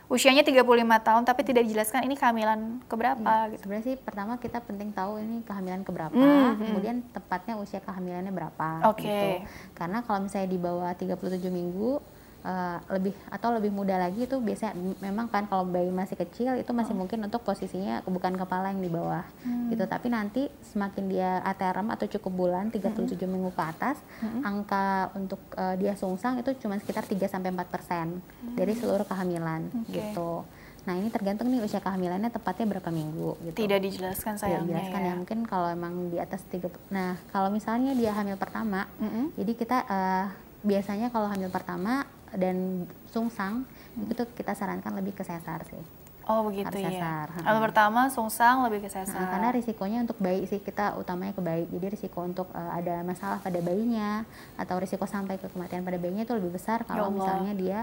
Usianya 0.10 0.42
35 0.42 0.66
tahun 0.82 1.24
tapi 1.26 1.42
tidak 1.46 1.70
dijelaskan 1.70 2.10
ini 2.10 2.18
kehamilan 2.18 2.82
keberapa 2.90 3.22
ya, 3.46 3.54
gitu. 3.54 3.70
Sebenarnya 3.70 3.86
sih 3.86 3.96
pertama 4.02 4.42
kita 4.42 4.66
penting 4.66 4.90
tahu 4.98 5.22
ini 5.22 5.46
kehamilan 5.46 5.86
keberapa, 5.86 6.18
hmm, 6.18 6.58
kemudian 6.58 7.06
tepatnya 7.14 7.54
usia 7.62 7.82
kehamilannya 7.86 8.34
berapa 8.34 8.90
Oke. 8.90 9.06
Okay. 9.06 9.14
Gitu. 9.14 9.30
Karena 9.78 10.02
kalau 10.02 10.26
misalnya 10.26 10.50
di 10.50 10.60
bawah 10.62 10.92
37 10.98 11.50
minggu 11.54 12.02
uh, 12.46 12.78
lebih 12.94 13.12
atau 13.34 13.50
lebih 13.58 13.74
muda 13.74 13.98
lagi 13.98 14.30
itu 14.30 14.38
biasanya 14.38 14.78
memang 15.02 15.28
kan 15.28 15.50
kalau 15.50 15.66
bayi 15.66 15.90
masih 15.90 16.16
kecil 16.16 16.54
itu 16.56 16.70
masih 16.72 16.94
oh. 16.94 17.04
mungkin 17.04 17.26
untuk 17.26 17.42
posisinya 17.42 18.06
bukan 18.06 18.38
kepala 18.38 18.72
yang 18.72 18.86
di 18.86 18.92
bawah 18.94 19.26
hmm. 19.44 19.74
gitu 19.74 19.84
tapi 19.90 20.08
nanti 20.14 20.48
semakin 20.62 21.04
dia 21.10 21.42
aterem 21.42 21.90
atau 21.90 22.06
cukup 22.06 22.46
bulan 22.46 22.70
37 22.70 23.18
hmm. 23.18 23.26
minggu 23.26 23.52
ke 23.52 23.64
atas 23.66 23.98
hmm. 24.22 24.42
angka 24.46 25.10
untuk 25.18 25.42
uh, 25.58 25.74
dia 25.76 25.98
sungsang 25.98 26.38
itu 26.40 26.54
cuma 26.62 26.78
sekitar 26.78 27.04
3 27.04 27.18
sampai 27.26 27.50
4 27.50 27.74
persen 27.74 28.22
hmm. 28.22 28.56
dari 28.56 28.78
seluruh 28.78 29.04
kehamilan 29.04 29.68
okay. 29.90 30.14
gitu 30.14 30.46
Nah 30.86 30.94
ini 30.94 31.10
tergantung 31.10 31.50
nih 31.50 31.66
usia 31.66 31.82
kehamilannya 31.82 32.30
tepatnya 32.30 32.78
berapa 32.78 32.94
minggu 32.94 33.42
gitu. 33.42 33.58
Tidak 33.58 33.80
dijelaskan 33.82 34.38
sayangnya 34.38 34.62
Tidak 34.62 34.70
dijelaskan 34.70 35.02
ya. 35.02 35.10
ya. 35.10 35.14
Mungkin 35.18 35.40
kalau 35.50 35.68
emang 35.74 36.14
di 36.14 36.18
atas 36.22 36.46
tiga. 36.46 36.70
Nah 36.94 37.18
kalau 37.34 37.50
misalnya 37.50 37.98
dia 37.98 38.14
hamil 38.14 38.38
pertama, 38.38 38.86
mm 39.02 39.10
-hmm. 39.10 39.26
jadi 39.34 39.52
kita 39.58 39.78
uh, 39.90 40.26
biasanya 40.66 41.10
kalau 41.10 41.30
hamil 41.30 41.50
pertama 41.50 42.06
dan 42.34 42.88
sungsang 43.12 43.68
hmm. 43.94 44.12
itu 44.12 44.24
kita 44.34 44.58
sarankan 44.58 44.98
lebih 44.98 45.14
ke 45.14 45.22
sesar 45.22 45.62
sih. 45.70 45.84
Oh 46.26 46.42
begitu 46.50 46.74
Harus 46.74 46.82
ya. 46.82 46.90
Sesar. 46.90 47.28
Kalau 47.38 47.60
pertama 47.62 48.02
sungsang 48.10 48.66
lebih 48.66 48.86
ke 48.86 48.90
sesar. 48.90 49.14
Nah, 49.14 49.30
karena 49.30 49.50
risikonya 49.54 50.02
untuk 50.02 50.18
bayi 50.18 50.50
sih 50.50 50.58
kita 50.58 50.98
utamanya 50.98 51.38
ke 51.38 51.42
bayi. 51.46 51.70
Jadi 51.70 51.86
risiko 51.94 52.26
untuk 52.26 52.50
uh, 52.50 52.72
ada 52.74 53.06
masalah 53.06 53.38
pada 53.38 53.62
bayinya 53.62 54.26
atau 54.58 54.82
risiko 54.82 55.06
sampai 55.06 55.38
ke 55.38 55.46
kematian 55.54 55.86
pada 55.86 56.02
bayinya 56.02 56.26
itu 56.26 56.34
lebih 56.34 56.58
besar 56.58 56.82
kalau 56.82 57.14
ya 57.14 57.14
misalnya 57.14 57.54
dia 57.54 57.80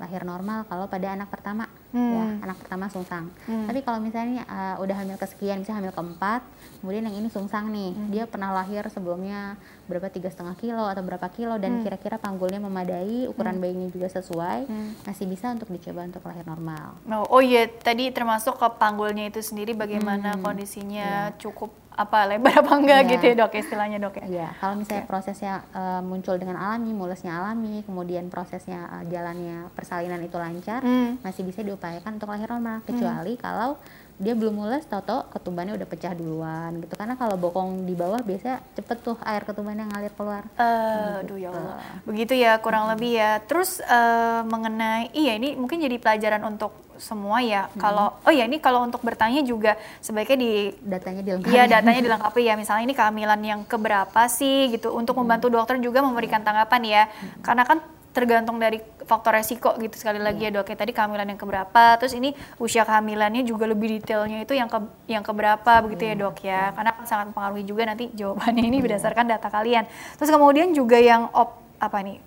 lahir 0.00 0.24
normal 0.24 0.64
kalau 0.66 0.88
pada 0.88 1.12
anak 1.12 1.28
pertama 1.28 1.68
hmm. 1.92 2.12
ya 2.12 2.24
anak 2.48 2.56
pertama 2.58 2.88
sungsang 2.88 3.28
hmm. 3.46 3.68
tapi 3.68 3.80
kalau 3.84 4.00
misalnya 4.00 4.42
uh, 4.48 4.76
udah 4.82 4.96
hamil 4.96 5.16
kesekian 5.20 5.60
misalnya 5.60 5.84
hamil 5.84 5.94
keempat 5.94 6.40
kemudian 6.80 7.04
yang 7.06 7.16
ini 7.20 7.28
sungsang 7.28 7.70
nih 7.70 7.92
hmm. 7.92 8.08
dia 8.10 8.24
pernah 8.26 8.50
lahir 8.50 8.82
sebelumnya 8.88 9.60
berapa 9.86 10.08
tiga 10.08 10.32
setengah 10.32 10.56
kilo 10.58 10.84
atau 10.88 11.04
berapa 11.04 11.28
kilo 11.30 11.60
dan 11.60 11.78
hmm. 11.78 11.82
kira-kira 11.84 12.16
hmm. 12.16 12.24
panggulnya 12.24 12.60
memadai 12.64 13.28
ukuran 13.28 13.60
hmm. 13.60 13.62
bayinya 13.62 13.88
juga 13.92 14.08
sesuai 14.08 14.60
hmm. 14.66 14.90
masih 15.06 15.26
bisa 15.28 15.52
untuk 15.52 15.68
dicoba 15.68 16.08
untuk 16.08 16.24
lahir 16.24 16.44
normal 16.48 16.96
oh, 17.06 17.38
oh 17.38 17.42
iya 17.44 17.68
tadi 17.68 18.08
termasuk 18.10 18.56
ke 18.56 18.68
panggulnya 18.80 19.28
itu 19.28 19.44
sendiri 19.44 19.76
bagaimana 19.76 20.36
hmm. 20.36 20.42
kondisinya 20.42 21.30
yeah. 21.30 21.38
cukup 21.38 21.81
apa 21.92 22.18
lebar 22.24 22.64
apa 22.64 22.72
enggak 22.76 23.00
yeah. 23.04 23.12
gitu 23.16 23.24
ya 23.30 23.34
dok 23.44 23.52
istilahnya 23.54 23.98
dok 24.00 24.14
ya? 24.20 24.26
Iya, 24.26 24.48
kalau 24.58 24.74
misalnya 24.80 25.04
okay. 25.04 25.10
prosesnya 25.10 25.54
uh, 25.76 26.00
muncul 26.00 26.34
dengan 26.40 26.56
alami, 26.56 26.90
mulusnya 26.96 27.32
alami, 27.38 27.84
kemudian 27.84 28.32
prosesnya 28.32 28.88
uh, 28.88 29.04
jalannya 29.06 29.68
persalinan 29.76 30.20
itu 30.24 30.36
lancar, 30.40 30.80
mm. 30.80 31.20
masih 31.20 31.42
bisa 31.44 31.60
diupayakan 31.60 32.16
untuk 32.16 32.32
lahir 32.32 32.48
normal. 32.48 32.80
Kecuali 32.88 33.36
mm. 33.36 33.40
kalau 33.40 33.76
dia 34.22 34.38
belum 34.38 34.54
mulai 34.54 34.78
toto 34.86 35.26
ketumbannya 35.34 35.74
udah 35.74 35.88
pecah 35.88 36.14
duluan 36.14 36.78
gitu 36.78 36.94
karena 36.94 37.18
kalau 37.18 37.34
bokong 37.34 37.82
di 37.88 37.98
bawah 37.98 38.22
biasanya 38.22 38.62
cepet 38.78 38.98
tuh 39.02 39.16
air 39.26 39.42
ketumbannya 39.42 39.90
ngalir 39.90 40.14
keluar 40.14 40.46
uh, 40.60 41.26
aduh 41.26 41.34
ya 41.40 41.50
Allah 41.50 41.82
begitu 42.06 42.38
ya 42.38 42.54
kurang 42.62 42.86
hmm. 42.86 42.92
lebih 42.94 43.12
ya 43.18 43.42
terus 43.42 43.82
uh, 43.82 44.46
mengenai 44.46 45.10
iya 45.10 45.34
ini 45.34 45.58
mungkin 45.58 45.82
jadi 45.82 45.98
pelajaran 45.98 46.44
untuk 46.44 46.70
semua 47.02 47.42
ya 47.42 47.66
hmm. 47.66 47.82
kalau 47.82 48.14
oh 48.22 48.32
ya 48.32 48.46
ini 48.46 48.62
kalau 48.62 48.86
untuk 48.86 49.02
bertanya 49.02 49.42
juga 49.42 49.74
sebaiknya 49.98 50.38
di 50.38 50.52
datanya 50.86 51.22
dilengkapi 51.26 51.50
iya 51.50 51.66
datanya 51.66 52.00
dilengkapi 52.00 52.40
ya 52.46 52.54
misalnya 52.54 52.86
ini 52.86 52.94
kehamilan 52.94 53.40
yang 53.42 53.60
keberapa 53.66 54.22
sih 54.30 54.70
gitu 54.70 54.94
untuk 54.94 55.18
hmm. 55.18 55.26
membantu 55.26 55.46
dokter 55.50 55.82
juga 55.82 55.98
memberikan 56.00 56.46
tanggapan 56.46 56.82
ya 56.86 57.02
hmm. 57.10 57.42
karena 57.42 57.66
kan 57.66 57.82
tergantung 58.12 58.60
dari 58.60 58.78
faktor 59.08 59.32
resiko 59.32 59.72
gitu 59.80 59.96
sekali 59.96 60.20
lagi 60.20 60.44
yeah. 60.46 60.52
ya 60.52 60.60
dok 60.60 60.68
ya 60.68 60.76
tadi 60.76 60.92
kehamilan 60.92 61.26
yang 61.32 61.40
keberapa 61.40 61.96
terus 61.96 62.12
ini 62.12 62.36
usia 62.60 62.84
kehamilannya 62.84 63.42
juga 63.42 63.64
lebih 63.64 63.98
detailnya 63.98 64.44
itu 64.44 64.52
yang 64.52 64.68
ke 64.68 64.78
yang 65.08 65.24
keberapa 65.24 65.80
begitu 65.80 66.04
yeah. 66.06 66.14
ya 66.14 66.22
dok 66.22 66.36
ya 66.44 66.62
karena 66.76 66.90
kan 66.92 67.04
sangat 67.08 67.24
mempengaruhi 67.32 67.64
juga 67.64 67.82
nanti 67.88 68.12
jawabannya 68.12 68.62
ini 68.68 68.78
yeah. 68.78 68.84
berdasarkan 68.84 69.24
data 69.32 69.48
kalian 69.48 69.84
terus 70.20 70.28
kemudian 70.28 70.76
juga 70.76 71.00
yang 71.00 71.32
op 71.32 71.56
apa 71.80 71.98
nih 72.04 72.20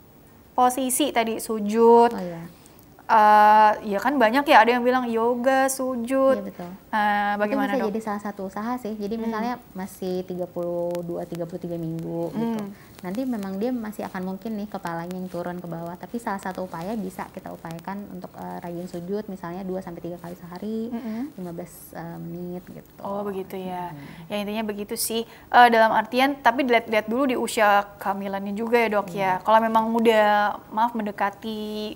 posisi 0.57 1.13
tadi 1.13 1.37
sujud 1.37 2.11
oh, 2.11 2.19
yeah 2.19 2.64
uh, 3.09 3.71
ya 3.85 3.99
kan 4.01 4.17
banyak 4.17 4.45
ya 4.45 4.57
ada 4.61 4.71
yang 4.77 4.83
bilang 4.83 5.05
yoga, 5.09 5.69
sujud. 5.69 6.41
Iya 6.41 6.45
betul. 6.45 6.69
Uh, 6.89 7.33
bagaimana 7.37 7.71
itu 7.73 7.77
bisa 7.77 7.81
dong? 7.81 7.89
jadi 7.91 7.99
salah 8.01 8.21
satu 8.21 8.41
usaha 8.49 8.73
sih. 8.81 8.93
Jadi 8.97 9.15
hmm. 9.17 9.23
misalnya 9.23 9.53
masih 9.77 10.25
32 10.25 11.03
33 11.05 11.77
minggu 11.77 12.21
hmm. 12.33 12.39
gitu. 12.41 12.63
Nanti 13.05 13.21
memang 13.21 13.61
dia 13.61 13.69
masih 13.69 14.01
akan 14.09 14.33
mungkin 14.33 14.57
nih 14.57 14.65
kepalanya 14.65 15.13
yang 15.13 15.29
turun 15.29 15.61
ke 15.61 15.67
bawah, 15.69 15.93
tapi 15.93 16.17
salah 16.17 16.41
satu 16.41 16.65
upaya 16.65 16.97
bisa 16.97 17.29
kita 17.29 17.53
upayakan 17.53 18.01
untuk 18.09 18.33
uh, 18.33 18.57
rajin 18.65 18.89
sujud 18.89 19.29
misalnya 19.29 19.61
2 19.61 19.85
sampai 19.85 20.01
3 20.09 20.23
kali 20.25 20.35
sehari, 20.39 20.79
hmm. 20.89 21.37
15 21.37 21.45
uh, 21.45 22.17
menit 22.17 22.63
gitu. 22.65 22.89
Oh, 23.05 23.21
begitu 23.21 23.61
ya. 23.61 23.93
Hmm. 23.93 24.31
Ya 24.31 24.35
intinya 24.41 24.63
begitu 24.65 24.97
sih. 24.97 25.27
Uh, 25.53 25.69
dalam 25.69 25.93
artian 25.93 26.33
tapi 26.41 26.65
dilihat-lihat 26.65 27.05
dulu 27.05 27.29
di 27.29 27.37
usia 27.37 27.85
kehamilannya 28.01 28.57
juga 28.57 28.81
ya, 28.81 28.89
Dok 28.97 29.07
hmm. 29.13 29.19
ya. 29.19 29.31
Kalau 29.45 29.59
memang 29.61 29.93
udah 29.93 30.57
maaf 30.73 30.97
mendekati 30.97 31.93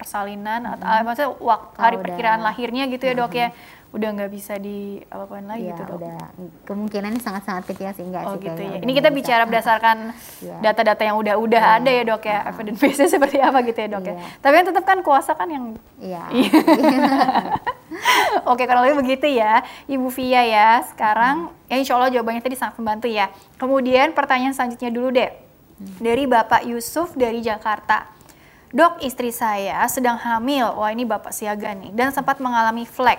persalinan 0.00 0.64
hmm. 0.64 0.74
atau 0.80 0.86
ah, 0.88 1.00
maksudnya 1.04 1.30
waktu 1.36 1.76
hari 1.76 1.96
udah, 2.00 2.04
perkiraan 2.08 2.40
lahirnya 2.40 2.84
gitu 2.88 3.04
ya 3.04 3.14
dok 3.14 3.34
ya 3.36 3.48
udah 3.90 4.08
nggak 4.14 4.30
bisa 4.30 4.54
di 4.54 5.02
apa 5.10 5.26
lagi 5.42 5.66
ya, 5.66 5.74
gitu 5.74 5.82
dok. 5.82 5.98
Udah 5.98 6.18
kemungkinannya 6.62 7.18
sangat-sangat 7.18 7.74
kecil 7.74 7.90
sih 7.98 8.06
enggak 8.06 8.22
oh, 8.22 8.38
sih 8.38 8.46
gitu 8.46 8.62
ya. 8.62 8.78
Ini 8.86 8.92
kita 8.94 9.10
bicara 9.10 9.42
berdasarkan 9.50 10.14
iya. 10.46 10.56
data-data 10.62 11.02
yang 11.02 11.18
udah-udah 11.18 11.62
ya. 11.62 11.76
ada 11.82 11.90
ya 11.90 12.02
dok 12.06 12.22
ya, 12.22 12.38
uh-huh. 12.38 12.50
evidence 12.54 12.78
base 12.78 13.04
seperti 13.18 13.42
apa 13.42 13.58
gitu 13.66 13.78
ya 13.82 13.88
dok 13.90 14.04
ya. 14.06 14.14
Iya. 14.14 14.22
Tapi 14.38 14.54
yang 14.54 14.66
tetap 14.70 14.84
kan 14.86 14.98
kuasa 15.02 15.34
kan 15.34 15.50
yang 15.50 15.74
Iya. 15.98 16.22
Oke, 18.54 18.70
kalau 18.70 18.86
lebih 18.86 19.02
begitu 19.02 19.26
ya, 19.26 19.66
Ibu 19.90 20.06
Via 20.14 20.46
ya. 20.46 20.68
Sekarang 20.86 21.50
hmm. 21.50 21.66
ya 21.66 21.76
insya 21.82 21.98
Allah 21.98 22.14
jawabannya 22.14 22.42
tadi 22.46 22.54
sangat 22.54 22.78
membantu 22.78 23.10
ya. 23.10 23.26
Kemudian 23.58 24.14
pertanyaan 24.14 24.54
selanjutnya 24.54 24.94
dulu 24.94 25.10
deh. 25.10 25.34
Hmm. 25.34 25.98
Dari 25.98 26.30
Bapak 26.30 26.62
Yusuf 26.62 27.18
dari 27.18 27.42
Jakarta. 27.42 28.19
Dok, 28.70 29.02
istri 29.02 29.34
saya 29.34 29.82
sedang 29.90 30.14
hamil. 30.14 30.62
Wah, 30.78 30.94
ini 30.94 31.02
Bapak 31.02 31.34
siaga 31.34 31.74
nih. 31.74 31.90
Dan 31.90 32.14
sempat 32.14 32.38
mengalami 32.38 32.86
flek. 32.86 33.18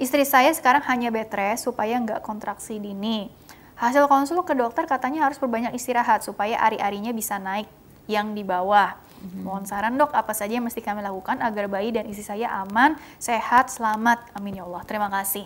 Istri 0.00 0.24
saya 0.24 0.50
sekarang 0.56 0.80
hanya 0.88 1.12
bed 1.12 1.28
rest 1.34 1.68
supaya 1.68 2.00
nggak 2.00 2.24
kontraksi 2.24 2.80
dini. 2.80 3.28
Hasil 3.76 4.08
konsul 4.08 4.40
ke 4.48 4.56
dokter 4.56 4.88
katanya 4.88 5.28
harus 5.28 5.36
berbanyak 5.36 5.76
istirahat 5.76 6.24
supaya 6.24 6.56
ari-arinya 6.64 7.12
bisa 7.12 7.36
naik 7.36 7.68
yang 8.08 8.32
di 8.32 8.40
bawah. 8.40 8.96
Mm-hmm. 8.96 9.42
Mohon 9.44 9.64
saran 9.68 9.94
dok, 10.00 10.14
apa 10.16 10.32
saja 10.32 10.56
yang 10.56 10.64
mesti 10.64 10.80
kami 10.80 11.04
lakukan 11.04 11.36
agar 11.42 11.68
bayi 11.68 11.92
dan 11.92 12.08
istri 12.08 12.24
saya 12.24 12.48
aman, 12.64 12.96
sehat, 13.20 13.68
selamat. 13.68 14.22
Amin 14.38 14.56
ya 14.56 14.64
Allah. 14.64 14.82
Terima 14.88 15.12
kasih. 15.12 15.44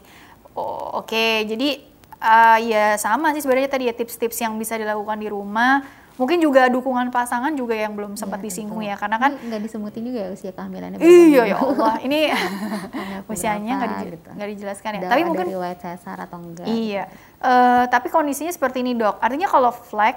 Oh, 0.55 1.03
Oke, 1.03 1.17
okay. 1.17 1.35
jadi 1.49 1.81
uh, 2.23 2.59
ya 2.63 2.85
sama 3.01 3.35
sih 3.35 3.43
sebenarnya 3.43 3.73
tadi 3.73 3.91
ya 3.91 3.95
tips-tips 3.97 4.39
yang 4.39 4.55
bisa 4.61 4.79
dilakukan 4.79 5.19
di 5.19 5.29
rumah 5.33 5.83
Mungkin 6.13 6.39
juga 6.39 6.69
dukungan 6.69 7.09
pasangan 7.09 7.51
juga 7.53 7.73
yang 7.73 7.93
belum 7.93 8.15
sempat 8.15 8.37
Iya, 8.39 8.47
disinggung 8.47 8.79
tentu. 8.79 8.91
ya, 8.91 8.97
karena 8.97 9.17
kan 9.17 9.33
nggak 9.35 9.61
disebutin 9.61 10.03
juga 10.05 10.19
ya 10.19 10.31
usia 10.31 10.51
kehamilannya 10.51 10.99
iya 10.99 11.43
ya 11.43 11.57
minggu. 11.57 11.67
Allah, 11.75 11.95
ini 12.01 12.19
usianya 13.33 13.73
nggak 13.75 13.89
berapa 13.89 14.05
dije- 14.05 14.13
gitu. 14.13 14.29
dijelaskan 14.53 14.91
ya. 14.93 14.99
Ada, 14.99 15.09
Tapi 15.09 15.23
mungkin 15.25 15.47
riwayat 15.49 15.79
sesar 15.79 16.17
atau 16.19 16.37
enggak 16.39 16.67
Iya, 16.67 17.05
Eh, 17.39 17.85
tapi 17.89 18.07
kondisinya 18.07 18.49
seperti 18.49 18.81
ini 18.81 18.95
dok. 18.95 19.19
Artinya 19.19 19.47
kalau 19.47 19.73
flag, 19.73 20.15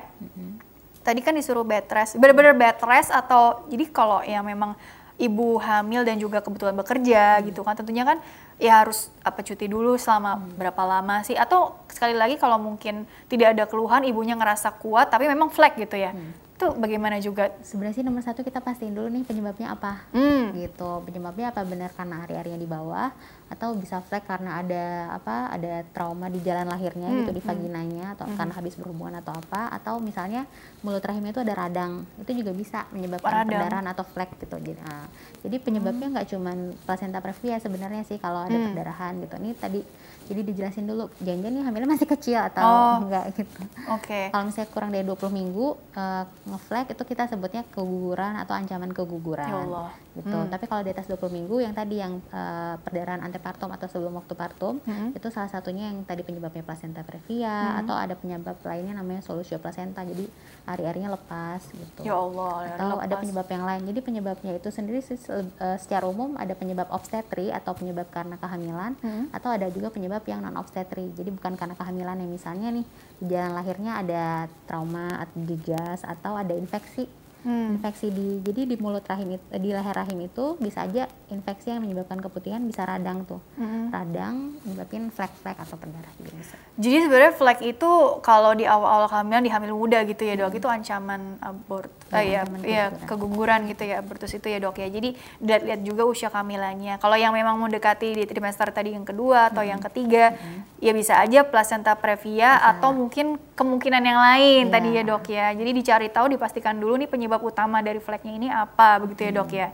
tadi 1.02 1.20
kan 1.20 1.32
disuruh 1.32 1.64
bed 1.64 1.88
rest, 1.88 2.16
benar-benar 2.16 2.54
bed 2.54 2.78
rest 2.84 3.10
atau 3.10 3.66
jadi 3.66 3.86
kalau 3.88 4.22
yang 4.22 4.42
memang 4.42 4.78
ibu 5.16 5.58
hamil 5.58 6.04
dan 6.04 6.18
juga 6.18 6.38
kebetulan 6.38 6.76
bekerja 6.76 7.40
gitu 7.42 7.62
kan, 7.62 7.74
tentunya 7.74 8.04
kan 8.04 8.20
ya 8.56 8.84
harus 8.84 9.12
apa 9.20 9.44
cuti 9.44 9.68
dulu 9.68 10.00
selama 10.00 10.40
berapa 10.56 10.82
lama 10.84 11.22
sih? 11.22 11.36
Atau 11.36 11.76
sekali 11.92 12.16
lagi 12.16 12.40
kalau 12.40 12.56
mungkin 12.56 13.04
tidak 13.28 13.56
ada 13.56 13.64
keluhan, 13.68 14.08
ibunya 14.08 14.34
ngerasa 14.34 14.76
kuat, 14.80 15.12
tapi 15.12 15.28
memang 15.28 15.52
flag 15.52 15.76
gitu 15.76 15.96
ya, 15.96 16.16
itu 16.56 16.66
bagaimana 16.80 17.20
juga? 17.20 17.52
sebenarnya 17.68 18.00
sih 18.00 18.06
nomor 18.08 18.24
satu 18.24 18.40
kita 18.40 18.64
pastiin 18.64 18.96
dulu 18.96 19.12
nih 19.12 19.28
penyebabnya 19.28 19.76
apa 19.76 20.08
Hmm, 20.16 20.56
gitu. 20.56 21.04
Penyebabnya 21.04 21.52
apa? 21.52 21.68
Benar 21.68 21.92
karena 21.92 22.24
hari-harinya 22.24 22.56
di 22.56 22.70
bawah 22.70 23.12
atau 23.46 23.74
bisa 23.74 24.02
flag 24.02 24.22
karena 24.22 24.58
ada 24.58 24.84
apa 25.14 25.50
ada 25.50 25.86
trauma 25.88 26.28
di 26.28 26.40
jalan 26.40 26.66
lahirnya 26.66 27.06
Hmm, 27.06 27.18
gitu 27.22 27.32
di 27.32 27.42
vaginanya 27.42 28.06
atau 28.12 28.26
karena 28.28 28.52
habis 28.52 28.74
berhubungan 28.74 29.16
atau 29.16 29.32
apa 29.32 29.70
atau 29.72 29.98
misalnya 29.98 30.50
mulut 30.82 31.00
rahimnya 31.00 31.30
itu 31.30 31.40
ada 31.40 31.54
radang 31.56 31.94
itu 32.18 32.32
juga 32.34 32.52
bisa 32.52 32.90
menyebabkan 32.90 33.32
Radang. 33.32 33.50
perdarahan 33.52 33.88
atau 33.88 34.04
flag 34.04 34.30
gitu 34.36 34.58
jadi 34.58 34.82
ah, 34.84 35.06
jadi 35.40 35.56
penyebabnya 35.58 36.08
nggak 36.12 36.28
cuman 36.28 36.58
placenta 36.84 37.20
previa 37.20 37.56
sebenarnya 37.56 38.02
sih 38.04 38.18
kalau 38.18 38.42
ada 38.42 38.52
Hmm. 38.52 38.72
perdarahan 38.72 39.14
gitu 39.20 39.36
ini 39.38 39.50
tadi 39.54 39.80
jadi 40.26 40.42
dijelasin 40.42 40.86
dulu 40.86 41.14
jangan 41.20 41.46
nih 41.48 41.64
hamilnya 41.64 41.90
masih 41.92 42.10
kecil 42.10 42.42
atau 42.42 42.66
Oh. 42.66 42.96
enggak 43.04 43.30
gitu 43.32 43.62
oke. 43.88 44.20
kalau 44.32 44.44
misalnya 44.44 44.70
kurang 44.70 44.90
dari 44.90 45.04
20 45.04 45.22
minggu 45.32 45.66
uh, 45.94 46.24
ngeflag 46.46 46.90
itu 46.90 47.04
kita 47.04 47.24
sebutnya 47.28 47.62
keguguran 47.68 48.36
atau 48.36 48.52
ancaman 48.52 48.90
keguguran 48.90 49.46
Ya 49.46 49.62
Allah. 49.62 49.90
Gitu. 50.16 50.32
Hmm. 50.32 50.48
Tapi 50.48 50.66
kalau 50.66 50.82
di 50.82 50.92
atas 50.92 51.06
20 51.06 51.28
minggu 51.30 51.60
yang 51.60 51.76
tadi 51.76 52.00
yang 52.00 52.24
uh, 52.32 52.80
perdarahan 52.80 53.20
antepartum 53.22 53.68
atau 53.70 53.86
sebelum 53.86 54.16
waktu 54.16 54.34
partum 54.34 54.80
Hmm. 54.82 55.12
itu 55.12 55.28
salah 55.28 55.48
satunya 55.48 55.92
yang 55.92 56.04
tadi 56.04 56.24
penyebabnya 56.24 56.64
placenta 56.64 57.04
previa 57.04 57.80
atau 57.80 57.94
ada 57.94 58.16
penyebab 58.16 58.56
lainnya 58.64 58.96
namanya 58.96 59.20
solusio 59.22 59.60
placenta. 59.60 60.02
Jadi 60.02 60.26
hari-harinya 60.64 61.14
lepas 61.14 61.62
gitu. 61.68 62.02
Ya 62.02 62.16
Allah. 62.16 62.72
Atau 62.74 62.98
ada 62.98 63.06
lepas. 63.12 63.22
penyebab 63.22 63.48
yang 63.48 63.64
lain. 63.64 63.82
Jadi 63.86 64.00
penyebabnya 64.02 64.52
itu 64.56 64.70
sendiri 64.72 65.00
uh, 65.00 65.78
secara 65.78 66.06
umum 66.08 66.40
ada 66.40 66.56
penyebab 66.56 66.88
obstetri 66.90 67.52
atau 67.52 67.76
penyebab 67.76 68.08
karena 68.10 68.40
kehamilan 68.40 68.98
Hmm. 69.04 69.28
atau 69.30 69.52
ada 69.52 69.68
juga 69.68 69.92
penyebab 69.92 70.24
yang 70.26 70.40
non 70.40 70.56
obstetri. 70.56 71.12
Jadi 71.12 71.30
bukan 71.30 71.60
karena 71.60 71.76
kehamilan 71.76 72.16
yang 72.16 72.32
misalnya 72.32 72.72
nih 72.72 72.86
di 73.16 73.26
jalan 73.28 73.54
lahirnya 73.54 74.00
ada 74.00 74.24
trauma 74.66 75.20
atau 75.20 75.38
digas 75.44 76.02
atau 76.02 76.36
ada 76.36 76.56
infeksi. 76.56 77.06
Hmm. 77.46 77.78
Infeksi 77.78 78.10
di 78.10 78.42
jadi 78.42 78.66
di 78.66 78.76
mulut 78.76 79.06
rahim 79.06 79.38
itu, 79.38 79.46
di 79.56 79.70
leher 79.70 79.94
rahim 79.94 80.18
itu 80.20 80.58
bisa 80.58 80.82
aja 80.82 81.06
infeksi 81.28 81.70
yang 81.70 81.80
menyebabkan 81.80 82.18
keputihan 82.18 82.58
bisa 82.60 82.82
radang 82.82 83.22
tuh. 83.22 83.38
Hmm. 83.54 83.88
Radang 83.88 84.58
menyebabkan 84.60 85.08
flek-flek 85.08 85.54
atau 85.56 85.78
berdarah 85.78 86.10
juga 86.18 86.34
bisa. 86.34 86.58
Jadi 86.76 86.98
sebenarnya 87.00 87.32
flag 87.32 87.60
itu 87.62 87.90
kalau 88.20 88.52
di 88.52 88.66
awal-awal 88.66 89.06
kehamilan 89.06 89.40
di 89.40 89.50
hamil 89.50 89.72
muda 89.72 90.02
gitu 90.04 90.22
ya 90.22 90.34
dok, 90.36 90.54
itu 90.54 90.66
ancaman 90.66 91.38
abort, 91.40 91.94
Ya, 92.10 92.18
eh, 92.18 92.26
ya, 92.28 92.42
ya 92.64 92.84
keguguran. 93.06 93.66
gitu 93.66 93.84
ya 93.84 94.00
abortus 94.00 94.32
itu 94.32 94.46
ya 94.46 94.58
dok 94.58 94.76
ya. 94.76 94.88
Jadi 94.88 95.14
lihat-lihat 95.40 95.82
juga 95.82 96.04
usia 96.04 96.28
kehamilannya. 96.28 96.98
Kalau 96.98 97.14
yang 97.14 97.32
memang 97.32 97.56
mendekati 97.56 98.12
di 98.12 98.26
trimester 98.26 98.70
tadi 98.70 98.92
yang 98.92 99.04
kedua 99.04 99.50
atau 99.50 99.62
yang 99.62 99.78
ketiga, 99.80 100.34
ya 100.78 100.92
bisa 100.92 101.18
aja 101.18 101.44
placenta 101.44 101.94
previa 101.94 102.58
atau 102.60 102.90
mungkin 102.90 103.38
kemungkinan 103.54 104.02
yang 104.02 104.20
lain 104.20 104.64
Iya. 104.66 104.72
tadi 104.72 104.90
ya 104.92 105.04
dok 105.04 105.26
ya. 105.28 105.48
Jadi 105.52 105.72
dicari 105.72 106.08
tahu, 106.10 106.26
dipastikan 106.32 106.76
dulu 106.76 106.98
nih 106.98 107.08
penyebab 107.08 107.35
utama 107.44 107.82
dari 107.82 108.00
flagnya 108.00 108.34
ini 108.36 108.48
apa 108.48 109.02
begitu 109.02 109.28
ya 109.28 109.32
dok 109.36 109.50
ya. 109.52 109.70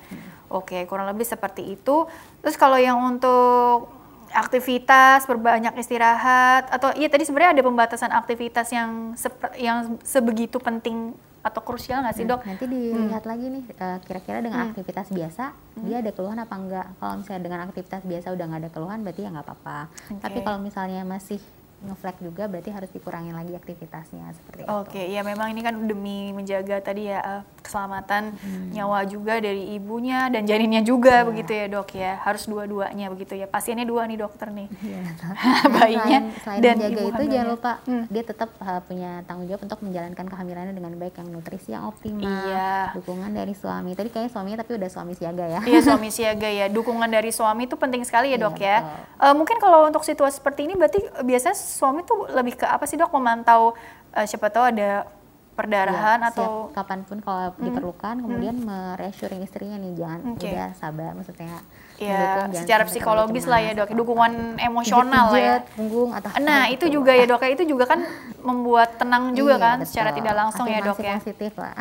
Oke, 0.52 0.84
kurang 0.84 1.08
lebih 1.08 1.24
seperti 1.24 1.80
itu. 1.80 2.08
Terus 2.44 2.60
kalau 2.60 2.76
yang 2.76 3.00
untuk 3.00 3.88
aktivitas, 4.32 5.28
berbanyak 5.28 5.76
istirahat 5.80 6.72
atau 6.72 6.92
iya 6.96 7.12
tadi 7.12 7.28
sebenarnya 7.28 7.60
ada 7.60 7.64
pembatasan 7.64 8.12
aktivitas 8.12 8.68
yang 8.72 9.16
yang 9.60 10.00
sebegitu 10.04 10.60
penting 10.60 11.16
atau 11.42 11.62
krusial 11.66 12.06
nggak 12.06 12.16
sih 12.16 12.26
dok? 12.28 12.46
Nanti 12.46 12.70
dilihat 12.70 13.26
lagi 13.26 13.50
nih 13.50 13.64
eh, 13.66 13.98
kira-kira 14.06 14.46
dengan 14.46 14.70
aktivitas 14.70 15.10
biasa 15.10 15.58
dia 15.82 15.98
ada 16.00 16.12
keluhan 16.14 16.38
apa 16.38 16.54
enggak. 16.54 16.88
Kalau 17.02 17.14
misalnya 17.18 17.42
dengan 17.42 17.60
aktivitas 17.66 18.02
biasa 18.06 18.28
udah 18.30 18.46
nggak 18.46 18.62
ada 18.62 18.72
keluhan 18.72 19.00
berarti 19.02 19.22
ya 19.26 19.30
nggak 19.34 19.46
apa-apa. 19.50 19.80
Tapi 20.22 20.38
Oke. 20.40 20.46
kalau 20.46 20.60
misalnya 20.62 21.02
masih 21.02 21.42
ngeflag 21.82 22.18
juga 22.20 22.46
berarti 22.46 22.70
harus 22.70 22.90
dikurangin 22.90 23.34
lagi 23.34 23.52
aktivitasnya 23.52 24.22
seperti 24.32 24.62
itu. 24.62 24.70
Oke, 24.72 25.02
ya 25.04 25.22
memang 25.22 25.50
ini 25.50 25.60
kan 25.60 25.74
demi 25.82 26.30
menjaga 26.30 26.78
tadi 26.80 27.08
ya 27.08 27.20
eh, 27.20 27.42
keselamatan 27.60 28.38
nyawa 28.70 29.02
juga 29.04 29.38
dari 29.38 29.74
ibunya 29.74 30.28
dan 30.28 30.46
janinnya 30.46 30.82
juga 30.82 31.24
begitu 31.24 31.52
ya 31.52 31.66
dok 31.68 31.90
ya. 31.92 32.20
Harus 32.20 32.46
dua-duanya 32.46 33.10
begitu 33.10 33.34
ya. 33.34 33.46
Pasiennya 33.46 33.84
dua 33.84 34.06
nih 34.06 34.18
dokter 34.18 34.48
nih. 34.48 34.68
Iya. 34.78 35.02
Bayinya 35.74 36.20
selain, 36.22 36.40
selain 36.40 36.60
dan 36.60 36.76
menjaga 36.76 36.92
ibu 36.92 37.02
itu 37.02 37.24
jangan 37.24 37.26
hamilnya. 37.26 37.44
lupa 37.50 37.72
Hmm. 37.82 38.06
dia 38.08 38.24
tetap 38.24 38.50
uh, 38.58 38.82
punya 38.82 39.12
tanggung 39.26 39.48
jawab 39.48 39.62
untuk 39.64 39.80
menjalankan 39.82 40.26
kehamilannya 40.28 40.74
dengan 40.74 40.94
baik 40.96 41.18
yang 41.18 41.28
nutrisi 41.30 41.70
yang 41.72 41.88
optimal, 41.88 42.22
Iya. 42.22 42.94
dukungan 42.94 43.32
dari 43.32 43.54
suami. 43.54 43.92
Tadi 43.92 44.08
kayaknya 44.08 44.30
suaminya 44.30 44.58
tapi 44.60 44.72
udah 44.76 44.90
suami 44.90 45.14
siaga 45.14 45.46
ya. 45.48 45.60
Iya 45.62 45.80
suami 45.82 46.10
siaga 46.16 46.46
ya. 46.46 46.66
Dukungan 46.68 47.10
dari 47.10 47.32
suami 47.32 47.66
itu 47.66 47.74
penting 47.74 48.04
sekali 48.04 48.30
ya 48.30 48.38
dok 48.38 48.56
ya. 48.56 48.78
betul. 48.80 49.24
Eh, 49.24 49.34
mungkin 49.34 49.58
kalau 49.58 49.80
untuk 49.84 50.04
situasi 50.04 50.38
seperti 50.38 50.66
ini 50.66 50.74
berarti 50.74 51.00
biasanya 51.22 51.58
suami 51.72 52.04
tuh 52.04 52.28
lebih 52.28 52.60
ke 52.60 52.68
apa 52.68 52.84
sih 52.84 53.00
dok? 53.00 53.16
Memantau 53.16 53.72
eh, 54.12 54.28
siapa 54.28 54.52
tahu 54.52 54.68
ada 54.76 55.08
perdarahan 55.56 56.20
Iya, 56.24 56.30
atau 56.32 56.72
siap 56.72 56.76
kapan 56.84 57.00
pun 57.04 57.18
kalau 57.20 57.52
diperlukan 57.60 58.16
kemudian 58.24 58.56
mereassuring 58.64 59.44
istrinya 59.44 59.78
nih 59.78 59.94
jangan 60.00 60.20
Oke. 60.34 60.48
udah 60.48 60.68
sabar 60.80 61.12
maksudnya 61.12 61.60
ya 62.04 62.50
secara 62.52 62.84
psikologis 62.84 63.46
lah 63.46 63.60
ya 63.60 63.72
dok. 63.74 63.94
Dukungan 63.94 64.32
emosional 64.58 65.30
lah 65.30 65.40
ya. 65.40 65.56
Punggung 65.72 66.12
atau 66.12 66.30
Nah 66.38 66.68
itu 66.68 66.86
juga 66.88 67.12
ya 67.12 67.24
dok 67.24 67.42
ya 67.42 67.50
itu 67.52 67.64
juga 67.64 67.86
kan 67.86 68.02
membuat 68.42 68.98
tenang 68.98 69.32
juga 69.32 69.54
Iya, 69.54 69.62
kan 69.62 69.78
betul. 69.78 69.88
secara 69.88 70.10
tidak 70.12 70.34
langsung 70.34 70.66
ya 70.66 70.80
dok 70.80 70.96
Afirmasi 70.96 71.06
ya. 71.06 71.16
positif 71.20 71.52
lah 71.56 71.74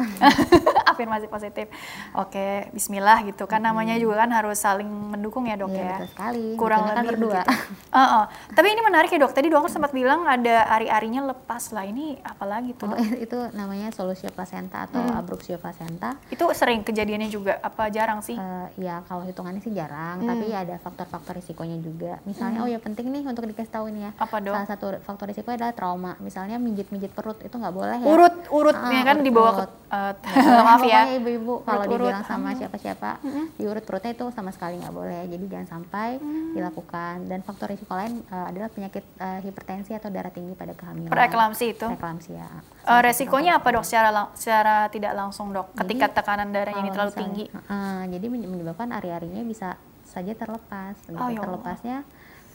Afirmasi 0.91 1.27
positif. 1.27 1.67
Oke, 2.13 2.47
Bismillah 2.71 3.25
gitu 3.25 3.45
kan 3.45 3.59
namanya 3.59 3.97
juga 3.97 4.21
kan 4.21 4.31
harus 4.31 4.57
saling 4.57 4.85
mendukung 4.87 5.45
ya 5.45 5.57
dok 5.57 5.71
Iya, 5.71 5.81
ya. 5.81 5.89
betul 5.95 6.09
sekali. 6.11 6.45
Kurang 6.55 6.81
Bikinnya 6.83 6.93
kan 6.93 7.05
lebih 7.05 7.15
berdua. 7.17 7.41
begitu. 7.41 7.53
Heeh. 7.97 8.25
Tapi 8.53 8.67
ini 8.69 8.83
menarik 8.83 9.09
ya 9.09 9.19
dok. 9.19 9.33
Tadi 9.33 9.49
dokter 9.49 9.71
sempat 9.71 9.91
bilang 9.91 10.25
ada 10.25 10.69
ari-arinya 10.69 11.23
lepas 11.27 11.71
lah. 11.71 11.83
Ini 11.83 12.21
apa 12.21 12.45
lagi 12.45 12.73
tuh 12.73 12.89
Oh, 12.91 12.99
itu 12.99 13.39
namanya 13.53 13.89
solusio 13.91 14.29
placenta 14.29 14.83
atau 14.83 14.99
Hmm. 15.01 15.15
abruxio 15.17 15.57
placenta 15.57 16.19
Itu 16.27 16.51
sering 16.53 16.83
kejadiannya 16.83 17.29
juga 17.29 17.57
apa 17.59 17.87
jarang 17.89 18.19
sih? 18.21 18.35
Eh, 18.35 18.67
ya 18.81 19.01
kalau 19.03 19.23
hitungannya 19.23 19.59
sih 19.59 19.71
jarang, 19.71 20.10
tapi 20.17 20.47
Hmm. 20.49 20.61
ada 20.61 20.75
faktor-faktor 20.77 21.33
risikonya 21.33 21.79
juga. 21.79 22.19
Misalnya, 22.25 22.59
oh 22.61 22.69
ya 22.69 22.77
penting 22.77 23.07
nih 23.07 23.23
untuk 23.23 23.45
dikasih 23.45 23.71
tahu 23.71 23.87
ini 23.87 24.01
ya. 24.03 24.11
Apa, 24.17 24.37
Dok? 24.39 24.55
Salah 24.57 24.69
satu 24.69 24.87
faktor 25.01 25.27
risiko 25.27 25.49
adalah 25.49 25.71
trauma. 25.71 26.17
Misalnya 26.19 26.57
mijit-mijit 26.57 27.11
perut 27.11 27.39
itu 27.39 27.53
nggak 27.53 27.71
boleh 27.71 27.97
ya. 27.97 28.07
urut 28.07 28.35
urutnya 28.49 28.99
Ah, 28.99 29.05
kan 29.05 29.17
urut 29.17 29.25
dibawa 29.25 29.51
ke 29.53 29.65
Nah, 29.91 30.63
maaf 30.65 30.83
ya. 30.83 31.01
ibu-ibu 31.13 31.61
kalau 31.61 31.83
dibilang 31.85 32.23
sama 32.23 32.51
siapa-siapa, 32.53 33.19
diurut 33.55 33.83
perutnya 33.83 34.11
itu 34.13 34.27
sama 34.31 34.49
sekali 34.49 34.79
nggak 34.79 34.91
boleh. 34.93 35.27
Jadi 35.27 35.45
jangan 35.47 35.69
sampai 35.69 36.09
Hmm. 36.17 36.55
dilakukan. 36.55 37.27
Dan 37.27 37.41
faktor 37.41 37.69
risiko 37.69 37.93
lain 37.93 38.23
eh, 38.23 38.47
adalah 38.47 38.69
penyakit 38.69 39.03
eh, 39.15 39.41
hipertensi 39.43 39.93
atau 39.93 40.09
darah 40.09 40.31
tinggi 40.31 40.55
pada 40.55 40.73
kehamilan. 40.73 41.11
Preeklamsi 41.11 41.65
itu. 41.69 41.87
Preeklamsia. 41.87 42.47
Eh, 42.81 43.01
resikonya 43.01 43.57
apa 43.57 43.69
dok 43.69 43.83
secara 43.83 44.09
lang- 44.09 44.31
secara 44.33 44.87
tidak 44.89 45.13
langsung 45.13 45.51
dok? 45.51 45.75
Ketika 45.77 46.07
tekanan 46.09 46.49
darahnya 46.49 46.81
ini 46.81 46.91
terlalu 46.91 47.11
misalnya- 47.11 47.21
tinggi. 47.29 47.45
Heeh, 47.51 48.01
jadi 48.11 48.27
menye- 48.29 48.49
menyebabkan 48.49 48.89
ari-arinya 48.91 49.43
bisa 49.43 49.75
saja 50.11 50.35
terlepas. 50.35 50.99
Gitu. 51.01 51.15
Oh, 51.15 51.31
ya. 51.31 51.39
Terlepasnya 51.39 51.99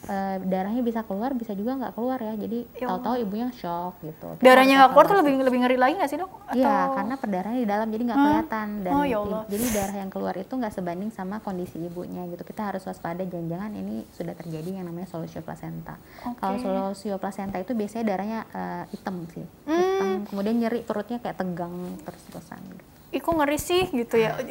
eh, 0.06 0.36
darahnya 0.44 0.82
bisa 0.82 1.00
keluar, 1.02 1.32
bisa 1.32 1.50
juga 1.50 1.72
nggak 1.74 1.92
keluar 1.92 2.20
ya. 2.20 2.36
Jadi 2.36 2.68
Ya 2.76 2.86
tahu-tahu 2.86 3.16
ibunya 3.18 3.48
shock 3.50 3.96
gitu. 4.00 4.28
Kita 4.36 4.44
Darahnya 4.44 4.74
nggak 4.78 4.90
keluar 4.92 5.06
tuh 5.08 5.16
lebih 5.18 5.32
lebih 5.40 5.58
ngeri 5.58 5.76
lagi 5.76 5.94
nggak 5.96 6.06
sih 6.06 6.18
dok? 6.20 6.30
Iya, 6.52 6.76
karena 6.92 7.14
perdarahannya 7.16 7.58
di 7.58 7.66
dalam 7.66 7.88
jadi 7.88 8.02
nggak 8.04 8.14
Hah? 8.14 8.24
kelihatan 8.28 8.68
dan 8.80 8.92
Oh, 8.92 9.02
ya 9.02 9.18
Allah. 9.18 9.42
jadi 9.48 9.64
darah 9.72 9.96
yang 9.96 10.10
keluar 10.12 10.34
itu 10.36 10.52
nggak 10.52 10.70
sebanding 10.70 11.10
sama 11.10 11.40
kondisi 11.40 11.80
ibunya 11.80 12.22
gitu. 12.28 12.44
Kita 12.44 12.70
harus 12.70 12.84
waspada 12.84 13.24
jangan-jangan 13.24 13.72
ini 13.72 14.06
sudah 14.12 14.36
terjadi 14.36 14.68
yang 14.74 14.86
namanya 14.86 15.08
solusio 15.08 15.40
placenta. 15.40 15.96
Oke. 16.22 16.38
Kalau 16.38 16.56
solusio 16.60 17.16
placenta 17.16 17.56
itu 17.56 17.72
biasanya 17.72 18.04
darahnya 18.06 18.40
eh, 18.48 18.84
hitam 18.92 19.26
sih, 19.28 19.42
Hmm. 19.64 19.74
hitam. 19.74 20.08
Kemudian 20.28 20.54
nyeri 20.56 20.80
perutnya 20.80 21.18
kayak 21.18 21.34
tegang 21.36 21.72
terus-terusan. 22.04 22.60
Gitu. 22.62 22.84
Kok 23.08 23.34
ngeri 23.34 23.58
sih 23.58 23.82
gitu 23.88 24.16
ya. 24.16 24.36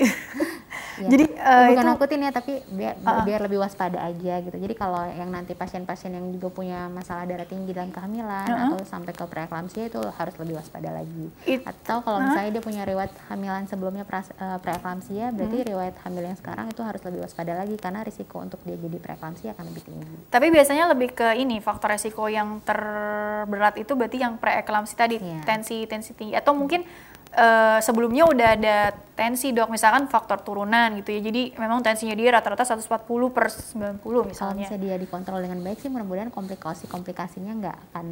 Iya. 0.95 1.11
Jadi 1.11 1.25
eh, 1.27 1.65
bukan 1.67 1.75
itu 1.75 1.89
nakutin 1.89 2.19
ya 2.21 2.31
tapi 2.31 2.53
biar, 2.69 2.95
Ah. 3.03 3.19
biar 3.19 3.39
lebih 3.41 3.59
waspada 3.59 3.99
aja 4.01 4.39
gitu 4.39 4.55
jadi 4.55 4.71
kalau 4.73 5.03
yang 5.05 5.27
nanti 5.27 5.51
pasien-pasien 5.51 6.07
yang 6.09 6.31
juga 6.31 6.47
punya 6.49 6.87
masalah 6.87 7.23
darah 7.23 7.43
tinggi 7.43 7.75
dalam 7.75 7.91
kehamilan 7.91 8.47
Ah. 8.47 8.71
atau 8.71 8.79
sampai 8.81 9.11
ke 9.11 9.23
preeklamsia 9.25 9.87
itu 9.89 9.99
harus 9.99 10.31
lebih 10.37 10.55
waspada 10.55 10.87
lagi 10.89 11.27
It- 11.43 11.67
atau 11.67 11.99
kalau 11.99 12.23
misalnya 12.23 12.47
dia 12.49 12.63
punya 12.63 12.83
riwayat 12.83 13.11
hamilan 13.27 13.67
sebelumnya 13.67 14.03
pras- 14.03 14.31
eh, 14.31 14.55
preeklamsia 14.57 15.35
berarti 15.35 15.57
Hmm. 15.57 15.67
riwayat 15.67 15.95
hamil 16.01 16.23
yang 16.25 16.37
sekarang 16.37 16.65
itu 16.65 16.79
harus 16.81 17.01
lebih 17.01 17.19
waspada 17.21 17.51
lagi 17.53 17.75
karena 17.75 17.99
risiko 18.01 18.39
untuk 18.39 18.63
dia 18.63 18.75
jadi 18.77 18.95
preeklamsia 18.97 19.51
akan 19.51 19.65
lebih 19.67 19.83
tinggi 19.85 20.15
Tapi 20.29 20.47
biasanya 20.49 20.87
lebih 20.87 21.11
ke 21.13 21.35
ini 21.35 21.59
faktor 21.59 21.91
resiko 21.91 22.23
yang 22.25 22.63
terberat 22.63 23.75
itu 23.75 23.91
berarti 23.91 24.17
yang 24.17 24.35
preeklamsi 24.37 24.93
tadi 24.93 25.15
Iya. 25.17 25.43
tensi 25.43 25.83
tensi 25.85 26.11
tinggi 26.13 26.31
atau 26.33 26.51
mungkin 26.51 26.87
eh, 27.35 27.79
sebelumnya 27.83 28.23
udah 28.25 28.47
ada 28.55 28.77
tensi 29.15 29.55
dok, 29.55 29.71
misalkan 29.71 30.11
faktor 30.11 30.43
turunan 30.43 30.91
gitu 30.99 31.15
ya. 31.15 31.21
Jadi 31.23 31.55
memang 31.55 31.79
tensinya 31.79 32.15
dia 32.15 32.35
rata-rata 32.35 32.67
140 32.67 33.31
per 33.31 33.47
90 33.47 34.03
Kalau 34.03 34.23
misalnya. 34.27 34.67
misalnya 34.67 34.81
dia 34.83 34.95
dikontrol 34.99 35.39
dengan 35.39 35.59
baik 35.63 35.79
sih 35.79 35.87
mudah-mudahan 35.87 36.31
komplikasi-komplikasinya 36.35 37.51
nggak 37.63 37.77
akan 37.91 38.05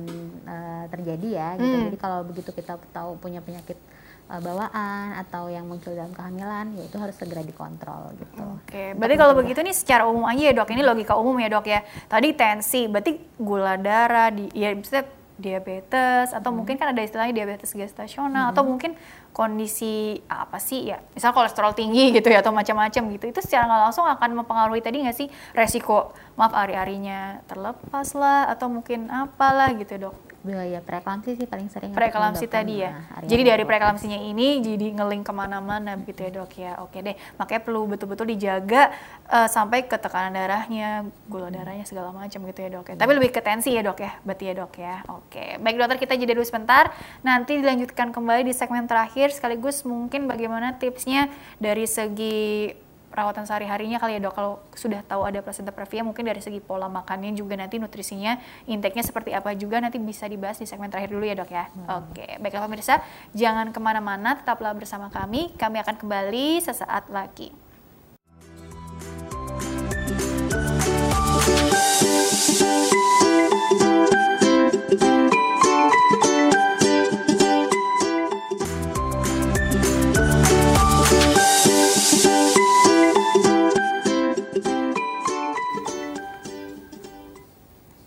eh, 0.47 0.85
terjadi 0.91 1.27
ya 1.27 1.47
gitu. 1.59 1.75
Hmm. 1.75 1.85
Jadi 1.91 1.97
kalau 1.99 2.19
begitu 2.23 2.49
kita 2.55 2.79
tahu 2.95 3.19
punya 3.19 3.43
penyakit 3.43 3.75
eh, 4.31 4.39
bawaan 4.39 5.19
atau 5.19 5.51
yang 5.51 5.67
muncul 5.67 5.91
dalam 5.91 6.15
kehamilan 6.15 6.71
ya 6.79 6.83
itu 6.87 6.97
harus 6.99 7.15
segera 7.19 7.43
dikontrol 7.43 8.15
gitu. 8.15 8.43
Oke, 8.63 8.95
berarti 8.95 9.15
kalau 9.19 9.33
begitu 9.35 9.59
nih 9.59 9.75
secara 9.75 10.07
umum 10.07 10.23
aja 10.23 10.51
ya 10.51 10.53
dok, 10.55 10.71
ini 10.71 10.83
logika 10.87 11.19
umum 11.19 11.35
ya 11.39 11.51
dok 11.51 11.67
ya. 11.67 11.83
Tadi 12.07 12.31
tensi, 12.31 12.87
berarti 12.87 13.19
gula 13.35 13.75
darah, 13.75 14.31
di, 14.31 14.47
ya 14.55 14.71
misalnya 14.71 15.22
diabetes, 15.37 16.33
atau 16.33 16.53
mungkin 16.53 16.77
kan 16.77 16.93
ada 16.93 17.01
istilahnya 17.01 17.33
diabetes 17.33 17.73
gestasional, 17.73 18.53
atau 18.53 18.65
mungkin 18.65 18.97
kondisi 19.33 20.21
apa 20.29 20.57
sih 20.61 20.93
ya, 20.93 21.01
misal 21.13 21.33
kolesterol 21.33 21.73
tinggi 21.73 22.09
gitu 22.15 22.29
ya, 22.29 22.41
atau 22.41 22.53
macam-macam 22.53 23.01
gitu, 23.13 23.25
itu 23.29 23.39
secara 23.41 23.69
nggak 23.69 23.81
langsung 23.89 24.05
akan 24.05 24.29
mempengaruhi 24.43 24.81
tadi 24.81 25.05
nggak 25.05 25.17
sih 25.17 25.27
resiko, 25.53 26.13
maaf 26.35 26.53
ari-arinya 26.53 27.45
terlepas 27.45 28.13
lah, 28.17 28.49
atau 28.49 28.69
mungkin 28.69 29.09
apalah 29.13 29.73
gitu 29.77 30.09
dok. 30.09 30.32
Biaya 30.43 30.83
preeklamsi 30.83 31.39
sih 31.39 31.47
paling 31.47 31.71
sering 31.71 31.95
Preeklamsi 31.95 32.51
tadi 32.51 32.83
ya. 32.83 32.91
nah, 32.91 33.23
Jadi 33.23 33.47
dari 33.47 33.63
preeklamsinya 33.63 34.19
ini 34.19 34.59
jadi 34.59 34.91
ngeling 34.91 35.23
ke 35.23 35.31
mana-mana 35.31 35.95
begitu 35.95 36.27
ya 36.27 36.31
dok 36.35 36.51
ya. 36.59 36.71
Oke 36.83 36.99
deh, 36.99 37.15
makanya 37.39 37.61
perlu 37.63 37.87
betul-betul 37.87 38.27
dijaga 38.27 38.91
eh, 39.31 39.47
sampai 39.47 39.87
ke 39.87 39.95
tekanan 39.95 40.35
darahnya, 40.35 41.07
gula 41.31 41.47
darahnya 41.47 41.87
segala 41.87 42.11
macam 42.11 42.43
gitu 42.43 42.59
ya 42.59 42.69
dok 42.75 42.91
ya. 42.91 42.95
Tapi 42.99 43.11
lebih 43.15 43.31
ke 43.31 43.39
tensi 43.39 43.71
ya 43.71 43.79
dok 43.87 44.03
ya, 44.03 44.11
berarti 44.27 44.43
ya 44.51 44.53
dok 44.59 44.73
ya. 44.75 44.95
Oke, 45.07 45.45
baik 45.63 45.75
dokter 45.79 45.97
kita 46.03 46.13
jeda 46.19 46.35
dulu 46.35 46.43
sebentar. 46.43 46.91
Nanti 47.23 47.63
dilanjutkan 47.63 48.11
kembali 48.11 48.43
di 48.43 48.51
segmen 48.51 48.83
terakhir 48.83 49.31
sekaligus 49.31 49.87
mungkin 49.87 50.27
bagaimana 50.27 50.75
tipsnya 50.75 51.31
dari 51.55 51.87
segi 51.87 52.75
perawatan 53.13 53.45
sehari-harinya 53.45 54.01
kali 54.01 54.17
ya 54.17 54.25
dok? 54.25 54.33
Kalau 54.33 54.65
sudah 54.73 55.05
tahu 55.05 55.21
ada 55.29 55.45
placenta 55.45 55.69
previa 55.69 56.01
mungkin 56.01 56.25
dari 56.25 56.41
segi 56.41 56.57
pola 56.57 56.89
makannya 56.89 57.37
juga 57.37 57.53
nanti 57.53 57.77
nutrisinya 57.77 58.41
intake-nya 58.65 59.05
seperti 59.05 59.37
apa 59.37 59.53
juga 59.53 59.77
nanti 59.77 60.01
bisa 60.01 60.25
dibahas 60.25 60.57
di 60.57 60.65
segmen 60.65 60.89
terakhir 60.89 61.13
dulu 61.13 61.21
ya 61.21 61.37
dok 61.37 61.53
ya? 61.53 61.69
Oke 62.01 62.41
baiklah 62.41 62.65
pemirsa 62.65 63.05
jangan 63.37 63.69
ke 63.69 63.77
mana-mana 63.77 64.33
tetaplah 64.41 64.73
bersama 64.73 65.13
kami. 65.13 65.53
Kami 65.53 65.77
akan 65.85 65.95
kembali 66.01 66.65
sesaat 66.65 67.13
lagi 67.13 67.53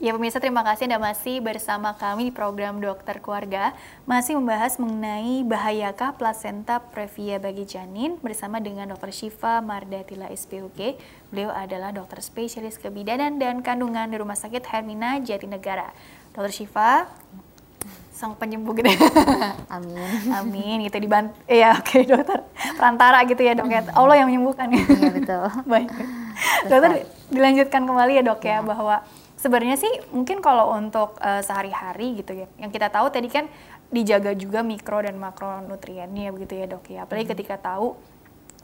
Ya 0.07 0.15
pemirsa 0.15 0.39
terima 0.39 0.63
kasih 0.63 0.87
Anda 0.87 1.03
masih 1.03 1.43
bersama 1.43 1.91
kami 1.99 2.31
di 2.31 2.33
program 2.33 2.79
Dokter 2.79 3.19
Keluarga. 3.19 3.75
Masih 4.07 4.39
membahas 4.39 4.79
mengenai 4.79 5.43
bahayakah 5.43 6.15
plasenta 6.15 6.79
previa 6.79 7.43
bagi 7.43 7.67
janin 7.67 8.15
Bersama 8.23 8.63
dengan 8.63 8.87
Dr. 8.95 9.11
Syifa 9.11 9.59
Mardatila 9.59 10.31
SPUG 10.31 10.95
Beliau 11.35 11.51
adalah 11.51 11.91
dokter 11.91 12.23
spesialis 12.23 12.79
kebidanan 12.79 13.43
dan 13.43 13.67
kandungan 13.67 14.07
di 14.07 14.15
Rumah 14.23 14.39
Sakit 14.39 14.63
Hermina 14.71 15.19
Jatinegara. 15.19 15.91
Dr. 16.39 16.55
Syifa 16.55 17.11
sang 18.15 18.39
penyembuh 18.39 18.79
gitu. 18.79 18.87
Amin. 19.75 20.07
Amin. 20.31 20.87
Gitu 20.87 21.03
dibantu. 21.03 21.35
Ya 21.51 21.83
oke 21.83 22.07
dokter. 22.07 22.47
Perantara 22.79 23.27
gitu 23.27 23.43
ya 23.43 23.59
dok 23.59 23.67
ya. 23.67 23.83
Allah 23.91 24.23
yang 24.23 24.31
menyembuhkan. 24.31 24.71
Ya 24.71 24.87
Iya 24.87 25.11
betul. 25.19 25.47
baik. 25.75 25.91
Dokter 26.71 27.11
dilanjutkan 27.35 27.83
kembali 27.83 28.13
ya 28.15 28.23
dok 28.23 28.47
ya 28.47 28.63
bahwa 28.63 29.03
sebenarnya 29.47 29.79
sih 29.79 29.93
mungkin 30.11 30.43
kalau 30.43 30.75
untuk 30.75 31.15
eh, 31.23 31.39
sehari-hari 31.47 32.19
gitu 32.19 32.35
ya 32.35 32.51
yang 32.59 32.75
kita 32.75 32.91
tahu 32.91 33.15
tadi 33.15 33.31
kan 33.31 33.47
dijaga 33.87 34.35
juga 34.35 34.67
mikro 34.67 34.99
dan 34.99 35.15
makronutriennya 35.15 36.35
begitu 36.35 36.59
ya 36.59 36.67
dok 36.67 36.91
ya. 36.91 37.07
Apalagi 37.07 37.31
ketika 37.31 37.55
tahu 37.55 37.95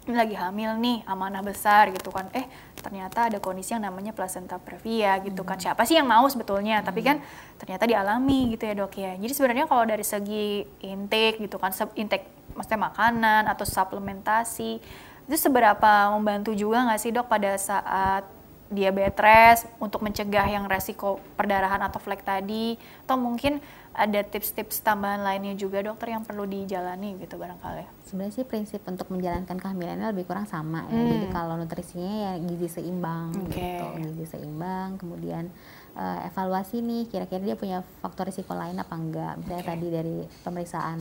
ini 0.03 0.19
lagi 0.19 0.35
hamil 0.35 0.83
nih 0.83 1.07
amanah 1.07 1.47
besar 1.47 1.95
gitu 1.95 2.11
kan 2.11 2.27
eh 2.35 2.43
ternyata 2.83 3.31
ada 3.31 3.39
kondisi 3.39 3.71
yang 3.71 3.87
namanya 3.87 4.11
placenta 4.11 4.59
previa 4.59 5.23
gitu 5.23 5.47
kan. 5.47 5.63
Siapa 5.63 5.87
sih 5.87 5.95
yang 5.95 6.11
mau 6.11 6.27
sebetulnya? 6.27 6.83
Tapi 6.83 7.07
kan 7.07 7.23
ternyata 7.55 7.87
dialami 7.87 8.59
gitu 8.59 8.67
ya 8.67 8.75
dok 8.75 8.99
ya. 8.99 9.15
Jadi 9.15 9.31
sebenarnya 9.31 9.71
kalau 9.71 9.87
dari 9.87 10.03
segi 10.03 10.67
intake 10.83 11.39
gitu 11.47 11.63
kan 11.63 11.71
intake 11.95 12.27
maksudnya 12.59 12.91
makanan 12.91 13.43
atau 13.47 13.63
suplementasi 13.63 14.83
itu 15.23 15.37
seberapa 15.39 16.11
membantu 16.19 16.51
juga 16.51 16.83
nggak 16.83 16.99
sih 16.99 17.15
dok 17.15 17.31
pada 17.31 17.55
saat 17.55 18.27
diabetes 18.73 19.69
untuk 19.77 20.01
mencegah 20.01 20.49
yang 20.49 20.65
resiko 20.65 21.17
perdarahan 21.33 21.81
atau 21.81 21.97
flek 21.97 22.21
tadi 22.21 22.75
atau 23.05 23.15
mungkin 23.15 23.61
ada 23.93 24.25
tips-tips 24.25 24.81
tambahan 24.81 25.21
lainnya 25.21 25.53
juga 25.53 25.79
dokter 25.79 26.11
yang 26.11 26.25
perlu 26.25 26.43
dijalani 26.43 27.21
gitu 27.21 27.37
barangkali 27.37 27.85
Sebenarnya 28.03 28.35
sih 28.35 28.45
prinsip 28.45 28.81
untuk 28.85 29.09
menjalankan 29.09 29.53
kehamilannya 29.55 30.09
lebih 30.11 30.25
kurang 30.25 30.45
sama 30.45 30.89
ya. 30.89 30.97
Jadi 30.99 31.29
kalau 31.29 31.57
nutrisinya 31.57 32.13
ya 32.27 32.33
gizi 32.41 32.69
seimbang 32.71 33.33
Hmm. 33.33 33.47
Oke. 33.47 33.57
gitu, 33.57 33.85
gizi 34.11 34.27
seimbang. 34.27 34.97
Kemudian 34.97 35.53
eh, 35.93 36.19
evaluasi 36.25 36.81
nih 36.81 37.05
kira-kira 37.07 37.41
dia 37.43 37.53
punya 37.53 37.79
faktor 38.01 38.27
risiko 38.27 38.53
lain 38.53 38.77
apa 38.77 38.93
enggak. 38.93 39.33
Misalnya 39.39 39.61
Oke. 39.61 39.71
tadi 39.71 39.87
dari 39.89 40.17
pemeriksaan 40.41 40.99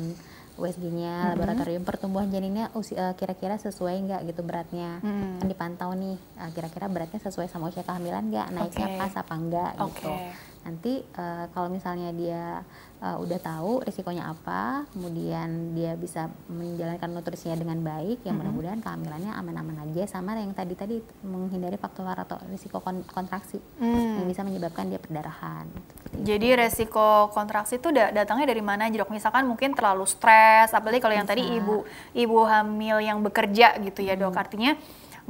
USG-nya, 0.53 1.13
Mm-hmm. 1.13 1.31
laboratorium 1.33 1.83
pertumbuhan 1.83 2.27
janinnya 2.27 2.67
usi- 2.73 2.93
eh, 2.93 3.13
kira-kira 3.13 3.55
sesuai 3.55 3.95
enggak 3.97 4.21
gitu 4.25 4.41
beratnya. 4.41 4.99
Mm. 4.99 5.37
Kan 5.37 5.47
dipantau 5.47 5.91
nih 5.93 6.15
eh, 6.17 6.49
kira-kira 6.51 6.85
beratnya 6.85 7.19
sesuai 7.19 7.47
sama 7.47 7.67
usia 7.67 7.81
kehamilan 7.81 8.25
enggak, 8.25 8.47
naiknya 8.49 8.87
Oke. 8.87 8.97
pas 8.97 9.13
apa 9.15 9.33
enggak 9.33 9.71
gitu. 9.75 10.11
Oke. 10.11 10.15
Nanti 10.61 10.93
eh, 11.01 11.45
kalau 11.49 11.67
misalnya 11.67 12.11
dia 12.11 12.61
eh, 13.01 13.17
udah 13.17 13.39
tahu 13.41 13.81
risikonya 13.81 14.29
apa, 14.29 14.85
kemudian 14.93 15.73
dia 15.73 15.97
bisa 15.97 16.29
menjalankan 16.47 17.09
nutrisinya 17.09 17.57
dengan 17.57 17.81
baik, 17.81 18.21
ya 18.21 18.29
mudah-mudahan 18.29 18.77
kehamilannya 18.77 19.33
aman-aman 19.33 19.89
aja 19.89 20.05
sama 20.07 20.37
yang 20.37 20.53
tadi-tadi 20.53 21.01
menghindari 21.21 21.75
faktor 21.75 22.05
atau 22.07 22.37
risiko 22.47 22.77
kon- 22.77 23.01
kontraksi 23.09 23.57
Hmm. 23.75 24.21
yang 24.21 24.27
bisa 24.29 24.45
menyebabkan 24.45 24.85
dia 24.85 25.01
perdarahan. 25.01 25.65
Jadi 26.11 26.53
resiko 26.53 27.31
kontraksi 27.31 27.79
itu 27.79 27.89
da- 27.89 28.11
datangnya 28.11 28.45
dari 28.45 28.61
mana 28.61 28.85
dok? 28.85 29.09
Misalkan 29.09 29.47
mungkin 29.47 29.73
terlalu 29.73 30.05
stres, 30.05 30.69
apalagi 30.69 30.99
kalau 30.99 31.15
yang 31.15 31.25
tadi 31.25 31.41
Bisa. 31.41 31.57
ibu 31.57 31.75
ibu 32.13 32.37
hamil 32.45 33.01
yang 33.01 33.17
bekerja 33.23 33.79
gitu 33.79 34.03
ya 34.03 34.13
dok. 34.13 34.35
Artinya 34.35 34.75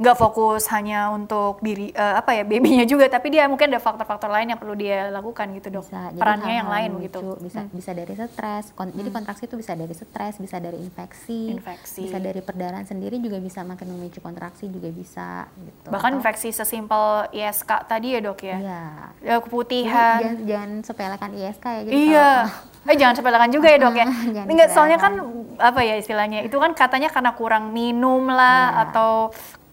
nggak 0.02 0.16
fokus 0.16 0.66
hanya 0.68 1.08
untuk 1.08 1.58
diri 1.58 1.88
eh, 1.88 2.14
apa 2.14 2.32
ya 2.32 2.42
babynya 2.42 2.82
juga, 2.84 3.06
tapi 3.06 3.30
dia 3.30 3.46
mungkin 3.46 3.70
ada 3.70 3.78
faktor-faktor 3.78 4.28
lain 4.28 4.50
yang 4.50 4.58
perlu 4.58 4.74
dia 4.74 5.08
lakukan 5.08 5.46
gitu 5.52 5.70
dok. 5.70 5.86
Bisa, 5.86 6.00
jadi 6.08 6.18
Perannya 6.18 6.54
yang 6.56 6.68
lain 6.68 6.88
lucu, 6.90 6.98
begitu. 7.00 7.20
Bisa 7.40 7.60
Hmm. 7.60 7.70
bisa 7.70 7.90
dari 7.92 8.12
stres. 8.12 8.64
kon- 8.72 8.90
Jadi 8.92 9.08
kontraksi 9.08 9.42
itu 9.44 9.54
bisa 9.54 9.72
dari 9.72 9.92
stres, 9.92 10.34
bisa 10.36 10.56
dari 10.58 10.76
infeksi, 10.76 11.40
Infeksi. 11.50 12.02
bisa 12.02 12.18
dari 12.18 12.40
perdarahan 12.40 12.82
sendiri 12.82 13.16
juga 13.16 13.38
bisa 13.38 13.62
makin 13.62 13.86
memicu 13.88 14.18
kontraksi 14.18 14.66
juga 14.66 14.88
bisa 14.88 15.46
gitu. 15.56 15.88
Bahkan 15.88 16.10
Atau- 16.10 16.18
infeksi 16.18 16.48
sesimpel 16.50 17.02
ISK 17.30 17.70
tadi 17.84 18.12
ya 18.12 18.20
dok 18.20 18.40
ya. 18.40 18.56
Iya. 18.56 18.82
Ya, 19.22 19.32
Jadi 19.32 19.40
keputihan. 19.40 20.18
jangan, 20.18 20.36
jangan 20.44 20.70
sepelekan 20.82 21.30
ISK 21.32 21.64
ya. 21.64 21.80
Jadi 21.84 21.94
Iya. 22.08 22.30
kalau- 22.42 22.70
Eh 22.82 22.98
jangan 22.98 23.14
sepelekan 23.14 23.46
juga 23.48 23.68
ya 23.68 23.78
dok 23.78 23.94
ya. 23.94 24.06
Enggak, 24.50 24.68
soalnya 24.68 24.98
kan 24.98 25.12
apa 25.56 25.80
ya 25.80 25.94
istilahnya 25.94 26.42
itu 26.42 26.56
kan 26.56 26.72
katanya 26.72 27.06
karena 27.06 27.30
kurang 27.32 27.70
minum 27.70 28.26
lah 28.26 28.60
Iya. 28.68 28.82
atau 28.84 29.30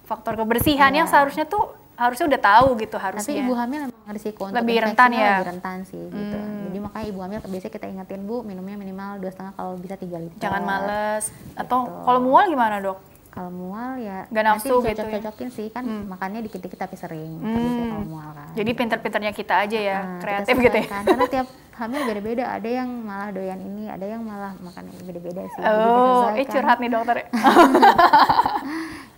faktor 0.09 0.33
kebersihan 0.35 0.89
yang 0.91 1.05
Iya. 1.05 1.13
seharusnya 1.13 1.45
tuh 1.45 1.63
harusnya 1.93 2.25
udah 2.27 2.41
tahu 2.41 2.67
gitu 2.77 2.95
Tapi 2.95 3.05
harusnya. 3.05 3.35
ibu 3.37 3.53
hamil 3.53 3.79
memang 3.85 4.09
risiko 4.09 4.41
untuk 4.43 4.55
Lebih 4.57 4.77
rentan 4.81 5.09
ya? 5.11 5.29
Lebih 5.35 5.47
rentan 5.51 5.77
sih 5.83 5.99
gitu. 6.01 6.33
Hmm. 6.33 6.63
Jadi 6.65 6.77
makanya 6.79 7.05
ibu 7.05 7.19
hamil 7.19 7.37
biasanya 7.43 7.73
kita 7.75 7.85
ingetin 7.87 8.21
bu 8.23 8.35
minumnya 8.41 8.75
minimal 8.75 9.19
dua 9.19 9.29
setengah 9.29 9.53
kalau 9.53 9.75
bisa 9.75 9.95
3 9.95 10.17
liter. 10.17 10.39
Jangan 10.39 10.63
males. 10.63 11.23
Atau 11.53 11.85
Gitu. 11.85 12.01
kalau 12.01 12.19
mual 12.19 12.45
gimana 12.47 12.79
dok? 12.79 12.97
Kalau 13.29 13.51
mual 13.51 13.99
ya 13.99 14.25
Nggak 14.25 14.41
nanti 14.43 14.57
nafsu 14.63 14.75
gitu 14.75 14.81
ya? 14.81 14.93
dicocok-cocokin 14.95 15.49
sih 15.51 15.67
kan 15.69 15.83
Hmm. 15.83 16.07
makannya 16.07 16.39
dikit-dikit 16.41 16.79
tapi 16.79 16.95
sering. 16.95 17.35
Hmm. 17.37 17.91
Kalau 17.91 18.05
mual 18.07 18.29
kan. 18.33 18.47
Jadi 18.53 18.71
pinter-pinternya 18.73 19.31
kita 19.31 19.53
aja 19.59 19.79
ya, 19.79 19.99
Nah, 19.99 20.17
kreatif 20.17 20.55
gitu 20.57 20.77
ya. 20.77 20.87
Karena 20.89 21.25
tiap 21.27 21.47
hamil 21.79 22.01
beda-beda. 22.05 22.43
Ada 22.51 22.69
yang 22.75 22.89
malah 23.01 23.29
doyan 23.31 23.57
ini, 23.57 23.87
ada 23.87 24.03
yang 24.03 24.21
malah 24.21 24.51
makan 24.59 24.83
ini 24.85 25.01
beda-beda 25.05 25.41
sih. 25.47 25.61
Oh, 25.61 26.27
eh 26.31 26.45
curhat 26.45 26.77
nih 26.77 26.91
dokter. 26.91 27.15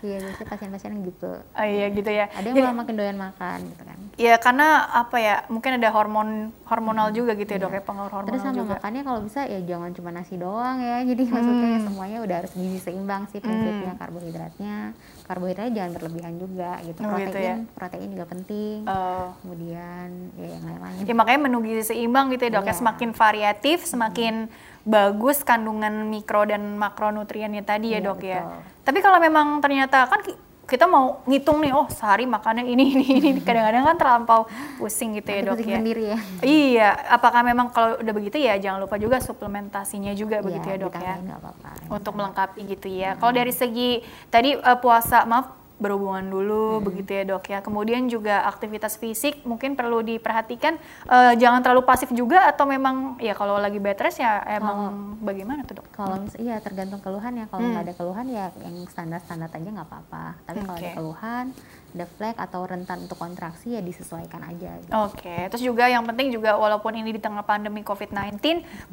Iya 0.02 0.18
biasanya 0.18 0.48
pasien-pasien 0.50 0.94
gitu. 1.06 1.30
oh 1.30 1.62
iya 1.64 1.86
gitu 1.94 2.10
ya. 2.10 2.26
Ada 2.28 2.42
yang 2.44 2.58
Jadi, 2.58 2.66
malah 2.66 2.80
makin 2.82 2.96
doyan 2.98 3.18
makan 3.22 3.58
gitu 3.70 3.84
kan. 3.86 3.98
ya 4.18 4.34
karena 4.42 4.68
apa 4.90 5.18
ya? 5.22 5.36
Mungkin 5.46 5.78
ada 5.78 5.94
hormon 5.94 6.30
hormonal 6.66 7.14
juga 7.14 7.38
gitu 7.38 7.46
ya 7.48 7.62
dok 7.62 7.70
ya 7.70 7.84
pengaruh 7.86 8.10
Hmm, 8.12 8.26
Terus 8.26 8.42
hormonal 8.42 8.50
sama 8.50 8.58
juga. 8.66 8.74
makannya 8.82 9.02
kalau 9.06 9.20
bisa 9.22 9.46
ya 9.46 9.62
jangan 9.62 9.94
cuma 9.94 10.10
nasi 10.10 10.42
doang 10.42 10.82
ya. 10.82 10.98
Jadi 11.06 11.22
maksudnya 11.24 11.68
ya 11.70 11.80
semuanya 11.86 12.18
udah 12.18 12.36
harus 12.36 12.52
gizi 12.52 12.80
seimbang 12.82 13.30
sih 13.30 13.38
prinsipnya 13.38 13.94
karbohidratnya. 13.96 14.76
Karbohidratnya 15.22 15.72
jangan 15.72 15.92
berlebihan 15.94 16.34
juga 16.36 16.72
gitu. 16.82 16.98
Oh, 16.98 17.06
Protein, 17.06 17.22
gitu 17.24 17.38
ya. 17.40 17.56
protein 17.72 18.10
juga 18.10 18.26
penting. 18.26 18.78
Oh. 18.90 19.28
Kemudian 19.38 20.08
ya 20.34 20.48
yang 20.50 20.64
lain-lain. 20.66 21.02
Ya 21.06 21.14
makanya 21.14 21.40
menu 21.46 21.58
gizi 21.62 21.84
seimbang 21.88 22.34
gitu 22.34 22.42
ya 22.42 22.51
dok 22.52 22.64
ya 22.64 22.68
Iya. 22.68 22.78
semakin 22.78 23.10
variatif, 23.12 23.78
semakin 23.84 24.34
bagus 24.82 25.42
kandungan 25.42 26.06
mikro 26.06 26.44
dan 26.44 26.76
makronutriennya 26.76 27.62
tadi 27.62 27.94
ya 27.94 27.98
Iya, 27.98 28.00
dok 28.04 28.20
ya. 28.20 28.42
betul. 28.42 28.60
Tapi 28.82 29.00
kalau 29.00 29.20
memang 29.20 29.48
ternyata 29.58 30.06
kan 30.06 30.20
ki- 30.20 30.40
kita 30.64 30.86
mau 30.86 31.20
ngitung 31.26 31.60
nih, 31.60 31.70
oh 31.70 31.84
sehari 31.88 32.24
makannya 32.24 32.64
ini 32.66 32.96
ini 32.96 33.06
ini, 33.14 33.30
kadang-kadang 33.44 33.84
kan 33.84 33.98
terlampau 33.98 34.42
pusing 34.76 35.14
gitu 35.14 35.28
ya 35.28 35.42
dok 35.44 35.60
ya. 35.60 35.78
sendiri 35.78 36.04
ya. 36.08 36.18
Iya, 36.42 36.90
apakah 37.12 37.42
memang 37.42 37.70
kalau 37.70 38.00
udah 38.00 38.14
begitu 38.14 38.38
ya 38.38 38.56
jangan 38.56 38.80
lupa 38.80 38.96
juga 38.96 39.20
suplementasinya 39.20 40.12
juga 40.14 40.40
begitu 40.40 40.66
ya 40.66 40.78
dok 40.78 40.96
ya 40.96 41.20
nggak 41.20 41.38
apa-apa. 41.38 41.70
untuk 41.90 42.14
melengkapi 42.14 42.62
gitu 42.68 42.88
ya. 42.88 43.14
Kalau 43.16 43.32
dari 43.32 43.52
segi 43.52 44.00
tadi 44.28 44.56
eh, 44.56 44.78
puasa, 44.78 45.24
maaf 45.24 45.61
berhubungan 45.82 46.22
dulu 46.30 46.80
begitu 46.86 47.10
ya 47.18 47.24
dok 47.26 47.50
ya. 47.50 47.60
Kemudian 47.66 48.06
juga 48.06 48.46
aktivitas 48.46 49.02
fisik 49.02 49.42
mungkin 49.44 49.74
perlu 49.74 50.06
diperhatikan. 50.06 50.78
eh, 51.10 51.34
jangan 51.42 51.66
terlalu 51.66 51.82
pasif 51.84 52.14
juga 52.14 52.46
atau 52.46 52.70
memang 52.70 53.18
ya 53.18 53.34
kalau 53.34 53.58
lagi 53.58 53.82
bed 53.82 53.98
rest 53.98 54.22
ya 54.22 54.46
emang 54.46 55.18
bagaimana 55.26 55.66
tuh 55.66 55.82
dok? 55.82 55.88
Kalau 55.90 56.22
mis- 56.22 56.38
iya 56.38 56.62
tergantung 56.62 57.02
keluhan 57.02 57.34
ya. 57.34 57.46
Kalau 57.50 57.66
nggak 57.66 57.84
ada 57.90 57.94
keluhan 57.98 58.26
ya 58.30 58.46
yang 58.62 58.76
standar-standar 58.86 59.50
aja 59.50 59.70
nggak 59.74 59.90
apa-apa. 59.90 60.26
Tapi 60.46 60.60
kalau 60.62 60.78
Oke. 60.78 60.86
ada 60.86 60.92
keluhan, 60.94 61.46
ada 61.92 62.06
flek 62.08 62.38
atau 62.38 62.62
rentan 62.64 62.98
untuk 63.04 63.18
kontraksi 63.18 63.76
ya 63.76 63.82
disesuaikan 63.82 64.46
aja. 64.46 64.78
Gitu. 64.80 64.92
Oke, 64.94 65.36
terus 65.50 65.64
juga 65.66 65.90
yang 65.90 66.06
penting 66.06 66.30
juga 66.32 66.56
walaupun 66.56 66.94
ini 66.96 67.12
di 67.12 67.22
tengah 67.22 67.44
pandemi 67.44 67.82
COVID-19 67.82 68.38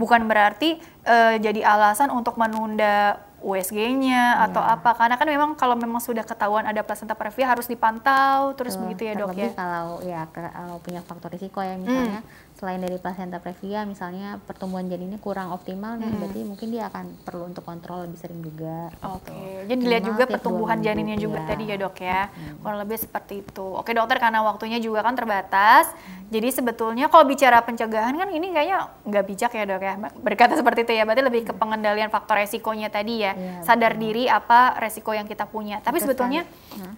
bukan 0.00 0.24
berarti 0.24 0.80
eh, 1.04 1.36
jadi 1.38 1.60
alasan 1.62 2.08
untuk 2.08 2.34
menunda 2.40 3.27
USG-nya 3.40 4.22
atau 4.42 4.58
apa 4.60 4.92
karena 4.92 5.14
kan 5.14 5.24
memang 5.24 5.50
kalau 5.54 5.72
memang 5.72 5.98
sudah 5.98 6.22
ketahuan 6.22 6.62
ada 6.62 6.82
placenta 6.82 7.12
previa 7.12 7.46
harus 7.46 7.64
dipantau 7.64 8.52
terus 8.52 8.74
Betul. 8.74 8.82
begitu 8.84 9.02
ya 9.04 9.12
dok 9.14 9.30
ya. 9.32 9.50
Kalau 9.52 10.02
ya 10.02 10.20
ke- 10.26 10.50
kalau 10.50 10.76
punya 10.78 11.00
faktor 11.00 11.30
risiko 11.30 11.60
ya 11.60 11.74
misalnya 11.74 12.20
selain 12.58 12.82
dari 12.82 12.98
placenta 12.98 13.38
previa 13.38 13.86
misalnya 13.86 14.42
pertumbuhan 14.42 14.90
janinnya 14.90 15.22
kurang 15.22 15.54
optimal 15.54 15.94
nih 15.94 16.10
berarti 16.10 16.40
mungkin 16.42 16.68
dia 16.74 16.90
akan 16.90 17.14
perlu 17.22 17.46
untuk 17.46 17.62
kontrol 17.62 18.02
lebih 18.02 18.18
sering 18.18 18.42
juga. 18.42 18.90
Oke, 19.14 19.30
gitu. 19.30 19.70
jadi 19.70 19.78
dilihat 19.78 20.04
juga 20.10 20.24
pertumbuhan 20.26 20.82
minggu, 20.82 20.88
janinnya 20.90 21.16
juga 21.22 21.38
iya. 21.38 21.48
tadi 21.54 21.64
ya 21.70 21.76
dok 21.78 21.96
ya, 22.02 22.22
kurang 22.58 22.78
lebih 22.82 22.98
seperti 22.98 23.46
itu. 23.46 23.66
Oke 23.78 23.94
dokter, 23.94 24.18
karena 24.18 24.42
waktunya 24.42 24.82
juga 24.82 25.06
kan 25.06 25.14
terbatas, 25.14 25.94
jadi 26.34 26.48
sebetulnya 26.50 27.06
kalau 27.06 27.30
bicara 27.30 27.62
pencegahan 27.62 28.12
kan 28.18 28.28
ini 28.34 28.50
kayaknya 28.50 28.90
nggak 29.06 29.24
bijak 29.30 29.50
ya 29.54 29.64
dok 29.64 29.82
ya, 29.86 29.94
berkata 30.18 30.52
seperti 30.58 30.80
itu 30.82 30.92
ya, 30.98 31.02
berarti 31.06 31.22
lebih 31.22 31.42
ke 31.46 31.52
pengendalian 31.54 32.10
faktor 32.10 32.42
resikonya 32.42 32.90
tadi 32.90 33.22
ya, 33.22 33.32
Iya, 33.38 33.60
sadar 33.62 33.94
diri 34.00 34.26
apa 34.26 34.80
resiko 34.82 35.12
yang 35.12 35.28
kita 35.28 35.46
punya. 35.46 35.78
Tapi 35.78 36.02
Betul 36.02 36.16
sebetulnya 36.16 36.42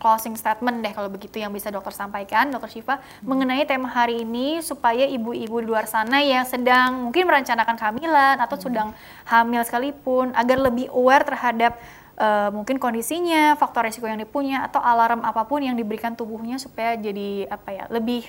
closing 0.01 0.39
statement 0.39 0.81
deh 0.81 0.93
kalau 0.95 1.11
begitu 1.13 1.43
yang 1.43 1.53
bisa 1.53 1.69
dokter 1.69 1.93
sampaikan, 1.93 2.49
dokter 2.49 2.71
Syifa, 2.71 3.03
mengenai 3.27 3.67
tema 3.67 3.91
hari 3.91 4.23
ini 4.23 4.63
supaya 4.63 5.05
ibu-ibu 5.05 5.50
di 5.59 5.67
luar 5.67 5.91
sana 5.91 6.23
yang 6.23 6.47
sedang 6.47 7.11
mungkin 7.11 7.27
merencanakan 7.27 7.75
kehamilan 7.75 8.39
atau 8.39 8.55
sedang 8.55 8.95
hamil 9.27 9.67
sekalipun 9.67 10.31
agar 10.39 10.71
lebih 10.71 10.87
aware 10.95 11.27
terhadap 11.27 11.75
eh, 12.21 12.51
mungkin 12.53 12.77
kondisinya, 12.77 13.57
faktor 13.57 13.89
resiko 13.89 14.05
yang 14.05 14.21
dipunya 14.21 14.61
atau 14.63 14.79
alarm 14.79 15.25
apa 15.25 15.43
pun 15.43 15.59
yang 15.59 15.73
diberikan 15.73 16.13
tubuhnya 16.13 16.61
supaya 16.61 16.93
jadi 16.95 17.49
apa 17.49 17.69
ya 17.71 17.85
lebih 17.89 18.29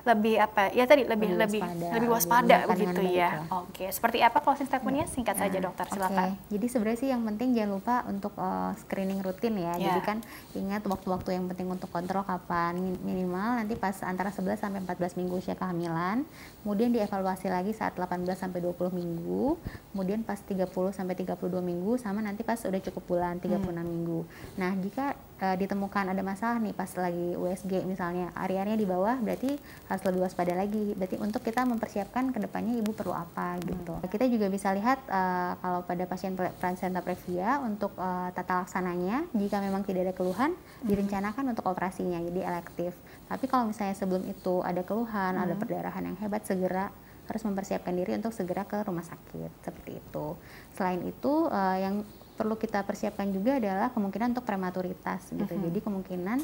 lebih 0.00 0.34
apa 0.36 0.72
ya 0.72 0.84
tadi 0.84 1.04
lebih 1.04 1.36
lebih 1.36 1.60
Lebih 1.60 1.70
waspada, 1.70 1.86
lebih 1.86 1.92
lebih 1.94 2.08
waspada 2.10 2.56
begitu 2.72 3.02
ya. 3.06 3.30
lah. 3.44 3.62
Oke, 3.62 3.84
seperti 3.86 4.18
apa 4.18 4.38
closing 4.40 4.64
statementnya 4.64 5.06
singkat 5.06 5.36
saja 5.36 5.58
dokter 5.60 5.84
Oke, 5.84 5.94
silakan. 5.94 6.28
Jadi 6.48 6.66
sebenarnya 6.66 6.98
sih 6.98 7.08
yang 7.08 7.22
penting 7.22 7.48
jangan 7.52 7.70
lupa 7.70 7.94
untuk 8.08 8.32
uh, 8.34 8.72
screening 8.76 9.20
rutin 9.20 9.54
ya. 9.54 9.76
Ya. 9.76 9.92
Jadi 9.92 10.00
kan 10.00 10.18
ingat 10.54 10.82
waktu-waktu 10.82 11.36
yang 11.36 11.44
penting 11.46 11.68
untuk 11.68 11.86
kontrol 11.88 12.24
kapan 12.24 12.74
Min- 12.74 13.02
minimal 13.04 13.60
nanti 13.60 13.76
pas 13.76 13.92
antara 14.00 14.32
11 14.32 14.56
sampai 14.56 14.80
14 14.82 15.14
minggu 15.14 15.34
usia 15.36 15.52
kehamilan. 15.52 16.24
Kemudian 16.64 16.90
dievaluasi 16.90 17.46
lagi 17.46 17.70
saat 17.70 17.92
18 17.94 18.08
sampai 18.34 18.58
20 18.58 18.88
minggu. 18.90 19.60
Kemudian 19.92 20.24
pas 20.24 20.40
30 20.40 20.64
sampai 20.90 21.14
32 21.14 21.36
minggu 21.60 22.00
sama 22.00 22.18
nanti 22.18 22.40
pas 22.40 22.56
udah 22.56 22.80
cukup 22.82 23.04
bulan 23.06 23.19
36 23.20 23.60
minggu. 23.84 24.24
Nah, 24.56 24.72
jika 24.80 25.12
uh, 25.40 25.56
ditemukan 25.56 26.12
ada 26.12 26.22
masalah 26.24 26.60
nih 26.60 26.76
pas 26.76 26.88
lagi 26.96 27.36
USG 27.36 27.84
misalnya 27.88 28.30
hari-harinya 28.36 28.78
di 28.78 28.88
bawah 28.88 29.16
berarti 29.20 29.56
harus 29.88 30.02
lebih 30.06 30.20
waspada 30.24 30.54
lagi. 30.56 30.92
Berarti 30.94 31.16
untuk 31.20 31.44
kita 31.44 31.64
mempersiapkan 31.64 32.32
ke 32.32 32.38
depannya 32.40 32.76
ibu 32.76 32.92
perlu 32.92 33.16
apa 33.16 33.56
gitu. 33.64 34.00
Kita 34.06 34.24
juga 34.28 34.46
bisa 34.52 34.70
lihat 34.72 35.00
uh, 35.08 35.56
kalau 35.60 35.80
pada 35.84 36.04
pasien 36.04 36.36
placenta 36.36 37.00
previa 37.00 37.60
untuk 37.64 37.96
uh, 37.96 38.28
tata 38.32 38.64
laksananya 38.64 39.26
jika 39.36 39.60
memang 39.60 39.82
tidak 39.84 40.12
ada 40.12 40.14
keluhan 40.14 40.52
direncanakan 40.84 41.56
untuk 41.56 41.64
operasinya 41.66 42.20
jadi 42.20 42.48
elektif. 42.48 42.92
Tapi 43.30 43.44
kalau 43.46 43.70
misalnya 43.70 43.94
sebelum 43.94 44.26
itu 44.26 44.60
ada 44.60 44.82
keluhan, 44.82 45.38
ada 45.38 45.54
perdarahan 45.54 46.02
yang 46.02 46.16
hebat 46.18 46.42
segera 46.44 46.90
harus 47.30 47.46
mempersiapkan 47.46 47.94
diri 47.94 48.18
untuk 48.18 48.34
segera 48.34 48.66
ke 48.66 48.82
rumah 48.82 49.06
sakit 49.06 49.62
seperti 49.62 50.02
itu. 50.02 50.34
Selain 50.74 50.98
itu 51.06 51.46
uh, 51.46 51.78
yang 51.78 52.02
perlu 52.40 52.56
kita 52.56 52.80
persiapkan 52.88 53.28
juga 53.28 53.60
adalah 53.60 53.92
kemungkinan 53.92 54.32
untuk 54.32 54.48
prematuritas 54.48 55.28
gitu. 55.28 55.44
Jadi 55.60 55.84
kemungkinan 55.84 56.38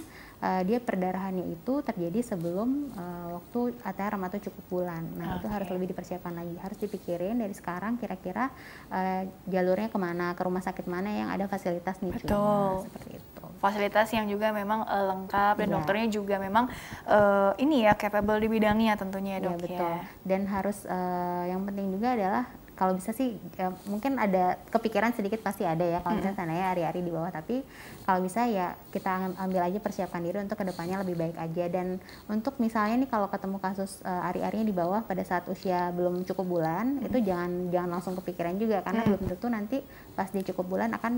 uh, 0.44 0.60
dia 0.60 0.76
perdarahannya 0.76 1.48
itu 1.48 1.80
terjadi 1.80 2.20
sebelum 2.20 2.92
uh, 2.92 3.40
waktu 3.40 3.72
ATR 3.80 4.20
atau 4.20 4.38
cukup 4.44 4.64
bulan. 4.68 5.08
Nah 5.16 5.40
itu 5.40 5.48
harus 5.48 5.64
lebih 5.72 5.96
dipersiapkan 5.96 6.36
lagi. 6.36 6.52
Harus 6.60 6.76
dipikirin 6.76 7.40
dari 7.40 7.56
sekarang 7.56 7.96
kira-kira 7.96 8.52
uh, 8.92 9.24
jalurnya 9.48 9.88
ke 9.88 9.96
mana, 9.96 10.36
ke 10.36 10.44
rumah 10.44 10.60
sakit 10.60 10.84
mana 10.84 11.08
yang 11.08 11.28
ada 11.32 11.48
fasilitas 11.48 11.96
nih 12.04 12.12
Betul. 12.12 12.84
seperti 12.84 13.16
itu. 13.16 13.24
fasilitas 13.56 14.12
yang 14.12 14.28
juga 14.28 14.52
memang 14.52 14.84
eh, 14.84 15.04
lengkap 15.08 15.54
dan 15.56 15.66
Iya. 15.66 15.74
dokternya 15.80 16.08
juga 16.12 16.36
memang 16.36 16.68
eh, 17.08 17.52
ini 17.64 17.88
ya 17.88 17.96
capable 17.96 18.36
di 18.36 18.52
bidangnya 18.52 19.00
tentunya 19.00 19.40
ya 19.40 19.40
Iya 19.40 19.46
dok 19.48 19.56
betul. 19.64 19.80
ya. 19.80 19.96
Dan 20.28 20.40
harus 20.44 20.84
eh, 20.84 21.44
yang 21.48 21.64
penting 21.64 21.88
juga 21.88 22.12
adalah 22.12 22.44
kalau 22.76 22.92
bisa 22.92 23.08
sih 23.10 23.32
ya, 23.56 23.72
mungkin 23.84 24.14
ada 24.16 24.60
kepikiran 24.68 25.10
sedikit 25.10 25.40
pasti 25.40 25.64
ada 25.64 25.80
ya 25.80 25.98
kalau 25.98 26.20
misalnya 26.20 26.36
sananya 26.36 26.64
hari-hari 26.70 27.00
di 27.00 27.08
bawah. 27.08 27.32
Tapi 27.32 27.64
kalau 28.04 28.20
bisa 28.20 28.44
ya 28.44 28.76
kita 28.92 29.08
am- 29.08 29.36
ambil 29.40 29.64
aja 29.64 29.80
persiapkan 29.80 30.20
diri 30.20 30.36
untuk 30.38 30.54
ke 30.54 30.64
depannya 30.64 31.00
lebih 31.00 31.16
baik 31.16 31.36
aja. 31.36 31.64
Dan 31.66 31.96
untuk 32.28 32.60
misalnya 32.60 33.00
nih 33.00 33.08
kalau 33.08 33.26
ketemu 33.26 33.56
kasus 33.58 33.98
eh, 34.00 34.22
hari-harinya 34.22 34.62
di 34.62 34.76
bawah 34.76 35.00
pada 35.02 35.24
saat 35.24 35.48
usia 35.48 35.88
belum 35.90 36.22
cukup 36.24 36.44
bulan 36.46 37.00
itu 37.00 37.16
jangan 37.18 37.72
jangan 37.72 37.90
langsung 37.90 38.14
kepikiran 38.14 38.54
juga. 38.54 38.84
Karena 38.84 39.08
belum 39.08 39.22
tentu 39.26 39.46
nanti 39.48 39.78
pas 40.12 40.28
dia 40.28 40.44
cukup 40.44 40.64
bulan 40.68 40.92
akan 40.92 41.12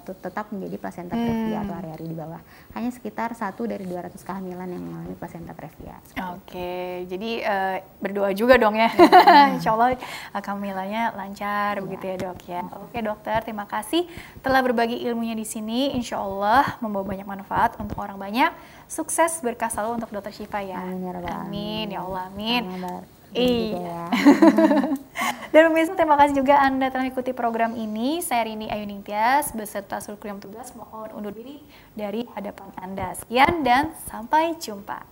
tet- 0.00 0.20
tetap 0.20 0.48
menjadi 0.50 0.76
placenta 0.76 1.14
previa 1.14 1.58
atau 1.60 1.74
hari-hari 1.74 2.04
di 2.04 2.16
bawah. 2.16 2.40
Hanya 2.72 2.88
sekitar 2.88 3.32
satu 3.32 3.64
dari 3.64 3.84
200 3.84 4.08
kehamilan 4.16 4.68
yang 4.68 4.80
mengalami 4.80 5.14
placenta 5.14 5.52
previa 5.52 6.00
Oke, 6.32 6.72
jadi 7.04 7.30
eh, 7.40 7.76
berdoa 8.00 8.32
juga 8.32 8.56
dong 8.56 8.74
ya. 8.74 8.88
Insya 9.54 9.72
Allah 9.72 9.92
eh, 9.92 9.98
kehamilannya 10.34 10.93
lancar 11.14 11.82
begitu 11.82 12.04
ya 12.10 12.16
dok 12.20 12.40
ya. 12.46 12.60
Oke 12.84 12.98
dokter, 13.02 13.38
terima 13.42 13.66
kasih 13.66 14.06
telah 14.40 14.60
berbagi 14.62 15.02
ilmunya 15.04 15.34
di 15.34 15.46
sini. 15.46 15.92
Insya 15.94 16.20
Allah 16.22 16.78
membawa 16.78 17.04
banyak 17.14 17.26
manfaat 17.26 17.76
untuk 17.82 17.98
orang 17.98 18.16
banyak. 18.16 18.50
Sukses 18.86 19.42
berkah 19.42 19.68
selalu 19.68 20.02
untuk 20.02 20.10
dokter 20.14 20.32
Syifa 20.32 20.62
ya. 20.62 20.78
Amin 20.80 21.10
ya 21.10 21.34
Amin 21.42 21.86
ya 21.90 22.00
Allah, 22.06 22.22
amin. 22.30 22.62
Dini 23.34 23.74
Iya. 23.74 23.78
ya. 23.82 24.02
Dan 25.54 25.70
pemirsa 25.70 25.94
terima 25.94 26.18
kasih 26.18 26.34
juga 26.38 26.58
Anda 26.62 26.90
telah 26.90 27.06
mengikuti 27.06 27.30
program 27.34 27.74
ini. 27.78 28.22
Saya 28.22 28.46
Rini 28.46 28.70
Ayu 28.70 28.86
Ningtyas 28.86 29.54
beserta 29.54 29.98
seluruh 29.98 30.34
yang 30.34 30.40
tugas 30.42 30.74
mohon 30.74 31.10
undur 31.14 31.34
diri 31.34 31.62
dari 31.94 32.26
hadapan 32.34 32.70
Anda. 32.78 33.14
Sekian 33.14 33.62
dan 33.66 33.94
sampai 34.06 34.58
jumpa. 34.58 35.02